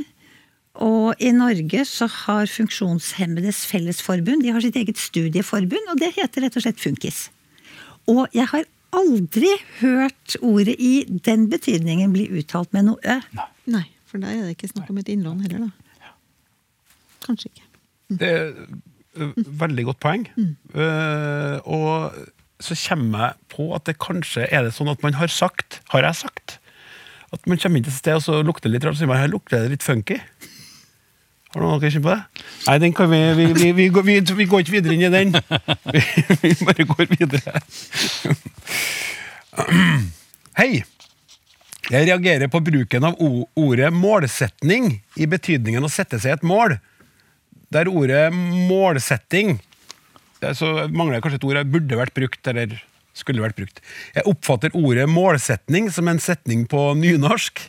Og 0.78 1.14
i 1.18 1.32
Norge 1.34 1.84
så 1.88 2.06
har 2.06 2.46
Funksjonshemmedes 2.46 3.64
Fellesforbund 3.66 4.44
de 4.44 4.52
har 4.54 4.62
sitt 4.62 4.76
eget 4.78 4.98
studieforbund, 5.00 5.90
og 5.90 5.98
det 5.98 6.12
heter 6.14 6.44
rett 6.44 6.56
og 6.56 6.62
slett 6.62 6.78
Funkis. 6.78 7.30
Og 8.06 8.28
jeg 8.32 8.46
har 8.46 8.64
aldri 8.94 9.50
hørt 9.80 10.36
ordet 10.40 10.76
i 10.78 11.02
den 11.08 11.48
betydningen 11.50 12.14
bli 12.14 12.28
uttalt 12.40 12.72
med 12.72 12.86
noe 12.88 13.02
ø. 13.02 13.18
Nei, 13.68 13.84
for 14.08 14.22
der 14.22 14.32
er 14.34 14.46
det 14.46 14.56
ikke 14.56 14.70
snakk 14.72 14.90
om 14.92 14.98
et 15.00 15.10
innlån 15.12 15.42
heller, 15.44 15.68
da. 15.68 16.12
Kanskje 17.26 17.50
ikke. 17.52 17.64
Det 18.20 18.28
er 18.32 18.46
ø, 19.20 19.30
veldig 19.60 19.84
godt 19.90 20.00
poeng. 20.00 20.24
Eh, 20.38 21.56
og 21.68 22.14
så 22.64 22.76
kommer 22.88 23.26
jeg 23.26 23.34
på 23.52 23.68
at 23.76 23.84
det 23.86 23.98
kanskje 24.02 24.46
er 24.48 24.64
det 24.66 24.72
sånn 24.74 24.90
at 24.90 25.02
man 25.04 25.18
har 25.18 25.30
sagt, 25.30 25.80
har 25.92 26.06
jeg 26.08 26.22
sagt, 26.24 26.56
at 27.34 27.44
man 27.46 27.60
kommer 27.60 27.78
inn 27.78 27.84
til 27.84 27.92
et 27.92 27.98
sted 28.00 28.16
og 28.16 28.24
så 28.24 28.38
lukter 28.40 28.70
det 28.70 28.78
litt 28.78 28.86
rart, 28.88 28.96
så 28.96 29.04
sier 29.04 29.10
man 29.10 29.20
her 29.20 29.28
lukter 29.30 29.60
det 29.60 29.74
litt 29.74 29.84
funky. 29.84 30.16
Har 31.52 31.62
noen 31.64 31.76
av 31.76 31.82
dere 31.84 31.92
kjent 31.94 32.04
på 32.04 32.12
det? 32.12 32.44
Nei, 32.66 32.76
den 32.82 32.94
kan 32.96 33.08
vi, 33.12 33.20
vi, 33.38 33.46
vi, 33.56 33.68
vi, 33.76 33.86
går, 33.92 34.04
vi, 34.04 34.16
vi 34.40 34.46
går 34.48 34.64
ikke 34.64 34.74
videre 34.78 34.96
inn 34.96 35.06
i 35.06 35.12
den. 35.12 35.36
Vi, 35.94 36.02
vi 36.42 36.50
bare 36.60 36.84
går 36.90 37.06
videre. 37.14 37.60
Hei! 40.58 40.82
Jeg 41.88 42.04
reagerer 42.04 42.50
på 42.52 42.60
bruken 42.60 43.06
av 43.08 43.16
ordet 43.56 43.88
målsetning 43.96 44.98
i 45.16 45.28
betydningen 45.30 45.84
å 45.84 45.88
sette 45.88 46.20
seg 46.20 46.36
et 46.36 46.44
mål. 46.44 46.76
Der 47.72 47.88
ordet 47.88 48.28
målsetting 48.32 49.58
eh, 50.40 50.52
Så 50.56 50.68
mangler 50.92 51.18
jeg 51.18 51.24
kanskje 51.24 51.40
et 51.40 51.46
ord 51.48 51.60
jeg 51.60 51.70
burde 51.72 52.00
vært 52.00 52.16
brukt, 52.16 52.40
eller 52.52 52.76
skulle 53.16 53.42
vært 53.42 53.58
brukt. 53.58 53.80
Jeg 54.14 54.28
oppfatter 54.28 54.76
ordet 54.76 55.08
målsetning 55.10 55.88
som 55.92 56.08
en 56.12 56.20
setning 56.22 56.66
på 56.70 56.92
nynorsk. 57.00 57.64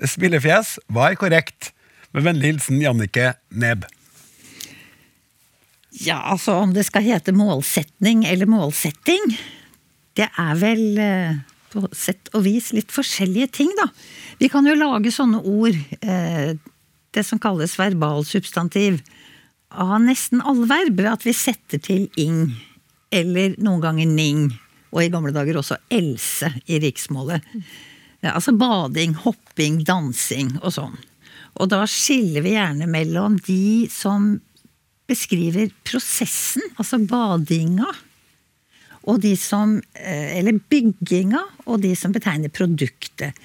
Spillefjes 0.00 0.78
hva 0.88 1.10
er 1.10 1.20
korrekt? 1.20 1.70
Med 2.12 2.26
vennlig 2.26 2.54
hilsen 2.54 2.80
Jannike 2.82 3.34
Neb. 3.52 3.86
Ja, 6.02 6.18
altså 6.32 6.56
om 6.64 6.72
det 6.72 6.86
skal 6.88 7.04
hete 7.04 7.34
målsetning 7.36 8.24
eller 8.28 8.48
målsetting, 8.48 9.34
det 10.16 10.28
er 10.40 10.58
vel 10.60 10.84
eh, 11.00 11.40
på 11.72 11.84
sett 11.96 12.30
og 12.36 12.44
vis 12.46 12.70
litt 12.76 12.92
forskjellige 12.92 13.50
ting, 13.58 13.72
da. 13.78 13.88
Vi 14.40 14.50
kan 14.52 14.66
jo 14.68 14.76
lage 14.78 15.12
sånne 15.14 15.42
ord, 15.42 15.78
eh, 16.00 16.54
det 17.12 17.24
som 17.26 17.40
kalles 17.42 17.78
verbalsubstantiv, 17.80 19.00
av 19.72 20.00
nesten 20.04 20.42
alle 20.44 20.68
verber, 20.68 21.12
at 21.12 21.24
vi 21.24 21.32
setter 21.36 21.80
til 21.80 22.08
ing, 22.20 22.52
eller 23.12 23.56
noen 23.58 23.80
ganger 23.84 24.08
ning, 24.08 24.44
og 24.92 25.00
i 25.02 25.10
gamle 25.12 25.32
dager 25.32 25.56
også 25.60 25.78
else 25.92 26.50
i 26.68 26.80
riksmålet. 26.82 27.44
Altså 28.22 28.52
bading, 28.54 29.16
hopping, 29.24 29.80
dansing 29.88 30.52
og 30.60 30.74
sånn. 30.76 30.98
Og 31.60 31.68
da 31.72 31.82
skiller 31.90 32.44
vi 32.44 32.54
gjerne 32.54 32.88
mellom 32.88 33.38
de 33.44 33.88
som 33.92 34.36
beskriver 35.10 35.72
prosessen, 35.84 36.64
altså 36.80 37.00
badinga, 37.08 37.88
og 39.02 39.22
de 39.22 39.32
som 39.38 39.78
eh, 39.98 40.38
Eller 40.38 40.60
bygginga, 40.70 41.42
og 41.66 41.82
de 41.82 41.94
som 41.98 42.14
betegner 42.14 42.52
produktet. 42.52 43.38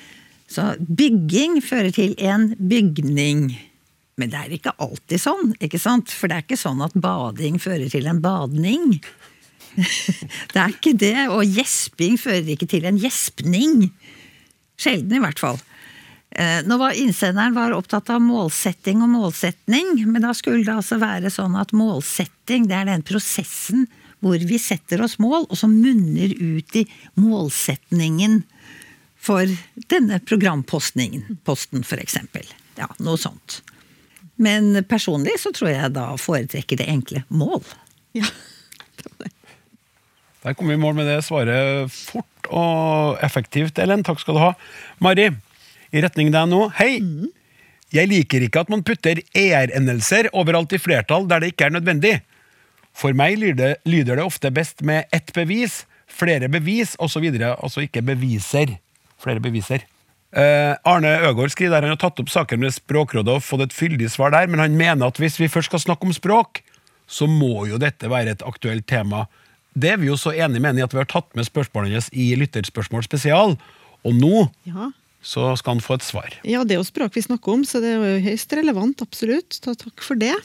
Så 0.48 0.76
bygging 0.80 1.60
fører 1.64 1.92
til 1.92 2.16
en 2.24 2.54
bygning. 2.56 3.50
Men 4.18 4.32
det 4.32 4.40
er 4.40 4.54
ikke 4.56 4.76
alltid 4.82 5.22
sånn, 5.22 5.52
ikke 5.62 5.80
sant? 5.82 6.14
For 6.14 6.30
det 6.30 6.38
er 6.38 6.46
ikke 6.46 6.60
sånn 6.60 6.82
at 6.86 6.96
bading 6.98 7.60
fører 7.62 7.90
til 7.92 8.08
en 8.10 8.22
badning. 8.24 9.00
Det 10.54 10.58
er 10.58 10.72
ikke 10.74 10.96
det, 10.98 11.28
og 11.30 11.46
gjesping 11.46 12.16
fører 12.18 12.48
ikke 12.50 12.66
til 12.66 12.88
en 12.90 12.96
gjespning. 12.98 13.84
Sjelden, 14.82 15.20
i 15.20 15.22
hvert 15.22 15.38
fall. 15.38 15.60
Eh, 16.34 16.64
Nå 16.66 16.80
var 16.82 16.98
Innsenderen 16.98 17.54
var 17.54 17.76
opptatt 17.76 18.10
av 18.10 18.24
målsetting 18.26 19.04
og 19.06 19.12
målsetning, 19.14 20.02
men 20.10 20.26
da 20.26 20.34
skulle 20.34 20.66
det 20.66 20.74
altså 20.74 20.98
være 21.02 21.30
sånn 21.34 21.54
at 21.62 21.76
målsetting 21.78 22.66
det 22.72 22.80
er 22.80 22.90
den 22.90 23.06
prosessen 23.06 23.86
hvor 24.28 24.44
vi 24.50 24.60
setter 24.62 25.02
oss 25.06 25.18
mål, 25.24 25.48
og 25.50 25.58
som 25.60 25.74
munner 25.74 26.34
ut 26.36 26.78
i 26.80 26.86
målsetningen 27.20 28.42
for 29.28 29.50
denne 29.92 30.20
programpostningen, 30.24 31.40
posten 31.48 31.84
for 31.88 32.00
eksempel. 32.02 32.46
Ja, 32.78 32.90
noe 33.04 33.18
sånt. 33.20 33.62
Men 34.38 34.76
personlig 34.86 35.40
så 35.42 35.52
tror 35.56 35.72
jeg 35.74 35.96
da 35.96 36.12
foretrekker 36.22 36.80
det 36.80 36.90
enkle 36.94 37.24
mål. 37.34 37.64
Ja. 38.18 38.30
Der 40.46 40.54
kom 40.56 40.70
vi 40.70 40.78
i 40.78 40.80
mål 40.80 40.94
med 41.00 41.10
det 41.10 41.24
svaret 41.26 41.92
fort 41.92 42.48
og 42.54 43.18
effektivt, 43.26 43.82
Ellen. 43.82 44.06
Takk 44.06 44.22
skal 44.22 44.38
du 44.38 44.44
ha. 44.46 44.54
Mari, 45.04 45.32
i 45.92 46.04
retning 46.04 46.30
deg 46.32 46.48
nå. 46.52 46.68
Hei! 46.78 47.02
Jeg 47.96 48.12
liker 48.12 48.44
ikke 48.44 48.62
at 48.64 48.72
man 48.72 48.84
putter 48.86 49.20
er-endelser 49.36 50.30
overalt 50.36 50.76
i 50.76 50.80
flertall 50.82 51.28
der 51.28 51.44
det 51.44 51.54
ikke 51.54 51.68
er 51.68 51.76
nødvendig. 51.78 52.14
For 52.98 53.14
meg 53.18 53.38
lyder 53.38 53.60
det, 53.60 53.76
lyder 53.86 54.18
det 54.18 54.26
ofte 54.26 54.52
best 54.54 54.82
med 54.86 55.06
ett 55.14 55.30
bevis, 55.36 55.84
flere 56.10 56.50
bevis 56.50 56.96
osv. 57.04 57.28
Altså 57.30 57.86
ikke 57.86 58.02
beviser. 58.06 58.78
Flere 59.22 59.44
beviser. 59.44 59.86
Eh, 60.38 60.74
Arne 60.84 61.14
Øgård 61.30 61.54
skriver 61.54 61.78
der 61.78 61.88
han 61.88 61.96
har 61.96 62.02
tatt 62.02 62.20
opp 62.20 62.32
saken 62.32 62.60
med 62.60 62.74
Språkrådet 62.76 63.38
og 63.38 63.46
fått 63.46 63.68
et 63.68 63.76
fyldig 63.76 64.10
svar 64.12 64.34
der, 64.34 64.50
men 64.52 64.60
han 64.60 64.76
mener 64.78 65.08
at 65.08 65.22
hvis 65.22 65.40
vi 65.40 65.50
først 65.52 65.72
skal 65.72 65.86
snakke 65.86 66.10
om 66.10 66.16
språk, 66.16 66.62
så 67.08 67.30
må 67.32 67.68
jo 67.70 67.80
dette 67.80 68.10
være 68.12 68.36
et 68.36 68.44
aktuelt 68.46 68.88
tema. 68.90 69.26
Det 69.78 69.94
er 69.94 70.02
vi 70.02 70.10
jo 70.10 70.18
så 70.20 70.34
enige 70.36 70.64
med 70.66 70.82
i 70.82 70.84
at 70.84 70.94
vi 70.94 71.00
har 71.00 71.08
tatt 71.10 71.30
med 71.38 71.48
spørsmålene 71.48 71.96
hans 71.96 72.10
i 72.12 72.34
Lytterspørsmål 72.36 73.06
spesial, 73.08 73.56
og 74.04 74.18
nå 74.18 74.48
ja. 74.68 74.90
så 75.22 75.54
skal 75.60 75.78
han 75.78 75.86
få 75.86 75.98
et 75.98 76.06
svar. 76.06 76.38
Ja, 76.44 76.66
det 76.66 76.76
er 76.76 76.82
jo 76.82 76.90
språk 76.90 77.16
vi 77.16 77.24
snakker 77.24 77.56
om, 77.56 77.66
så 77.68 77.80
det 77.84 77.94
er 77.94 78.02
jo 78.02 78.24
høyst 78.28 78.58
relevant, 78.58 79.06
absolutt. 79.06 79.56
Så 79.56 79.78
takk 79.80 80.04
for 80.04 80.20
det. 80.20 80.36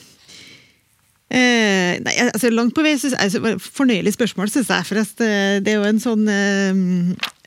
Eh, 1.32 1.96
nei, 2.04 2.12
altså 2.26 2.50
Langt 2.52 2.74
på 2.76 2.82
vei 2.84 2.92
synes 3.00 3.14
jeg, 3.14 3.24
altså, 3.24 3.70
Fornøyelig 3.72 4.12
spørsmål, 4.18 4.50
syns 4.52 4.68
jeg. 4.68 4.84
For 4.88 5.00
at, 5.00 5.22
eh, 5.24 5.60
det 5.64 5.72
er 5.72 5.78
jo 5.78 5.88
en 5.88 6.02
sånn 6.02 6.26
eh, 6.28 6.82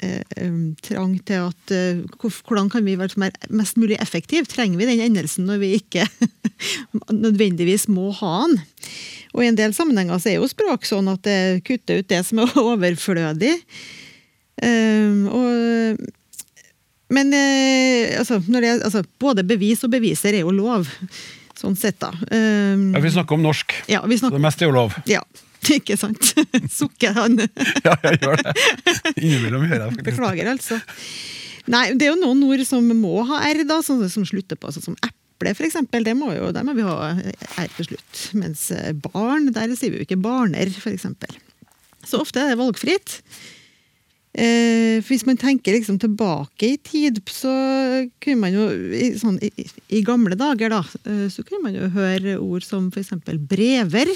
eh, 0.01 0.55
trang 0.88 1.13
til 1.27 1.45
at 1.51 1.73
eh, 1.75 2.01
Hvordan 2.17 2.71
kan 2.73 2.88
vi 2.88 2.97
være 2.97 3.29
mest 3.53 3.77
mulig 3.77 3.99
effektive? 4.01 4.49
Trenger 4.49 4.81
vi 4.81 4.89
den 4.89 5.05
endelsen 5.05 5.45
når 5.45 5.61
vi 5.61 5.71
ikke 5.77 6.07
nødvendigvis 7.25 7.86
må 7.93 8.09
ha 8.23 8.36
den? 8.47 8.57
Og 9.36 9.43
I 9.43 9.51
en 9.51 9.59
del 9.59 9.77
sammenhenger 9.77 10.17
så 10.17 10.31
er 10.31 10.39
jo 10.39 10.49
språk 10.49 10.88
sånn 10.88 11.11
at 11.11 11.21
det 11.27 11.39
kutter 11.67 12.01
ut 12.01 12.09
det 12.09 12.23
som 12.25 12.41
er 12.41 12.57
overflødig. 12.73 13.53
Eh, 14.65 15.25
og 15.29 16.05
men 17.13 17.29
eh, 17.38 18.17
altså, 18.17 18.39
det, 18.41 18.79
altså, 18.81 19.03
både 19.21 19.45
bevis 19.45 19.83
og 19.86 19.91
beviser 19.93 20.33
er 20.33 20.41
jo 20.41 20.53
lov. 20.55 20.89
Sånn 21.66 21.78
sett, 21.80 21.97
da. 22.03 22.11
Um, 22.30 22.91
Ja, 22.93 23.01
vi 23.01 23.11
snakker 23.16 23.39
om 23.39 23.45
norsk, 23.45 23.74
ja, 23.89 24.03
vi 24.05 24.20
så 24.22 24.30
det 24.30 24.41
meste 24.43 24.66
er 24.66 24.70
jo 24.70 24.76
lov. 24.76 24.93
Ja, 25.09 25.24
ikke 25.80 25.97
sant? 25.97 26.36
Sukker 26.78 27.16
han. 27.18 27.39
Ja, 27.88 27.95
jeg 28.05 28.22
gjør 28.22 28.38
det. 28.43 28.53
Innimellom 29.16 29.66
gjør 29.66 29.80
jeg 29.80 29.95
faktisk. 29.95 30.05
Beklager, 30.11 30.51
altså. 30.53 30.80
Nei, 31.74 31.86
det 31.97 32.05
er 32.05 32.11
jo 32.13 32.22
noen 32.22 32.43
ord 32.45 32.61
som 32.70 32.86
må 33.01 33.24
ha 33.32 33.41
R, 33.49 33.63
da, 33.66 33.80
som, 33.86 34.03
som 34.13 34.28
slutter 34.30 34.59
på, 34.61 34.70
sånn 34.76 34.91
som 34.91 34.99
eple, 35.01 35.55
eksempel. 35.66 36.05
Det 36.05 36.13
må 36.18 36.30
jo, 36.36 36.51
der 36.53 36.68
må 36.68 36.76
vi 36.78 36.86
ha 36.86 37.09
R 37.16 37.74
til 37.80 37.89
slutt. 37.89 38.22
Mens 38.38 38.68
eh, 38.76 38.93
barn, 38.93 39.49
der 39.55 39.74
sier 39.74 39.95
vi 39.95 40.03
jo 40.03 40.05
ikke 40.05 40.22
barner, 40.22 40.70
eksempel. 40.93 41.34
Så 42.05 42.22
ofte 42.22 42.43
er 42.43 42.53
det 42.53 42.61
valgfritt. 42.61 43.18
Eh, 44.36 44.99
for 44.99 45.13
hvis 45.13 45.25
man 45.27 45.39
tenker 45.39 45.77
liksom 45.77 45.95
tilbake 46.01 46.73
i 46.73 46.77
tid, 46.83 47.21
så 47.31 47.53
kunne 48.19 48.41
man 48.41 48.55
jo 48.55 48.67
i, 48.91 49.13
sånn, 49.15 49.38
i, 49.39 49.67
i 49.95 50.03
gamle 50.03 50.36
dager 50.39 50.73
da, 50.73 50.81
eh, 51.07 51.25
så 51.31 51.45
kunne 51.45 51.69
man 51.69 51.77
jo 51.77 51.88
høre 51.95 52.36
ord 52.41 52.65
som 52.67 52.89
f.eks. 52.91 53.13
brever 53.47 54.11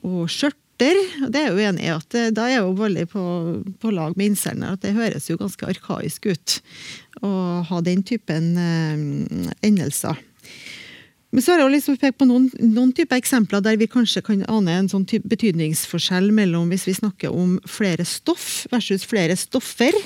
og 0.00 0.24
skjørter. 0.32 0.96
Og 1.26 1.28
det 1.34 1.42
er 1.42 1.52
jo 1.52 1.66
enig 1.68 1.84
i 1.84 1.92
at 1.92 2.16
eh, 2.16 2.32
da 2.34 2.48
er 2.48 2.62
jo 2.62 2.72
veldig 2.80 3.06
på, 3.12 3.24
på 3.82 3.92
lag 3.92 4.16
med 4.16 4.32
innsenderen 4.32 4.78
at 4.78 4.86
det 4.86 4.96
høres 4.96 5.28
jo 5.28 5.36
ganske 5.40 5.68
arkaisk 5.68 6.32
ut 6.32 6.58
å 7.20 7.32
ha 7.68 7.84
den 7.84 8.00
typen 8.08 8.54
eh, 8.56 9.52
endelser. 9.68 10.16
Men 11.32 11.40
så 11.40 11.52
har 11.54 11.62
jeg 11.62 11.64
jo 11.64 11.72
liksom 11.72 11.96
pekt 11.96 12.18
på 12.20 12.26
noen, 12.28 12.50
noen 12.60 12.90
typer 12.92 13.16
eksempler 13.16 13.62
der 13.64 13.78
vi 13.80 13.86
kanskje 13.88 14.20
kan 14.24 14.42
ane 14.52 14.74
en 14.82 14.88
sånn 14.92 15.06
betydningsforskjell 15.08 16.26
mellom 16.36 16.68
hvis 16.68 16.84
vi 16.90 16.92
snakker 16.98 17.32
om 17.32 17.54
flere 17.64 18.04
stoff 18.04 18.66
versus 18.72 19.06
flere 19.08 19.32
stoffer. 19.40 19.96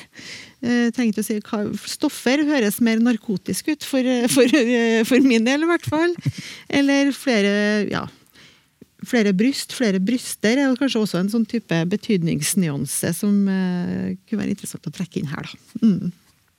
Eh, 0.63 0.87
å 0.95 1.25
si, 1.27 1.41
hva- 1.41 1.65
Stoffer 1.83 2.45
høres 2.47 2.79
mer 2.81 3.03
narkotisk 3.03 3.73
ut, 3.75 3.83
for, 3.85 3.99
eh, 4.07 4.29
for, 4.31 4.47
eh, 4.55 5.03
for 5.05 5.19
min 5.21 5.45
del 5.45 5.67
i 5.67 5.71
hvert 5.73 5.89
fall. 5.91 6.15
Eller 6.71 7.11
flere 7.11 7.89
ja, 7.91 8.05
flere 9.07 9.35
bryst, 9.35 9.75
flere 9.75 9.99
bryster 10.03 10.59
er 10.63 10.79
kanskje 10.79 11.03
også 11.03 11.19
en 11.21 11.29
sånn 11.33 11.47
type 11.51 11.83
betydningsnyanse 11.91 13.11
som 13.19 13.43
eh, 13.51 14.15
kunne 14.29 14.45
være 14.45 14.55
interessant 14.55 14.87
å 14.87 14.95
trekke 14.95 15.21
inn 15.25 15.33
her. 15.35 15.43
da. 15.51 15.83
Mm. 15.83 16.13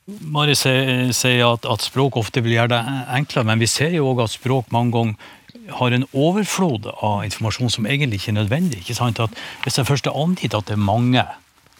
Mari 0.08 0.54
sier 0.56 1.10
sier 1.12 1.42
at, 1.50 1.66
at 1.68 1.84
språk 1.84 2.16
ofte 2.16 2.40
vil 2.44 2.54
gjøre 2.56 2.72
det 2.72 2.84
enklere, 3.18 3.44
men 3.50 3.60
vi 3.60 3.68
ser 3.68 3.92
jo 3.92 4.08
òg 4.14 4.24
at 4.24 4.32
språk 4.38 4.70
mange 4.72 4.96
ganger 4.96 5.34
har 5.76 5.92
en 5.92 6.06
overflod 6.16 6.88
av 7.04 7.26
informasjon 7.28 7.74
som 7.74 7.88
egentlig 7.90 8.22
ikke 8.22 8.32
er 8.32 8.38
nødvendig. 8.38 8.80
ikke 8.80 8.96
sant? 8.96 9.20
At 9.20 9.36
hvis 9.66 9.76
det 9.76 9.88
først 9.90 10.08
er 10.08 10.16
angitt 10.16 10.56
at 10.56 10.70
det 10.70 10.78
er 10.78 10.86
mange, 10.88 11.26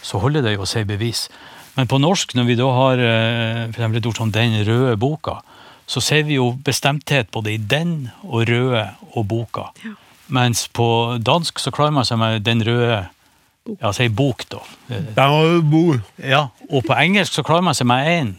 så 0.04 0.20
holder 0.20 0.44
det 0.44 0.58
jo 0.58 0.66
å 0.66 0.68
si 0.68 0.84
bevis. 0.84 1.28
Men 1.78 1.88
på 1.88 2.02
norsk, 2.04 2.36
når 2.36 2.50
vi 2.50 2.58
da 2.60 2.68
har 2.74 3.00
eh, 3.00 3.64
for 3.72 3.80
eksempel 3.80 4.02
et 4.02 4.10
ord 4.10 4.20
som 4.20 4.32
'den 4.32 4.60
røde 4.68 4.98
boka', 5.00 5.42
så 5.88 6.02
ser 6.02 6.24
vi 6.28 6.36
jo 6.36 6.52
bestemthet 6.66 7.32
både 7.32 7.54
i 7.54 7.58
'den' 7.58 8.10
og 8.24 8.44
'røde' 8.44 8.90
og 9.16 9.24
'boka'. 9.28 9.72
Mens 10.28 10.68
på 10.68 11.18
dansk 11.24 11.60
så 11.60 11.72
klarer 11.72 11.92
man 11.92 12.06
seg 12.06 12.18
med 12.18 12.44
'den 12.44 12.62
røde' 12.62 13.08
ja, 13.82 13.94
si 13.96 14.08
bok, 14.10 14.46
da. 14.52 14.62
Der 14.90 15.32
har 15.34 15.48
du 15.54 15.62
bo. 15.68 15.86
Ja, 16.24 16.48
og 16.70 16.86
på 16.88 16.98
engelsk 16.98 17.38
så 17.38 17.46
klarer 17.48 17.66
man 17.68 17.78
seg 17.78 17.90
med 17.90 18.12
én. 18.12 18.36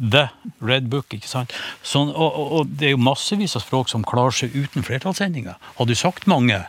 The 0.00 0.30
Red 0.64 0.88
Book, 0.88 1.12
ikke 1.12 1.28
sant? 1.28 1.52
Sånn, 1.84 2.08
og, 2.08 2.28
og, 2.32 2.52
og 2.56 2.74
det 2.80 2.88
er 2.88 2.94
jo 2.94 3.00
massevis 3.04 3.56
av 3.58 3.66
språk 3.66 3.90
som 3.92 4.04
klarer 4.06 4.32
seg 4.32 4.54
uten 4.56 4.86
flertallsendinger. 4.86 5.58
Har 5.76 5.88
du 5.88 5.94
sagt 5.98 6.28
mange, 6.30 6.62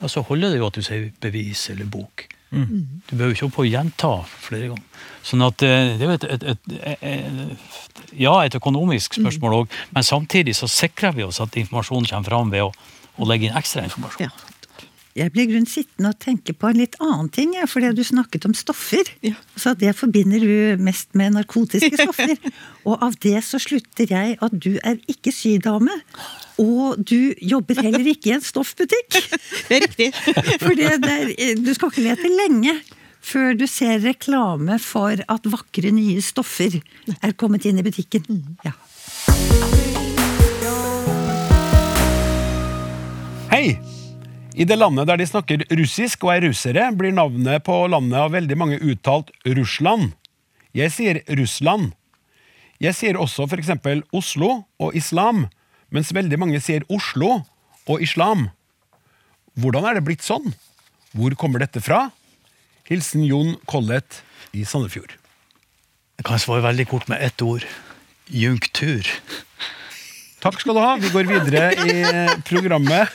så 0.00 0.08
så 0.08 0.22
holder 0.24 0.54
det 0.54 0.62
jo 0.62 0.68
at 0.70 0.78
du 0.78 0.84
sier 0.84 1.10
bevis 1.20 1.66
eller 1.72 1.88
bok. 1.90 2.24
Du 2.50 3.12
behøver 3.14 3.36
ikke 3.36 3.46
opp 3.46 3.58
å 3.62 3.66
gjenta 3.68 4.08
flere 4.42 4.72
ganger. 4.72 5.02
Sånn 5.22 5.44
at 5.44 5.62
eh, 5.62 5.92
det 6.00 6.06
er 6.06 6.08
jo 6.08 6.16
et, 6.16 6.24
et, 6.24 6.46
et, 6.50 7.04
et, 7.06 8.14
ja, 8.18 8.32
et 8.42 8.56
økonomisk 8.58 9.14
spørsmål 9.20 9.58
òg, 9.60 9.76
men 9.94 10.06
samtidig 10.06 10.56
så 10.58 10.66
sikrer 10.70 11.14
vi 11.14 11.26
oss 11.28 11.38
at 11.44 11.58
informasjonen 11.60 12.08
kommer 12.10 12.32
fram 12.32 12.50
ved 12.50 12.64
å, 12.64 12.72
å 13.20 13.28
legge 13.28 13.46
inn 13.46 13.60
ekstra 13.60 13.84
informasjon. 13.86 14.26
Ja. 14.26 14.56
Jeg 15.18 15.32
ble 15.34 15.42
grunn 15.50 15.66
sittende 15.66 16.12
og 16.12 16.20
tenke 16.22 16.54
på 16.54 16.68
en 16.70 16.78
litt 16.78 16.94
annen 17.02 17.30
ting, 17.34 17.56
ja, 17.58 17.64
fordi 17.66 17.90
du 17.98 18.02
snakket 18.06 18.46
om 18.46 18.54
stoffer. 18.54 19.08
Ja. 19.26 19.34
Så 19.58 19.72
det 19.78 19.96
forbinder 19.98 20.42
du 20.42 20.82
mest 20.82 21.10
med 21.18 21.34
narkotiske 21.34 21.98
stoffer. 22.04 22.36
og 22.86 23.02
av 23.02 23.16
det 23.24 23.40
så 23.46 23.58
slutter 23.62 24.06
jeg 24.10 24.38
at 24.38 24.54
du 24.54 24.76
er 24.78 25.00
ikke 25.10 25.34
sydame. 25.34 25.96
Og 26.62 27.02
du 27.02 27.34
jobber 27.42 27.82
heller 27.82 28.06
ikke 28.12 28.30
i 28.30 28.36
en 28.36 28.44
stoffbutikk. 28.44 29.18
Det 29.70 29.76
er 29.76 29.84
riktig. 29.86 30.08
For 30.62 30.74
du 30.74 31.70
skal 31.74 31.90
ikke 31.90 32.06
lete 32.06 32.30
lenge 32.30 32.78
før 33.20 33.52
du 33.54 33.66
ser 33.68 34.00
reklame 34.00 34.78
for 34.80 35.20
at 35.28 35.48
vakre 35.52 35.92
nye 35.92 36.22
stoffer 36.24 36.78
er 37.20 37.36
kommet 37.38 37.68
inn 37.68 37.78
i 37.78 37.84
butikken. 37.84 38.24
Ja. 38.64 38.72
Hei! 43.52 43.99
I 44.54 44.66
det 44.66 44.78
landet 44.78 45.06
der 45.06 45.20
de 45.20 45.26
snakker 45.28 45.62
russisk 45.78 46.24
og 46.26 46.34
er 46.34 46.44
russere, 46.48 46.88
blir 46.96 47.14
navnet 47.14 47.62
på 47.66 47.76
landet 47.90 48.18
av 48.18 48.32
veldig 48.34 48.56
mange 48.58 48.78
uttalt 48.82 49.30
Russland. 49.46 50.12
Jeg 50.74 50.90
sier 50.94 51.20
Russland. 51.38 51.92
Jeg 52.80 52.96
sier 52.96 53.18
også 53.20 53.46
for 53.46 53.60
eksempel 53.60 54.02
Oslo 54.16 54.64
og 54.80 54.96
islam, 54.96 55.46
mens 55.90 56.14
veldig 56.14 56.38
mange 56.40 56.60
sier 56.62 56.86
Oslo 56.90 57.42
og 57.86 58.02
islam. 58.02 58.48
Hvordan 59.60 59.86
er 59.86 59.98
det 59.98 60.06
blitt 60.06 60.24
sånn? 60.26 60.54
Hvor 61.14 61.34
kommer 61.38 61.62
dette 61.62 61.82
fra? 61.82 62.08
Hilsen 62.90 63.26
Jon 63.26 63.54
Collett 63.70 64.22
i 64.56 64.64
Sandefjord. 64.66 65.14
Jeg 66.18 66.26
kan 66.26 66.42
svare 66.42 66.64
veldig 66.64 66.88
kort 66.90 67.06
med 67.10 67.22
ett 67.22 67.42
ord. 67.42 67.66
Junktur. 68.30 69.06
Takk 70.40 70.60
skal 70.62 70.76
du 70.76 70.80
ha. 70.80 70.94
Vi 70.96 71.10
går 71.12 71.26
videre 71.28 71.66
i 71.84 71.94
programmet. 72.48 73.12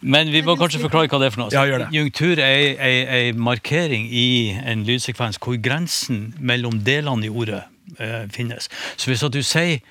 Men 0.00 0.32
vi 0.32 0.40
må 0.44 0.54
kanskje 0.56 0.80
forklare 0.80 1.10
hva 1.12 1.20
det 1.20 1.28
er 1.28 1.34
for 1.34 1.44
noe. 1.44 1.52
Ja, 1.52 1.66
gjør 1.68 1.84
det. 1.84 1.88
Junktur 1.92 2.40
er 2.40 2.80
ei 2.80 3.32
markering 3.36 4.06
i 4.08 4.54
en 4.56 4.86
lydsekvens 4.88 5.40
hvor 5.42 5.58
grensen 5.60 6.30
mellom 6.40 6.80
delene 6.86 7.28
i 7.28 7.32
ordet 7.32 7.62
eh, 7.98 8.24
finnes. 8.32 8.70
Så 8.96 9.12
hvis 9.12 9.24
at 9.26 9.36
du 9.36 9.42
sier 9.44 9.82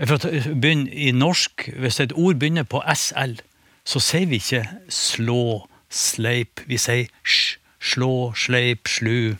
for 0.00 0.16
å 0.16 0.32
begynne 0.56 0.88
i 0.88 1.10
norsk, 1.12 1.68
Hvis 1.76 2.00
et 2.00 2.12
ord 2.16 2.38
begynner 2.40 2.64
på 2.64 2.80
SL, 2.88 3.36
så 3.84 4.00
sier 4.00 4.26
vi 4.30 4.40
ikke 4.40 4.64
slå, 4.88 5.66
sleip. 5.92 6.64
Vi 6.66 6.78
sier 6.80 7.10
sj, 7.22 7.58
slå, 7.80 8.32
sleip, 8.32 8.88
slu, 8.88 9.36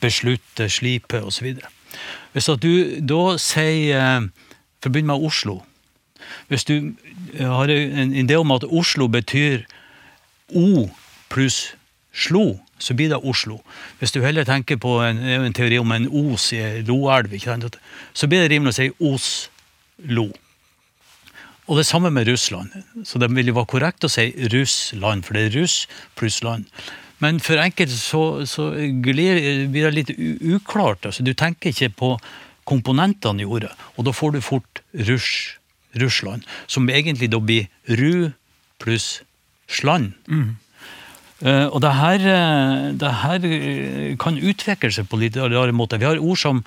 beslutte, 0.00 0.68
slipe 0.70 1.18
osv. 1.18 1.58
Hvis 2.32 2.48
at 2.48 2.62
du 2.62 3.00
da 3.02 3.34
sier 3.42 3.98
eh, 3.98 4.28
For 4.78 4.92
å 4.92 4.94
begynne 4.94 5.16
med 5.16 5.26
Oslo. 5.26 5.64
Hvis 6.48 6.64
du 6.68 6.74
eh, 7.34 7.46
har 7.46 7.70
en 7.72 8.14
idé 8.14 8.38
om 8.38 8.54
at 8.54 8.64
Oslo 8.64 9.08
betyr 9.08 9.64
O 10.56 10.88
pluss 11.28 11.74
slo, 12.12 12.58
så 12.78 12.94
blir 12.94 13.10
det 13.12 13.20
Oslo. 13.22 13.60
Hvis 13.98 14.14
du 14.14 14.22
heller 14.24 14.46
tenker 14.48 14.78
på 14.80 14.98
en, 15.04 15.18
en 15.18 15.54
teori 15.54 15.78
om 15.78 15.92
en 15.92 16.08
os 16.32 16.52
i 16.56 16.82
loelv, 16.86 17.34
så 18.14 18.26
blir 18.26 18.44
det 18.44 18.52
rimelig 18.54 18.74
å 18.74 18.78
si 18.78 18.88
Oslo. 19.12 20.28
Og 21.68 21.76
det 21.76 21.84
samme 21.86 22.10
med 22.10 22.28
Russland. 22.30 22.72
Så 23.04 23.20
det 23.20 23.28
vil 23.34 23.50
jo 23.50 23.58
være 23.58 23.72
korrekt 23.74 24.06
å 24.06 24.12
si 24.12 24.30
Russland, 24.54 25.26
for 25.26 25.36
det 25.36 25.48
er 25.48 25.60
russ 25.60 25.82
pluss 26.16 26.40
land. 26.42 26.64
Men 27.20 27.40
for 27.42 27.60
enkelte 27.60 27.96
så, 27.98 28.22
så 28.46 28.70
blir 29.02 29.40
det 29.74 29.94
litt 29.94 30.12
uklart. 30.14 31.04
Altså, 31.04 31.26
du 31.26 31.34
tenker 31.34 31.74
ikke 31.74 31.90
på 31.98 32.12
komponentene 32.68 33.42
i 33.42 33.48
ordet, 33.48 33.72
og 33.96 34.06
da 34.06 34.14
får 34.14 34.36
du 34.36 34.44
fort 34.44 34.82
russ, 35.08 35.58
Russland, 36.00 36.46
som 36.66 36.88
egentlig 36.90 37.30
da 37.32 37.40
blir 37.40 37.68
ru 37.88 38.30
pluss 38.78 39.20
sland. 39.68 40.14
Eh, 41.38 41.66
og 41.70 41.80
det 41.84 41.94
her, 41.94 42.24
eh, 42.26 42.92
det 42.98 43.12
her 43.22 43.44
eh, 43.46 44.16
kan 44.18 44.38
utvikle 44.38 44.90
seg 44.90 45.06
på 45.10 45.20
litt 45.20 45.36
rare 45.38 45.72
måter. 45.72 46.00
Vi 46.00 46.08
har 46.08 46.18
ord 46.18 46.38
som 46.40 46.64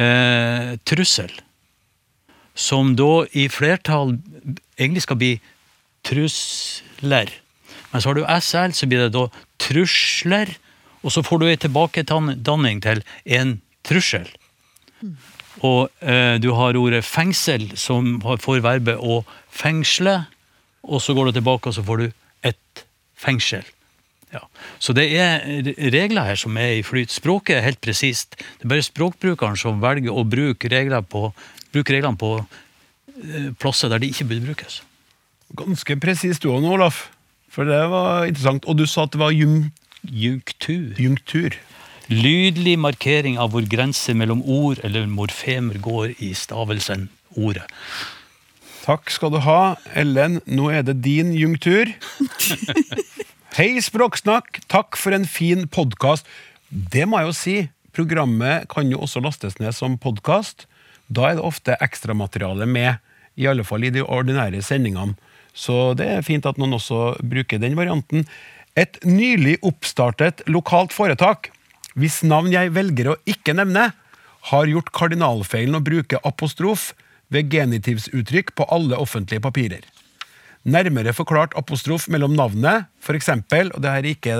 uh, 0.00 0.74
trussel, 0.88 1.30
som 2.54 2.94
da 2.96 3.26
i 3.36 3.44
flertall 3.52 4.16
egentlig 4.78 5.04
skal 5.04 5.20
bli 5.20 5.32
trusler. 6.06 7.30
Men 7.92 8.02
så 8.02 8.10
har 8.10 8.18
du 8.18 8.24
SL, 8.24 8.74
så 8.74 8.88
blir 8.88 9.04
det 9.04 9.14
da 9.14 9.28
trusler, 9.62 10.56
og 11.04 11.12
så 11.12 11.22
får 11.22 11.40
du 11.40 11.46
ei 11.50 11.60
tilbakedanning 11.60 12.80
til 12.82 13.04
en 13.38 13.58
trussel. 13.84 14.26
Og 15.62 15.90
eh, 16.02 16.36
du 16.42 16.50
har 16.58 16.74
ordet 16.80 17.04
fengsel, 17.06 17.68
som 17.78 18.16
får 18.22 18.62
verbet 18.64 18.98
å 18.98 19.20
fengsle, 19.54 20.24
og 20.84 21.00
så 21.00 21.14
går 21.16 21.30
du 21.30 21.38
tilbake, 21.38 21.70
og 21.70 21.76
så 21.76 21.84
får 21.86 22.02
du 22.02 22.08
et 22.44 22.82
fengsel. 23.16 23.62
Ja. 24.34 24.40
Så 24.82 24.92
det 24.98 25.04
er 25.14 25.44
re- 25.62 25.76
regler 25.94 26.26
her 26.26 26.36
som 26.40 26.56
er 26.58 26.80
i 26.80 26.82
flyt. 26.84 27.12
Språket 27.14 27.60
er 27.60 27.68
helt 27.68 27.80
presist. 27.84 28.34
Det 28.36 28.66
er 28.66 28.72
bare 28.74 28.82
språkbrukeren 28.84 29.56
som 29.60 29.78
velger 29.84 30.10
å 30.10 30.24
bruke, 30.26 30.68
regler 30.72 31.04
på, 31.06 31.28
bruke 31.72 31.94
reglene 31.94 32.18
på 32.18 32.32
eh, 32.40 33.52
plasser 33.62 33.92
der 33.94 34.02
de 34.02 34.10
ikke 34.10 34.26
burde 34.32 34.48
brukes. 34.50 34.80
Ganske 35.54 35.94
presist 36.02 36.42
du 36.42 36.50
òg 36.50 36.64
nå, 36.64 36.72
Olaf. 36.74 37.04
For 37.54 37.68
det 37.70 37.78
var 37.92 38.26
interessant. 38.26 38.66
Og 38.66 38.74
du 38.80 38.88
sa 38.90 39.04
at 39.06 39.14
det 39.14 39.20
var 39.22 39.30
jung, 39.30 39.68
Junktur. 40.04 40.98
jungtur. 41.00 41.54
Lydlig 42.12 42.74
markering 42.76 43.38
av 43.40 43.54
hvor 43.54 43.64
grenser 43.64 44.16
mellom 44.18 44.42
ord 44.44 44.80
eller 44.84 45.06
morfemer 45.08 45.78
går 45.80 46.12
i 46.20 46.34
stavelsen 46.36 47.06
ordet. 47.32 47.64
Takk 48.84 49.08
skal 49.08 49.32
du 49.32 49.38
ha, 49.46 49.76
Ellen. 49.96 50.42
Nå 50.44 50.68
er 50.68 50.84
det 50.84 50.98
din 51.06 51.32
jungtur. 51.32 51.88
Hei, 53.56 53.78
Språksnakk. 53.80 54.60
Takk 54.68 54.98
for 55.00 55.16
en 55.16 55.24
fin 55.24 55.64
podkast. 55.64 56.28
Det 56.68 57.06
må 57.08 57.22
jeg 57.22 57.30
jo 57.30 57.38
si. 57.38 57.56
Programmet 57.96 58.68
kan 58.68 58.92
jo 58.92 59.00
også 59.06 59.24
lastes 59.24 59.56
ned 59.62 59.72
som 59.72 59.96
podkast. 59.96 60.66
Da 61.08 61.30
er 61.30 61.38
det 61.38 61.48
ofte 61.48 61.78
ekstramateriale 61.80 62.68
med, 62.68 63.00
i 63.40 63.48
alle 63.48 63.64
fall 63.64 63.88
i 63.88 63.94
de 63.94 64.04
ordinære 64.04 64.60
sendingene. 64.60 65.16
Så 65.56 65.94
det 65.96 66.10
er 66.18 66.26
fint 66.26 66.44
at 66.44 66.60
noen 66.60 66.76
også 66.76 67.14
bruker 67.24 67.62
den 67.62 67.78
varianten. 67.78 68.28
Et 68.76 68.98
nylig 69.06 69.56
oppstartet 69.64 70.42
lokalt 70.50 70.92
foretak, 70.92 71.53
hvis 71.98 72.22
navn 72.26 72.52
jeg 72.52 72.72
velger 72.74 73.12
å 73.12 73.18
ikke 73.28 73.54
nevne, 73.56 73.90
har 74.50 74.68
gjort 74.68 74.92
kardinalfeilen 74.92 75.78
å 75.78 75.84
bruke 75.84 76.20
apostrof 76.26 76.92
ved 77.32 77.52
genitivsuttrykk 77.52 78.52
på 78.58 78.66
alle 78.74 78.98
offentlige 79.00 79.42
papirer. 79.44 79.84
Nærmere 80.64 81.14
forklart 81.16 81.56
apostrof 81.58 82.06
mellom 82.12 82.34
navnet, 82.36 82.88
eksempel, 83.12 83.70
og 83.72 83.82
det 83.84 83.92
her 83.92 84.04
er 84.04 84.10
ikke 84.10 84.36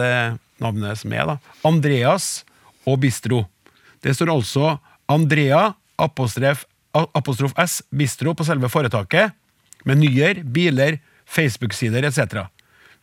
navnet 0.63 1.01
som 1.01 1.13
er, 1.13 1.29
da, 1.29 1.39
Andreas 1.69 2.45
og 2.89 3.01
Bistro. 3.03 3.45
Det 4.05 4.15
står 4.17 4.33
altså 4.33 4.77
Andrea 5.09 5.75
apostrof, 6.01 6.65
apostrof 6.93 7.55
S 7.61 7.83
Bistro 7.93 8.35
på 8.37 8.47
selve 8.47 8.71
foretaket, 8.73 9.35
menyer, 9.89 10.43
biler, 10.45 10.99
Facebook-sider 11.25 12.05
etc. 12.09 12.47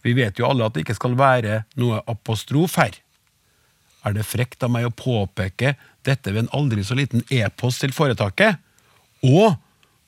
Vi 0.05 0.13
vet 0.17 0.37
jo 0.39 0.47
alle 0.49 0.65
at 0.65 0.75
det 0.75 0.85
ikke 0.85 0.97
skal 0.97 1.17
være 1.17 1.63
noe 1.81 2.01
apostrof 2.09 2.77
her. 2.81 2.97
Er 4.05 4.15
det 4.17 4.25
frekt 4.25 4.63
av 4.65 4.71
meg 4.73 4.87
å 4.87 4.93
påpeke 4.93 5.75
dette 6.07 6.33
ved 6.33 6.45
en 6.45 6.53
aldri 6.57 6.83
så 6.85 6.97
liten 6.97 7.21
e-post 7.29 7.83
til 7.83 7.93
foretaket? 7.93 8.57
Og 9.27 9.53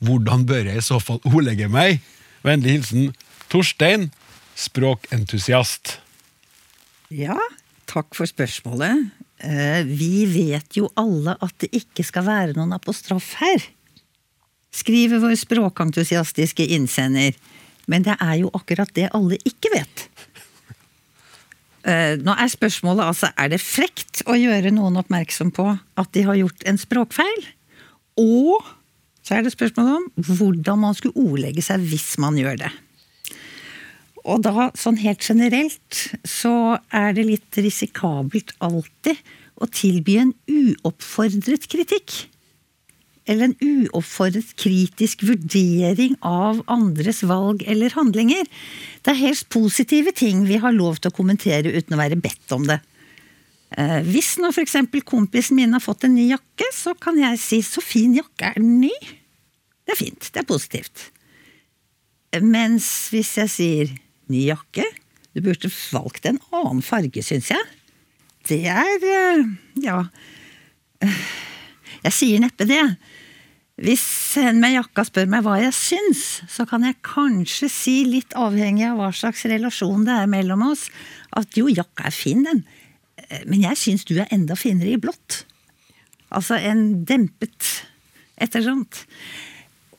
hvordan 0.04 0.48
bør 0.50 0.72
jeg 0.72 0.82
i 0.82 0.86
så 0.86 0.98
fall 1.04 1.22
ordlegge 1.30 1.70
meg? 1.72 2.02
Vennlig 2.44 2.80
hilsen 2.80 3.12
Torstein, 3.54 4.10
språkentusiast. 4.58 6.00
Ja, 7.14 7.38
takk 7.90 8.16
for 8.18 8.30
spørsmålet. 8.30 9.12
Eh, 9.44 9.84
Vi 9.86 10.26
vet 10.26 10.78
jo 10.80 10.90
alle 10.98 11.38
at 11.40 11.54
det 11.62 11.70
ikke 11.78 12.06
skal 12.08 12.26
være 12.26 12.58
noen 12.58 12.74
apostrof 12.74 13.36
her. 13.42 13.62
Skriver 14.74 15.22
vår 15.22 15.36
språkentusiastiske 15.38 16.66
innsender. 16.74 17.38
Men 17.86 18.06
det 18.06 18.16
er 18.18 18.40
jo 18.42 18.50
akkurat 18.56 18.90
det 18.96 19.10
alle 19.14 19.38
ikke 19.46 19.70
vet. 19.74 20.08
Eh, 21.84 22.16
Nå 22.24 22.36
er 22.40 22.52
spørsmålet 22.52 23.10
altså 23.10 23.30
er 23.36 23.52
det 23.52 23.60
frekt 23.64 24.24
å 24.30 24.38
gjøre 24.40 24.72
noen 24.72 25.02
oppmerksom 25.02 25.52
på 25.56 25.68
at 25.74 26.14
de 26.16 26.24
har 26.28 26.40
gjort 26.40 26.64
en 26.70 26.80
språkfeil. 26.80 27.44
Og 28.22 28.64
så 29.24 29.38
er 29.38 29.44
det 29.44 29.54
spørsmålet 29.56 30.00
om 30.00 30.32
hvordan 30.38 30.82
man 30.84 30.96
skulle 30.98 31.20
ordlegge 31.20 31.64
seg 31.66 31.84
hvis 31.88 32.14
man 32.24 32.40
gjør 32.40 32.60
det. 32.66 32.72
Og 34.24 34.40
da, 34.46 34.70
sånn 34.80 35.02
helt 35.02 35.24
generelt, 35.24 36.04
så 36.24 36.80
er 36.96 37.16
det 37.16 37.26
litt 37.28 37.58
risikabelt 37.60 38.54
alltid 38.64 39.20
å 39.60 39.68
tilby 39.68 40.16
en 40.22 40.32
uoppfordret 40.48 41.68
kritikk. 41.72 42.16
Eller 43.26 43.50
en 43.50 43.56
uoppfordret 43.64 44.50
kritisk 44.60 45.24
vurdering 45.24 46.18
av 46.28 46.60
andres 46.72 47.22
valg 47.24 47.64
eller 47.72 47.94
handlinger. 47.96 48.50
Det 49.04 49.14
er 49.14 49.22
helt 49.22 49.48
positive 49.54 50.12
ting 50.16 50.44
vi 50.50 50.60
har 50.60 50.76
lov 50.76 51.00
til 51.00 51.14
å 51.14 51.16
kommentere 51.16 51.72
uten 51.72 51.96
å 51.96 52.02
være 52.02 52.20
bedt 52.20 52.56
om 52.56 52.68
det. 52.68 52.82
Eh, 53.78 54.02
Hvis 54.04 54.36
nå 54.42 54.52
f.eks. 54.52 54.76
kompisen 55.08 55.56
min 55.58 55.74
har 55.74 55.84
fått 55.84 56.04
en 56.04 56.16
ny 56.18 56.28
jakke, 56.34 56.68
så 56.76 56.94
kan 57.00 57.18
jeg 57.18 57.40
si 57.40 57.62
'så 57.62 57.82
fin 57.82 58.14
jakke 58.14 58.52
er 58.52 58.60
den 58.60 58.82
ny'. 58.82 59.08
Det 59.86 59.96
er 59.96 60.00
fint. 60.04 60.30
Det 60.34 60.44
er 60.44 60.50
positivt. 60.50 61.12
Mens 62.42 63.10
hvis 63.12 63.38
jeg 63.38 63.50
sier 63.50 63.96
'ny 64.28 64.52
jakke', 64.52 64.92
du 65.34 65.42
burde 65.42 65.72
valgt 65.92 66.26
en 66.26 66.40
annen 66.52 66.82
farge, 66.82 67.24
syns 67.24 67.50
jeg. 67.50 67.66
Det 68.48 68.66
er 68.68 69.00
eh, 69.00 69.46
ja 69.82 70.04
Jeg 72.04 72.16
sier 72.16 72.44
neppe 72.44 72.68
det. 72.68 72.82
Hvis 73.84 74.04
en 74.38 74.60
med 74.62 74.76
jakka 74.76 75.06
spør 75.08 75.30
meg 75.32 75.46
hva 75.46 75.56
jeg 75.62 75.74
syns, 75.74 76.44
så 76.52 76.68
kan 76.70 76.86
jeg 76.86 77.00
kanskje 77.06 77.70
si, 77.72 77.96
litt 78.06 78.36
avhengig 78.38 78.86
av 78.92 79.00
hva 79.00 79.10
slags 79.16 79.48
relasjon 79.50 80.06
det 80.06 80.14
er 80.14 80.30
mellom 80.30 80.68
oss, 80.68 80.86
at 81.34 81.58
jo, 81.58 81.66
jakka 81.72 82.06
er 82.12 82.14
fin, 82.14 82.44
den, 82.46 82.62
men 83.50 83.66
jeg 83.66 83.80
syns 83.82 84.06
du 84.06 84.14
er 84.20 84.30
enda 84.34 84.58
finere 84.60 84.94
i 84.94 85.02
blått. 85.02 85.42
Altså 86.34 86.60
en 86.62 87.02
dempet 87.08 87.72
ettersomt. 88.42 89.02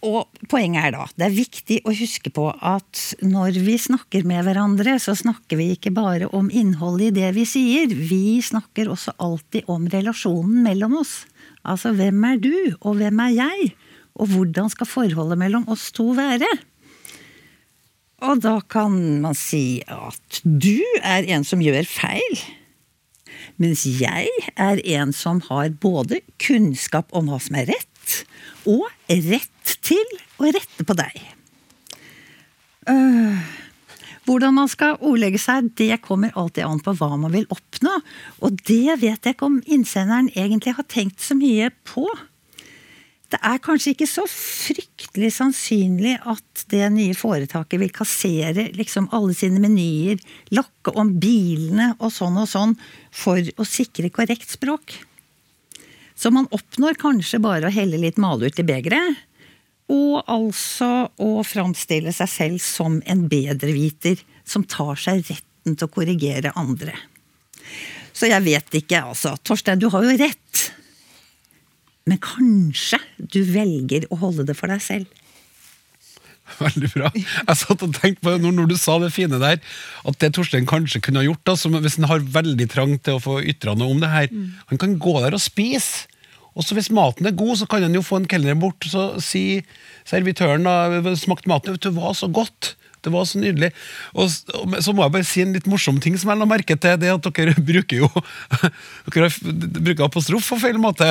Og 0.05 0.29
poenget 0.53 0.85
er 0.85 0.93
da, 0.93 1.05
det 1.17 1.27
er 1.27 1.35
viktig 1.35 1.79
å 1.89 1.95
huske 1.97 2.31
på 2.35 2.51
at 2.53 3.03
når 3.25 3.57
vi 3.65 3.79
snakker 3.81 4.27
med 4.29 4.45
hverandre, 4.45 4.99
så 5.01 5.17
snakker 5.17 5.59
vi 5.59 5.71
ikke 5.75 5.95
bare 5.97 6.29
om 6.37 6.51
innholdet 6.53 7.11
i 7.11 7.23
det 7.23 7.31
vi 7.39 7.47
sier, 7.49 7.89
vi 7.89 8.39
snakker 8.45 8.93
også 8.93 9.17
alltid 9.25 9.71
om 9.73 9.89
relasjonen 9.91 10.61
mellom 10.67 10.99
oss. 11.01 11.23
Altså 11.65 11.95
hvem 11.97 12.25
er 12.29 12.41
du, 12.43 12.55
og 12.81 12.99
hvem 13.01 13.21
er 13.25 13.35
jeg? 13.39 13.73
Og 14.15 14.31
hvordan 14.31 14.71
skal 14.71 14.89
forholdet 14.89 15.41
mellom 15.41 15.67
oss 15.73 15.91
to 15.95 16.13
være? 16.17 16.49
Og 18.25 18.41
da 18.45 18.59
kan 18.71 18.95
man 19.25 19.37
si 19.37 19.83
at 19.91 20.41
du 20.45 20.79
er 21.03 21.27
en 21.35 21.45
som 21.45 21.63
gjør 21.65 21.89
feil. 21.89 22.39
Mens 23.61 23.85
jeg 23.87 24.31
er 24.57 24.81
en 24.97 25.13
som 25.15 25.43
har 25.49 25.75
både 25.83 26.21
kunnskap 26.43 27.13
om 27.17 27.29
hva 27.31 27.41
som 27.43 27.59
er 27.61 27.69
rett, 27.73 28.17
og 28.65 28.87
rett 29.09 29.75
til 29.85 30.17
å 30.41 30.49
rette 30.55 30.87
på 30.87 30.97
deg. 30.99 31.21
Øh, 32.91 33.45
hvordan 34.25 34.57
man 34.57 34.71
skal 34.73 34.99
ordlegge 35.05 35.41
seg, 35.41 35.73
det 35.79 36.03
kommer 36.05 36.35
alltid 36.39 36.67
an 36.67 36.83
på 36.83 36.95
hva 36.99 37.15
man 37.21 37.33
vil 37.35 37.49
oppnå. 37.53 37.99
Og 38.45 38.63
det 38.69 38.99
vet 39.03 39.25
jeg 39.27 39.37
ikke 39.37 39.51
om 39.51 39.61
innsenderen 39.65 40.31
egentlig 40.35 40.77
har 40.79 40.89
tenkt 40.89 41.25
så 41.25 41.37
mye 41.39 41.71
på. 41.89 42.07
Det 43.33 43.41
er 43.43 43.63
kanskje 43.65 43.95
ikke 43.95 44.07
så 44.07 44.25
fryktelig 44.31 45.33
sannsynlig 45.35 46.15
at 46.31 46.67
det 46.71 46.85
nye 46.95 47.17
foretaket 47.19 47.81
vil 47.83 47.91
kassere 47.95 48.69
liksom 48.77 49.09
alle 49.17 49.35
sine 49.35 49.63
menyer, 49.63 50.21
lakke 50.55 50.93
om 51.01 51.17
bilene 51.19 51.95
og 51.99 52.13
sånn 52.15 52.39
og 52.39 52.47
sånn, 52.51 52.77
for 53.11 53.41
å 53.41 53.67
sikre 53.67 54.13
korrekt 54.15 54.55
språk. 54.55 55.01
Så 56.15 56.31
man 56.31 56.47
oppnår 56.55 56.95
kanskje 57.01 57.43
bare 57.43 57.67
å 57.67 57.75
helle 57.75 57.99
litt 57.99 58.21
malurt 58.23 58.61
i 58.63 58.67
begeret, 58.67 59.19
og 59.93 60.23
altså 60.31 61.09
å 61.21 61.43
framstille 61.45 62.13
seg 62.17 62.31
selv 62.31 62.63
som 62.65 63.01
en 63.11 63.27
bedreviter 63.29 64.23
som 64.49 64.65
tar 64.65 64.97
seg 65.01 65.25
retten 65.29 65.77
til 65.77 65.89
å 65.89 65.93
korrigere 65.93 66.55
andre. 66.57 66.95
Så 68.15 68.31
jeg 68.31 68.45
vet 68.47 68.79
ikke, 68.79 69.03
altså. 69.11 69.35
Torstein, 69.43 69.81
du 69.83 69.89
har 69.93 70.05
jo 70.07 70.15
rett. 70.21 70.63
Men 72.09 72.21
kanskje 72.23 73.01
du 73.19 73.43
velger 73.49 74.07
å 74.13 74.21
holde 74.21 74.47
det 74.47 74.57
for 74.57 74.71
deg 74.71 74.83
selv. 74.85 75.21
Veldig 76.61 76.91
bra. 76.93 77.11
Jeg 77.17 77.57
satt 77.59 77.83
og 77.85 77.95
tenkte 77.97 78.25
på 78.25 78.35
det 78.35 78.45
når, 78.45 78.69
du 78.71 78.77
sa 78.79 78.99
det 79.03 79.13
fine 79.15 79.41
der, 79.43 79.61
at 80.05 80.19
det 80.21 80.35
Torstein 80.37 80.69
kanskje 80.69 81.01
kunne 81.05 81.23
ha 81.23 81.27
gjort, 81.27 81.43
da, 81.49 81.57
som 81.59 81.77
hvis 81.77 81.97
han 81.99 82.09
har 82.11 82.25
veldig 82.37 82.69
trang 82.71 82.93
til 83.01 83.19
å 83.19 83.23
få 83.25 83.39
ytra 83.49 83.75
noe 83.79 83.97
om 83.97 84.03
det 84.03 84.13
her, 84.13 84.29
han 84.71 84.81
kan 84.81 84.99
gå 85.01 85.17
der 85.25 85.37
og 85.37 85.43
spise. 85.43 86.07
Og 86.55 86.67
så 86.67 86.77
hvis 86.77 86.93
maten 86.95 87.27
er 87.27 87.35
god, 87.37 87.57
så 87.59 87.69
kan 87.71 87.83
han 87.83 87.97
jo 87.97 88.05
få 88.05 88.21
en 88.21 88.31
kelner 88.31 88.57
bort 88.59 88.87
så 88.87 89.13
si 89.23 89.65
servitøren 90.07 90.67
da, 90.67 91.15
smakte 91.19 91.51
maten, 91.51 91.75
vet 91.75 91.83
du, 91.83 91.91
det 91.91 91.99
var 91.99 92.15
så 92.19 92.31
godt. 92.31 92.75
Det 93.05 93.13
var 93.13 93.27
så 93.29 93.41
nydelig. 93.43 93.69
Og 94.17 94.31
så 94.33 94.95
må 94.95 95.05
jeg 95.05 95.13
bare 95.13 95.29
si 95.29 95.43
en 95.45 95.53
litt 95.53 95.69
morsom 95.69 95.99
ting 96.01 96.17
som 96.17 96.31
jeg 96.33 96.41
la 96.41 96.49
merke 96.49 96.77
til. 96.81 96.97
Det 97.01 97.13
at 97.13 97.29
dere 97.37 97.57
bruker 97.71 98.05
jo 98.07 98.09
Dere 99.13 99.29
bruker 99.35 100.07
apostrof 100.07 100.49
på 100.55 100.61
feil 100.63 100.81
måte. 100.81 101.11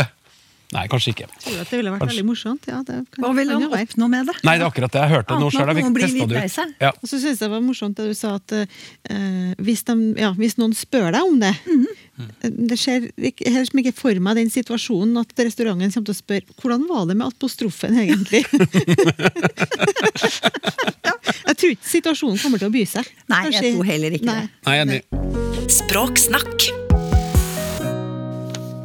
Nei, 0.74 0.84
kanskje 0.90 1.14
ikke. 1.14 1.28
Tror 1.44 1.60
at 1.62 1.70
det 1.70 1.78
ville 1.80 1.92
vært 1.94 2.02
Kanskje. 2.02 2.16
veldig 2.16 2.26
morsomt? 2.28 2.68
Ja, 2.70 2.80
det 2.86 2.96
kan, 3.14 3.22
Hva 3.22 3.32
ville 3.38 3.58
han 3.58 3.76
oppnå 3.78 4.08
med 4.10 4.30
det? 4.30 4.36
Nei, 4.48 4.56
det 4.58 4.66
er 4.66 4.70
akkurat 4.72 4.94
det. 4.96 5.02
Jeg 5.04 5.12
hørte 5.14 5.30
det 5.30 5.40
nå 5.44 5.50
sjøl. 5.54 5.70
at 5.70 5.78
Jeg 5.78 5.86
fikk 5.86 6.00
testa 6.02 6.26
det 6.32 6.44
ut. 6.44 6.82
Ja. 6.82 6.92
Og 6.98 7.06
så 7.10 7.16
synes 7.20 7.30
jeg 7.30 7.42
det 7.44 7.52
var 7.54 7.62
morsomt 7.64 8.00
det 8.00 8.06
du 8.10 8.16
sa 8.18 8.34
at 8.40 8.56
uh, 8.58 8.66
hvis, 9.68 9.84
de, 9.90 9.96
ja, 10.24 10.32
hvis 10.40 10.58
noen 10.62 10.74
spør 10.78 11.10
deg 11.14 11.22
om 11.22 11.38
det 11.44 11.54
mm 11.66 11.78
-hmm. 11.84 11.94
Det 12.70 12.78
skjer 12.78 13.10
ikke, 13.18 13.50
helt 13.50 13.70
som 13.72 13.80
ikke 13.80 13.92
for 13.98 14.20
meg 14.20 14.36
den 14.36 14.50
situasjonen 14.50 15.18
at 15.18 15.34
restauranten 15.40 15.92
kommer 15.92 16.06
til 16.06 16.14
å 16.14 16.22
spørre 16.22 16.46
hvordan 16.62 16.88
var 16.90 17.06
det 17.10 17.18
med 17.18 17.28
apostrofen 17.28 17.98
egentlig? 17.98 18.46
ja, 21.08 21.16
jeg 21.48 21.58
tror 21.58 21.70
ikke 21.72 21.90
situasjonen 21.90 22.38
kommer 22.38 22.58
til 22.62 22.68
å 22.68 22.72
by 22.72 22.86
seg. 22.86 23.10
Nei, 23.28 23.50
jeg 23.50 23.74
tror 23.74 23.84
heller 23.84 24.12
ikke 24.12 24.30
Nei. 24.30 24.42
det. 24.42 24.50
Nei, 24.70 24.78
enig. 24.78 25.02
Språksnakk. 25.70 26.83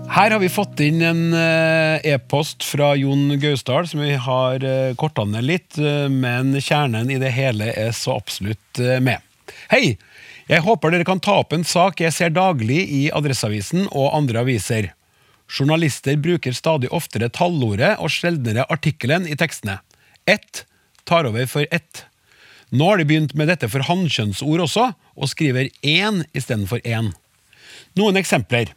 Her 0.09 0.31
har 0.31 0.41
vi 0.41 0.49
fått 0.49 0.81
inn 0.81 1.03
en 1.05 1.35
eh, 1.37 2.01
e-post 2.15 2.65
fra 2.65 2.95
Jon 2.97 3.35
Gausdal 3.41 3.89
som 3.91 4.01
vi 4.01 4.15
har 4.17 4.65
uh, 4.65 4.95
korta 4.97 5.27
ned 5.29 5.45
litt, 5.45 5.77
eh, 5.77 6.07
men 6.09 6.55
kjernen 6.57 7.11
i 7.13 7.19
det 7.21 7.35
hele 7.37 7.69
er 7.77 7.93
så 7.93 8.17
absolutt 8.17 8.81
eh, 8.81 8.97
med. 9.05 9.21
Hei! 9.69 9.99
Jeg 10.49 10.65
håper 10.65 10.95
dere 10.95 11.05
kan 11.05 11.21
ta 11.21 11.35
opp 11.43 11.53
en 11.53 11.67
sak 11.69 12.01
jeg 12.01 12.15
ser 12.17 12.33
daglig 12.33 12.81
i 12.89 13.03
Adresseavisen 13.13 13.85
og 13.91 14.15
andre 14.17 14.47
aviser. 14.47 14.89
Journalister 15.45 16.17
bruker 16.17 16.57
stadig 16.57 16.89
oftere 16.89 17.29
tallordet 17.29 17.99
og 18.01 18.09
sjeldnere 18.13 18.65
artikkelen 18.73 19.29
i 19.29 19.37
tekstene. 19.37 19.77
Ett 20.25 20.65
tar 21.05 21.29
over 21.29 21.45
for 21.53 21.69
ett. 21.69 22.07
Nå 22.73 22.89
har 22.89 22.97
de 23.01 23.09
begynt 23.13 23.37
med 23.37 23.53
dette 23.53 23.69
for 23.69 23.85
hannkjønnsord 23.85 24.65
også, 24.65 24.89
og 25.21 25.29
skriver 25.29 25.69
én 25.85 26.25
istedenfor 26.33 26.81
én. 26.81 27.13
Noen 28.01 28.17
eksempler. 28.17 28.73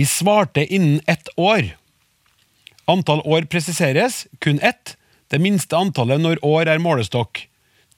De 0.00 0.06
svarte 0.06 0.64
innen 0.74 1.00
ett 1.06 1.28
år. 1.36 1.76
Antall 2.84 3.20
år 3.20 3.42
presiseres, 3.42 4.26
kun 4.38 4.60
ett. 4.60 4.96
Det 5.28 5.38
minste 5.38 5.76
antallet 5.76 6.22
når 6.24 6.40
år 6.40 6.70
er 6.72 6.80
målestokk. 6.80 7.42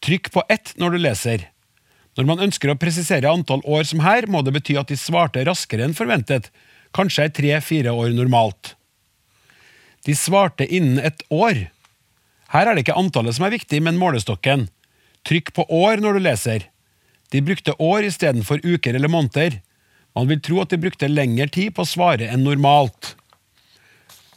Trykk 0.03 0.33
på 0.35 0.43
ett 0.51 0.73
når 0.83 0.97
du 0.97 0.99
leser. 0.99 1.45
Når 2.19 2.27
man 2.27 2.43
ønsker 2.49 2.73
å 2.73 2.77
presisere 2.83 3.31
antall 3.31 3.63
år 3.63 3.87
som 3.87 4.03
her, 4.03 4.27
må 4.27 4.43
det 4.43 4.57
bety 4.59 4.75
at 4.83 4.91
de 4.91 4.99
svarte 4.99 5.47
raskere 5.47 5.87
enn 5.87 5.95
forventet. 5.95 6.51
Kanskje 6.91 7.29
er 7.29 7.35
tre-fire 7.39 7.95
år 7.95 8.11
normalt. 8.19 8.75
De 10.03 10.19
svarte 10.19 10.67
innen 10.67 10.99
et 10.99 11.23
år. 11.31 11.69
Her 12.51 12.67
er 12.67 12.75
det 12.75 12.89
ikke 12.89 12.99
antallet 12.99 13.39
som 13.39 13.47
er 13.47 13.55
viktig, 13.55 13.79
men 13.79 14.03
målestokken. 14.03 14.73
Trykk 15.23 15.55
på 15.55 15.71
år 15.71 16.03
når 16.03 16.19
du 16.19 16.27
leser. 16.27 16.67
De 17.31 17.47
brukte 17.47 17.79
år 17.79 18.11
istedenfor 18.11 18.59
uker 18.67 18.99
eller 18.99 19.21
måneder. 19.21 19.63
Man 20.17 20.29
vil 20.29 20.43
tro 20.45 20.61
at 20.63 20.73
de 20.73 20.81
brukte 20.81 21.09
lengre 21.09 21.49
tid 21.53 21.73
på 21.77 21.85
å 21.85 21.89
svare 21.89 22.29
enn 22.33 22.45
normalt. 22.45 23.15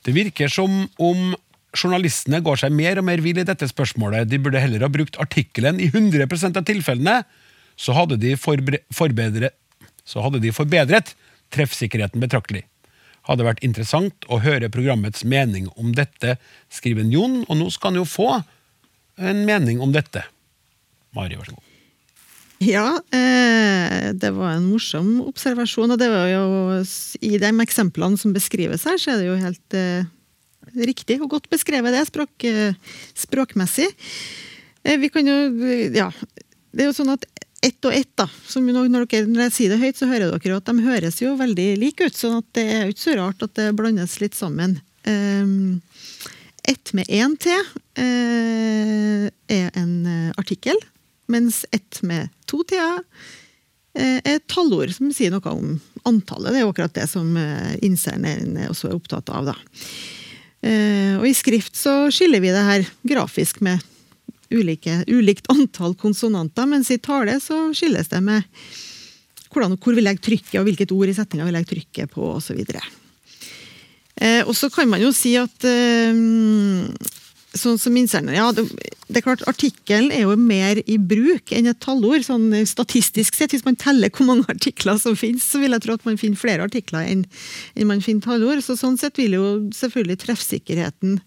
Det 0.06 0.14
virker 0.16 0.52
som 0.52 0.86
om 1.02 1.34
journalistene 1.76 2.40
går 2.46 2.62
seg 2.62 2.76
mer 2.76 3.02
og 3.02 3.08
mer 3.10 3.24
vill 3.24 3.42
i 3.42 3.48
dette 3.48 3.68
spørsmålet. 3.68 4.30
De 4.32 4.40
burde 4.40 4.62
heller 4.62 4.86
ha 4.86 4.92
brukt 4.92 5.20
artikkelen 5.20 5.82
i 5.84 5.90
100 5.92 6.30
av 6.56 6.64
tilfellene. 6.68 7.18
Så 7.76 7.96
hadde 7.98 8.16
så 10.06 10.22
hadde 10.22 10.40
de 10.40 10.54
forbedret 10.54 11.16
treffsikkerheten 11.52 12.22
betraktelig. 12.24 12.64
Hadde 13.26 13.48
vært 13.48 13.64
interessant 13.66 14.28
å 14.30 14.40
høre 14.44 14.70
programmets 14.70 15.26
mening 15.26 15.68
om 15.76 15.96
dette, 15.98 16.38
skriver 16.70 17.10
Jon, 17.10 17.42
og 17.50 17.58
nå 17.58 17.72
skal 17.74 17.92
han 17.92 18.04
jo 18.04 18.08
få 18.08 18.30
en 19.18 19.46
mening 19.50 19.82
om 19.82 19.96
dette. 19.96 20.22
Mari, 21.18 21.40
vær 21.40 21.50
så 21.50 21.58
god. 21.58 21.75
Ja, 22.64 23.02
eh, 23.12 24.14
det 24.14 24.32
var 24.32 24.56
en 24.56 24.70
morsom 24.70 25.20
observasjon. 25.26 25.92
Og 25.92 26.00
det 26.00 26.08
var 26.12 26.30
jo 26.32 26.84
I 27.22 27.38
de 27.42 27.52
eksemplene 27.64 28.20
som 28.20 28.34
beskrives 28.36 28.86
her, 28.88 29.00
så 29.02 29.14
er 29.14 29.22
det 29.22 29.28
jo 29.28 29.40
helt 29.42 29.78
eh, 29.78 30.08
riktig 30.88 31.20
og 31.22 31.30
godt 31.36 31.50
beskrevet, 31.52 31.94
det 31.94 32.06
språk, 32.08 32.48
eh, 32.48 32.78
språkmessig. 33.16 33.90
Vi 34.86 35.10
kan 35.10 35.28
jo 35.28 35.38
Ja. 35.96 36.12
Det 36.76 36.84
er 36.84 36.90
jo 36.92 36.98
sånn 36.98 37.14
at 37.14 37.24
ett 37.64 37.86
og 37.88 37.94
ett, 37.96 38.12
da. 38.20 38.28
Som 38.46 38.66
når, 38.68 39.08
dere, 39.08 39.26
når 39.32 39.48
jeg 39.48 39.54
sier 39.56 39.70
det 39.72 39.80
høyt, 39.80 39.98
så 39.98 40.10
hører 40.10 40.34
dere 40.36 40.58
at 40.60 40.66
de 40.68 40.84
høres 40.84 41.22
jo 41.22 41.38
veldig 41.40 41.70
like 41.80 42.06
ut. 42.06 42.14
sånn 42.14 42.38
at 42.38 42.50
det 42.54 42.66
er 42.68 42.82
jo 42.84 42.92
ikke 42.92 43.06
så 43.06 43.16
rart 43.16 43.46
at 43.48 43.56
det 43.56 43.70
blandes 43.80 44.20
litt 44.20 44.36
sammen. 44.36 44.82
Ett 46.68 46.94
med 46.94 47.08
én 47.08 47.38
T 47.40 47.56
er 47.96 49.72
en 49.80 49.96
artikkel, 50.36 50.76
mens 51.32 51.66
ett 51.72 52.02
med 52.06 52.30
to 52.50 52.62
T-er 52.68 53.02
eh, 53.98 54.20
er 54.20 54.38
et 54.38 54.48
tallord 54.52 54.94
som 54.96 55.12
sier 55.14 55.34
noe 55.34 55.54
om 55.54 55.76
antallet. 56.06 56.52
Det 56.52 56.60
er 56.60 56.66
jo 56.66 56.74
akkurat 56.74 56.98
det 56.98 57.08
som 57.12 57.32
eh, 57.40 57.76
innsenderen 57.86 58.58
også 58.70 58.92
er 58.92 58.98
opptatt 58.98 59.32
av. 59.34 59.52
Da. 59.52 59.56
Eh, 60.66 61.14
og 61.18 61.28
i 61.30 61.36
skrift 61.38 61.78
så 61.80 62.06
skiller 62.14 62.44
vi 62.44 62.54
det 62.54 62.66
her 62.70 62.88
grafisk 63.08 63.64
med 63.66 63.84
ulike, 64.54 65.02
ulikt 65.10 65.50
antall 65.52 65.96
konsonanter, 65.98 66.70
mens 66.70 66.92
i 66.94 67.02
tale 67.02 67.40
så 67.42 67.68
skilles 67.76 68.12
det 68.12 68.22
med 68.24 68.46
hvordan, 69.50 69.78
hvor 69.82 69.96
vi 69.96 70.04
legger 70.04 70.22
trykket, 70.30 70.60
og 70.60 70.68
hvilket 70.68 70.94
ord 70.94 71.10
i 71.10 71.16
setninga 71.18 71.48
vi 71.48 71.56
legger 71.56 71.72
trykket 71.72 72.12
på, 72.12 72.28
osv. 72.38 72.60
Og 74.46 74.52
så 74.56 74.68
kan 74.72 74.90
man 74.92 75.02
jo 75.02 75.14
si 75.16 75.32
at 75.40 75.64
sånn 77.56 77.80
som 77.82 77.96
innsender, 77.98 78.36
ja, 78.38 78.50
det, 78.56 78.66
det 79.08 79.20
er 79.20 79.26
klart 79.26 79.46
Artikkelen 79.50 80.12
er 80.14 80.26
jo 80.26 80.36
mer 80.40 80.82
i 80.86 80.98
bruk 81.00 81.54
enn 81.56 81.70
et 81.72 81.82
tallord. 81.84 82.26
sånn 82.28 82.50
Statistisk 82.68 83.38
sett, 83.38 83.56
hvis 83.56 83.66
man 83.68 83.80
teller 83.80 84.14
hvor 84.14 84.28
mange 84.30 84.48
artikler 84.56 85.00
som 85.02 85.18
finnes, 85.20 85.46
så 85.46 85.62
vil 85.64 85.76
jeg 85.76 85.86
tro 85.86 85.98
at 85.98 86.08
man 86.08 86.20
finner 86.22 86.42
flere 86.42 86.68
artikler 86.68 87.08
enn, 87.08 87.26
enn 87.76 87.92
man 87.92 88.04
finner 88.06 88.26
tallord. 88.26 88.64
Så 88.66 88.78
sånn 88.80 89.00
sett 89.02 89.20
vil 89.22 89.38
jo 89.38 89.46
selvfølgelig 89.76 90.22
treffsikkerheten 90.26 91.20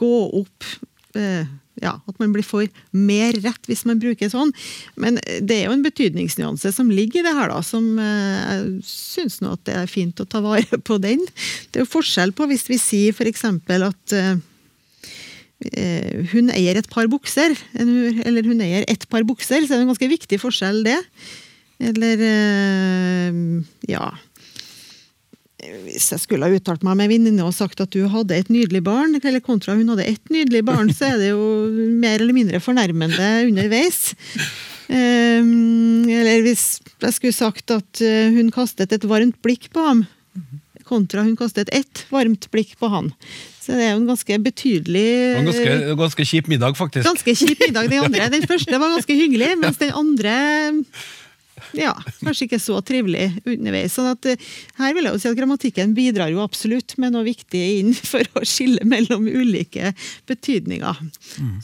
gå 0.00 0.16
opp. 0.42 0.70
Eh, 1.18 1.48
ja, 1.80 1.94
At 2.06 2.18
man 2.20 2.32
blir 2.34 2.44
for 2.44 2.66
mer 2.92 3.36
rett 3.40 3.68
hvis 3.68 3.86
man 3.88 4.00
bruker 4.02 4.28
sånn. 4.32 4.52
Men 5.00 5.16
det 5.40 5.56
er 5.56 5.68
jo 5.68 5.76
en 5.78 5.84
betydningsnyanse 5.86 6.72
som 6.76 6.92
ligger 6.92 7.22
i 7.22 7.26
det 7.26 7.34
her, 7.36 7.48
da, 7.52 7.62
som 7.64 7.86
eh, 7.96 8.50
jeg 8.50 8.84
syns 8.86 9.40
nå 9.40 9.54
at 9.56 9.64
det 9.68 9.78
er 9.80 9.90
fint 9.90 10.20
å 10.20 10.28
ta 10.28 10.42
vare 10.44 10.80
på 10.88 11.00
den. 11.02 11.24
Det 11.70 11.80
er 11.80 11.86
jo 11.86 11.94
forskjell 11.96 12.34
på 12.36 12.50
hvis 12.50 12.68
vi 12.70 12.80
sier 12.80 13.16
f.eks. 13.16 13.46
at 13.48 14.16
eh, 14.16 14.32
eh, 14.34 14.46
hun 15.60 16.48
eier 16.54 16.78
et 16.80 16.88
par 16.88 17.04
bukser, 17.12 17.52
eller 17.76 18.46
hun 18.48 18.62
eier 18.64 18.86
ett 18.88 19.04
par 19.12 19.26
bukser, 19.28 19.66
så 19.66 19.74
er 19.74 19.80
det 19.80 19.84
en 19.84 19.92
ganske 19.92 20.08
viktig 20.08 20.38
forskjell, 20.40 20.82
det. 20.86 20.96
Eller 21.80 22.20
eh, 22.26 23.38
ja 23.88 24.08
Hvis 25.86 26.10
jeg 26.12 26.22
skulle 26.22 26.48
ha 26.48 26.56
uttalt 26.56 26.84
meg 26.84 26.98
med 26.98 27.06
en 27.06 27.14
venninne 27.14 27.46
og 27.46 27.56
sagt 27.56 27.80
at 27.80 27.92
du 27.94 28.04
hadde 28.12 28.36
et 28.36 28.50
nydelig 28.52 28.82
barn, 28.84 29.16
eller 29.16 29.44
kontra 29.44 29.76
hun 29.78 29.88
hadde 29.92 30.08
ett 30.08 30.32
nydelig 30.32 30.64
barn, 30.68 30.92
så 30.92 31.12
er 31.12 31.20
det 31.20 31.30
jo 31.32 31.44
mer 32.00 32.20
eller 32.20 32.36
mindre 32.36 32.60
fornærmende 32.64 33.30
underveis. 33.48 34.10
Eh, 34.90 35.40
eller 35.40 36.44
hvis 36.44 36.80
jeg 37.00 37.16
skulle 37.16 37.36
sagt 37.36 37.72
at 37.76 38.04
eh, 38.04 38.32
hun 38.34 38.52
kastet 38.54 38.92
et 38.96 39.08
varmt 39.08 39.40
blikk 39.44 39.70
på 39.74 39.84
ham, 39.84 40.04
kontra 40.88 41.22
hun 41.22 41.36
kastet 41.38 41.70
ett 41.76 42.04
varmt 42.10 42.48
blikk 42.52 42.76
på 42.80 42.90
han. 42.90 43.12
Så 43.60 43.76
det 43.76 43.84
er 43.84 43.90
jo 43.92 44.00
en 44.00 44.08
ganske 44.08 44.36
betydelig 44.40 45.08
en 45.36 45.48
ganske, 45.50 45.72
ganske 46.00 46.24
kjip 46.30 46.46
middag, 46.48 46.76
faktisk. 46.78 47.04
Ganske 47.04 47.34
kjip 47.36 47.60
middag, 47.66 47.90
den 47.92 48.06
andre. 48.06 48.28
Den 48.36 48.46
første 48.48 48.72
var 48.80 48.94
ganske 48.96 49.16
hyggelig, 49.18 49.50
mens 49.60 49.80
den 49.82 49.92
andre 49.92 50.36
ja, 51.78 51.92
kanskje 52.20 52.46
ikke 52.46 52.60
så 52.62 52.78
trivelig 52.86 53.28
underveis. 53.44 53.94
Sånn 53.96 54.10
at 54.12 54.28
eh, 54.30 54.48
her 54.80 54.94
vil 54.96 55.06
jeg 55.06 55.16
jo 55.16 55.22
si 55.22 55.30
at 55.30 55.38
grammatikken 55.38 55.94
bidrar 55.96 56.32
jo 56.32 56.42
absolutt 56.44 56.96
med 57.00 57.14
noe 57.14 57.26
viktig 57.26 57.62
inn 57.80 57.92
for 58.12 58.26
å 58.38 58.44
skille 58.48 58.86
mellom 58.88 59.28
ulike 59.28 59.92
betydninger. 60.30 61.02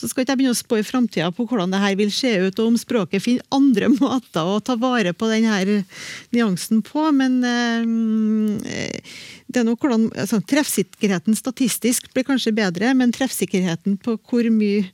Så 0.01 0.11
skal 0.11 0.25
ikke 0.25 0.35
jeg 0.35 0.43
begynne 0.43 0.57
å 0.57 0.59
spå 0.59 0.81
i 0.81 0.87
framtida 0.87 1.31
på 1.35 1.47
hvordan 1.49 1.75
det 1.75 1.83
her 1.83 1.97
vil 1.99 2.13
se 2.15 2.33
ut, 2.47 2.59
og 2.59 2.73
om 2.73 2.81
språket 2.81 3.25
finner 3.25 3.47
andre 3.55 3.91
måter 3.95 4.47
å 4.47 4.61
ta 4.65 4.79
vare 4.81 5.15
på 5.17 5.31
denne 5.31 5.83
nyansen 6.35 6.83
på, 6.87 7.09
men 7.17 7.41
øh, 7.47 8.95
det 9.47 9.63
er 9.63 9.67
noe 9.69 9.79
hvordan, 9.79 10.09
altså, 10.19 10.41
Treffsikkerheten 10.47 11.37
statistisk 11.39 12.11
blir 12.15 12.27
kanskje 12.27 12.55
bedre, 12.57 12.93
men 12.99 13.15
treffsikkerheten 13.15 13.99
på 14.03 14.17
hvor 14.27 14.49
mye 14.53 14.87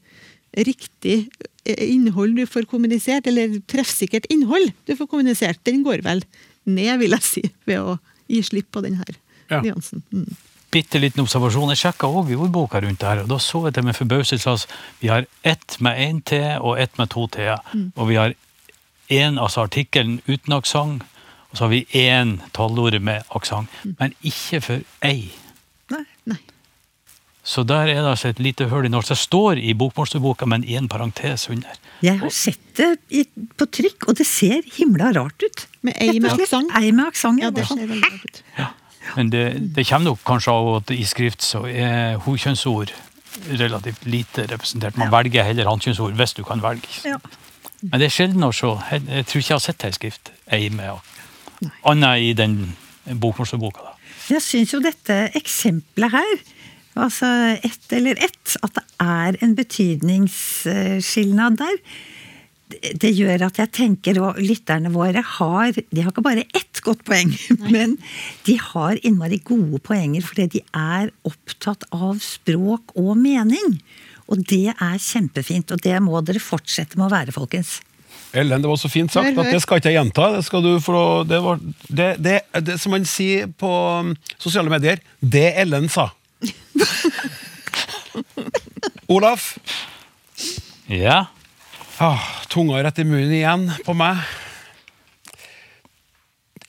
riktig 0.57 1.28
eh, 1.64 1.82
innhold 1.92 2.36
du 2.36 2.46
får 2.46 2.66
kommunisert, 2.70 3.26
eller 3.26 3.59
treffsikkert 3.70 4.26
innhold 4.32 4.72
du 4.86 4.96
får 4.96 5.07
kommunisert, 5.09 5.61
den 5.64 5.82
går 5.86 6.03
vel 6.05 6.22
ned, 6.64 6.98
vil 7.00 7.11
jeg 7.16 7.22
si, 7.26 7.42
ved 7.66 7.80
å 7.80 7.98
gi 8.30 8.42
slipp 8.42 8.70
på 8.72 8.82
den 8.84 8.96
her 9.00 9.14
Ja. 9.50 9.61
nyansen. 9.61 10.03
Mm. 10.12 10.36
bitte 10.72 10.96
liten 10.98 11.20
observasjon. 11.20 11.68
Jeg 11.74 11.76
sjekka 11.82 12.07
òg 12.09 12.30
i 12.32 12.36
ordboka 12.40 12.80
rundt 12.80 12.98
det 13.03 13.09
her, 13.09 13.18
og 13.24 13.28
da 13.28 13.36
så 13.36 13.66
jeg 13.66 13.74
det 13.74 13.82
med 13.84 13.94
forbauselse 13.98 14.48
at 14.55 14.66
vi 15.03 15.09
har 15.09 15.26
ett 15.44 15.76
med 15.84 15.98
én 16.00 16.22
T 16.24 16.38
og 16.62 16.78
ett 16.80 16.96
med 16.98 17.11
to 17.12 17.26
T-er. 17.28 17.59
Og 17.96 18.09
vi 18.09 18.14
har 18.16 18.32
én, 19.11 19.36
altså 19.38 19.66
artikkelen 19.66 20.22
uten 20.26 20.55
aksent, 20.57 21.03
og 21.50 21.59
så 21.59 21.64
har 21.66 21.68
vi 21.74 21.84
én 21.92 22.38
tallord 22.57 22.96
med 23.03 23.22
aksent. 23.36 23.68
Men 23.98 24.14
ikke 24.24 24.62
for 24.64 24.80
ei. 25.05 25.28
Så 27.45 27.64
der 27.66 27.88
er 27.90 27.99
det 27.99 28.11
altså 28.12 28.28
et 28.30 28.38
lite 28.38 28.68
hull 28.70 28.86
i 28.86 28.90
norsk. 28.93 29.09
Det 29.11 29.18
står 29.18 29.59
i 29.59 29.72
bokmålsordboka, 29.74 30.47
men 30.47 30.62
i 30.64 30.76
en 30.78 30.86
parentes 30.88 31.49
under. 31.51 31.78
Jeg 32.03 32.20
har 32.20 32.30
sett 32.30 32.61
det 32.78 32.90
i, 33.11 33.24
på 33.59 33.66
trykk, 33.66 34.07
og 34.09 34.18
det 34.20 34.26
ser 34.26 34.62
himla 34.76 35.11
rart 35.16 35.43
ut. 35.43 35.64
Med 35.82 35.99
ei 35.99 36.20
med 36.22 36.36
aksent? 36.36 36.70
Ei 36.78 36.93
med 36.95 37.09
aksent, 37.11 37.43
Ja, 37.43 37.51
ja. 37.51 37.51
det 37.51 37.64
er 37.64 37.66
ser 37.66 37.74
sånn, 37.74 37.82
veldig 37.88 38.03
rart 38.12 38.26
ut. 38.30 38.43
Ja. 38.59 38.68
Men 39.16 39.30
det, 39.34 39.43
det 39.74 39.84
kommer 39.88 40.12
nok 40.12 40.22
kanskje 40.24 40.53
av 40.55 40.68
at 40.76 40.93
i 40.95 41.03
skrift 41.05 41.43
så 41.43 41.64
er 41.66 42.20
hokjønnsord 42.22 42.93
relativt 43.59 44.05
lite 44.07 44.47
representert. 44.47 44.97
Man 45.01 45.11
velger 45.11 45.43
heller 45.49 45.66
hankjønnsord 45.66 46.14
hvis 46.18 46.36
du 46.38 46.45
kan 46.47 46.62
velge. 46.62 47.01
Ja. 47.09 47.18
Men 47.82 47.99
det 47.99 48.07
er 48.07 48.14
sjelden 48.14 48.47
å 48.47 48.53
se. 48.55 48.70
Jeg, 48.93 49.03
jeg 49.09 49.26
tror 49.26 49.43
ikke 49.43 49.51
jeg 49.51 49.59
har 49.59 49.64
sett 49.66 49.82
det 49.82 49.90
i 49.90 49.99
skrift. 49.99 50.30
Ei 50.47 50.68
med 50.70 51.66
Annet 51.86 52.22
i 52.22 52.30
den 52.38 52.57
bokmålsordboka. 53.18 53.93
Jeg 54.30 54.43
syns 54.45 54.72
jo 54.74 54.78
dette 54.82 55.16
eksempelet 55.38 56.14
her, 56.14 56.32
altså 56.95 57.26
ett 57.62 57.93
eller 57.93 58.16
ett, 58.24 58.57
at 58.62 58.74
det 58.76 58.84
er 59.03 59.36
en 59.45 59.55
betydningsskilnad 59.59 61.57
der, 61.61 61.76
det, 62.80 63.11
gjør 63.12 63.47
at 63.49 63.59
jeg 63.61 63.70
tenker, 63.74 64.18
og 64.22 64.38
lytterne 64.40 64.93
våre 64.95 65.20
har 65.36 65.72
De 65.76 66.01
har 66.01 66.11
ikke 66.12 66.24
bare 66.24 66.47
ett 66.57 66.80
godt 66.84 67.05
poeng, 67.05 67.32
men 67.74 67.99
de 68.47 68.57
har 68.61 69.01
innmari 69.05 69.38
gode 69.45 69.78
poenger 69.84 70.24
fordi 70.24 70.47
de 70.59 70.62
er 70.72 71.12
opptatt 71.28 71.84
av 71.93 72.16
språk 72.24 72.97
og 72.97 73.16
mening. 73.20 73.80
Og 74.32 74.45
det 74.49 74.72
er 74.72 74.99
kjempefint, 75.03 75.72
og 75.74 75.82
det 75.84 75.99
må 76.01 76.20
dere 76.24 76.40
fortsette 76.40 76.97
med 76.97 77.11
å 77.11 77.12
være, 77.12 77.34
folkens. 77.34 77.80
Ellen, 78.32 78.62
det 78.64 78.70
var 78.70 78.78
så 78.80 78.88
fint 78.88 79.12
sagt 79.12 79.36
at 79.36 79.51
det 79.53 79.61
skal 79.61 79.80
ikke 79.80 79.90
jeg 79.90 79.99
gjenta. 79.99 80.30
Det, 80.38 80.45
skal 80.47 80.64
du, 80.64 80.72
for 80.80 81.26
det, 81.28 81.40
var, 81.45 81.61
det, 81.88 82.09
det, 82.24 82.38
det 82.64 82.78
som 82.80 82.95
man 82.95 83.05
sier 83.09 83.51
på 83.61 83.68
um, 84.01 84.14
sosiale 84.40 84.72
medier, 84.72 85.03
det 85.20 85.51
Ellen 85.61 85.90
sa. 85.93 86.09
Olaf, 89.12 89.58
Ja. 90.88 91.26
ah, 91.98 92.22
tunga 92.48 92.82
rett 92.84 92.98
i 92.98 93.04
munnen 93.06 93.32
igjen 93.32 93.66
på 93.86 93.94
meg. 93.96 94.20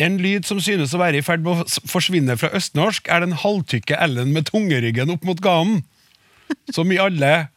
En 0.03 0.17
lyd 0.19 0.45
som 0.47 0.59
synes 0.63 0.93
å 0.95 0.99
være 0.99 1.19
i 1.21 1.25
ferd 1.25 1.43
med 1.45 1.63
å 1.63 1.81
forsvinne 1.89 2.35
fra 2.39 2.49
østnorsk, 2.57 3.07
er 3.13 3.23
den 3.23 3.35
halvtykke 3.43 3.97
Ellen 4.03 4.33
med 4.35 4.49
tungeryggen 4.49 5.11
opp 5.13 5.23
mot 5.27 5.39
ganen. 5.43 5.83
Som 6.73 6.91
i 6.91 6.97
alle 7.01 7.47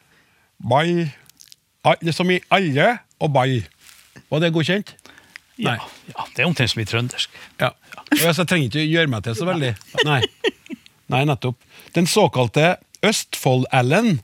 Bai 0.63 1.09
Som 2.15 2.31
i 2.33 2.39
alle 2.55 2.87
og 3.21 3.33
bai. 3.35 3.65
Var 4.31 4.43
det 4.43 4.53
godkjent? 4.55 4.95
Ja, 5.57 5.77
ja, 6.11 6.25
det 6.37 6.43
er 6.43 6.49
omtrent 6.49 6.71
som 6.73 6.83
i 6.83 6.87
trøndersk. 6.89 7.33
Ja. 7.61 7.71
Ja, 8.21 8.33
så 8.33 8.43
jeg 8.45 8.49
trenger 8.51 8.69
ikke 8.69 8.85
gjøre 8.85 9.11
meg 9.13 9.25
til 9.25 9.37
så 9.39 9.47
veldig. 9.49 9.71
Nei, 10.05 10.21
Nei 11.13 11.25
nettopp. 11.29 11.59
Den 11.95 12.09
såkalte 12.11 12.77
Østfold-Ellen, 13.07 14.21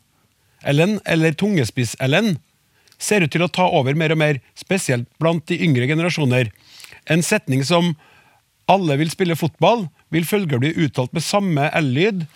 Ellen, 0.62 0.98
eller 1.04 1.34
Tungespiss-Ellen, 1.38 2.36
ser 2.98 3.24
ut 3.24 3.32
til 3.34 3.42
å 3.42 3.50
ta 3.50 3.66
over 3.66 3.96
mer 3.98 4.14
og 4.14 4.20
mer, 4.22 4.38
spesielt 4.58 5.08
blant 5.22 5.46
de 5.50 5.58
yngre 5.62 5.88
generasjoner. 5.90 6.52
En 7.10 7.22
setning 7.22 7.64
som 7.64 7.96
'alle 8.68 8.96
vil 8.96 9.10
spille 9.10 9.34
fotball' 9.34 9.88
vil 10.10 10.24
følger 10.24 10.58
bli 10.58 10.74
uttalt 10.74 11.12
med 11.12 11.22
samme 11.22 11.70
L-lyd 11.74 12.26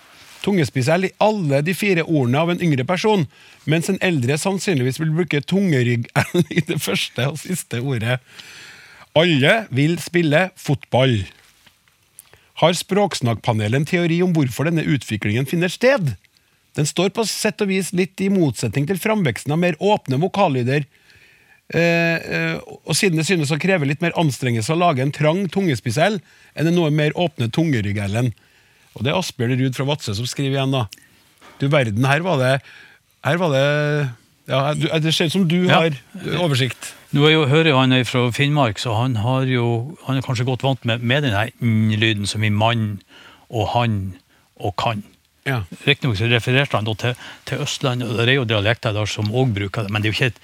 tungespisell 0.46 1.08
i 1.08 1.14
alle 1.22 1.62
de 1.66 1.74
fire 1.76 2.04
ordene 2.06 2.42
av 2.42 2.52
en 2.52 2.62
yngre 2.62 2.86
person, 2.88 3.26
mens 3.66 3.90
en 3.90 4.00
eldre 4.04 4.38
sannsynligvis 4.40 5.00
vil 5.02 5.14
bruke 5.16 5.42
tungerygg-l 5.42 6.44
i 6.58 6.62
det 6.68 6.78
første 6.82 7.30
og 7.32 7.40
siste 7.42 7.82
ordet. 7.82 8.20
Alle 9.16 9.54
vil 9.74 9.96
spille 10.02 10.50
fotball. 10.60 11.22
Har 12.60 12.72
Språksnakkpanelet 12.72 13.82
en 13.82 13.88
teori 13.88 14.22
om 14.24 14.32
hvorfor 14.36 14.68
denne 14.68 14.86
utviklingen 14.88 15.48
finner 15.48 15.72
sted? 15.72 16.14
Den 16.76 16.88
står 16.88 17.12
på 17.16 17.24
sett 17.28 17.60
og 17.64 17.68
vis 17.68 17.92
litt 17.96 18.20
i 18.24 18.30
motsetning 18.32 18.88
til 18.88 19.00
framveksten 19.00 19.52
av 19.52 19.60
mer 19.60 19.76
åpne 19.80 20.18
vokallyder, 20.20 20.86
eh, 21.72 21.80
eh, 22.16 22.56
og 22.84 22.96
siden 22.96 23.20
det 23.20 23.26
synes 23.28 23.52
å 23.52 23.60
kreve 23.60 23.88
litt 23.88 24.04
mer 24.04 24.16
anstrengelse 24.16 24.72
å 24.72 24.80
lage 24.80 25.04
en 25.04 25.12
trang 25.12 25.44
tungespisell 25.52 26.20
enn 26.54 26.70
en 26.70 26.76
noe 26.76 26.92
mer 26.92 27.16
åpne 27.16 27.50
tungerygg-l-en. 27.52 28.32
Og 28.96 29.04
det 29.04 29.12
er 29.12 29.20
Asbjørn 29.20 29.56
Ruud 29.60 29.76
fra 29.76 29.88
Vadsø 29.88 30.16
som 30.16 30.28
skriver 30.28 30.56
igjen, 30.56 30.72
da. 30.72 30.86
Du 31.60 31.68
verden, 31.72 32.04
her 32.04 32.24
var 32.24 32.40
det 32.40 32.54
Her 33.24 33.38
var 33.40 33.50
det 33.50 33.66
ja, 34.48 34.74
Det 34.74 35.12
ser 35.14 35.26
ut 35.26 35.32
som 35.32 35.48
du 35.48 35.64
Ja. 35.66 35.80
har 35.80 35.90
oversikt. 36.38 36.92
Nå 37.12 37.24
er 37.26 37.32
jo, 37.32 37.46
hører 37.46 37.70
jo 37.70 37.78
han 37.78 37.92
er 37.92 38.04
fra 38.04 38.30
Finnmark, 38.34 38.78
så 38.78 38.94
han 39.00 39.16
har 39.22 39.46
jo 39.48 39.96
han 40.06 40.16
er 40.18 40.22
kanskje 40.22 40.44
godt 40.46 40.62
vant 40.62 40.84
med, 40.84 41.02
med 41.02 41.22
den 41.22 41.34
n-lyden 41.62 42.26
som 42.26 42.44
i 42.44 42.50
mann 42.50 43.00
og 43.50 43.68
han 43.74 44.16
og 44.60 44.74
kan. 44.76 45.02
Ja. 45.46 45.60
Riktignok 45.86 46.18
refererte 46.20 46.74
han 46.76 46.86
til, 46.98 47.14
til 47.46 47.58
Østlandet, 47.62 48.08
og 48.10 48.18
det 48.18 48.28
er 48.28 48.40
jo 48.40 48.44
dialekter 48.44 48.92
der 48.92 49.06
som 49.06 49.30
òg 49.30 49.52
bruker 49.54 49.82
det, 49.86 49.90
men 49.94 50.02
det 50.02 50.08
er 50.08 50.12
jo 50.12 50.16
ikke 50.18 50.26
et, 50.32 50.40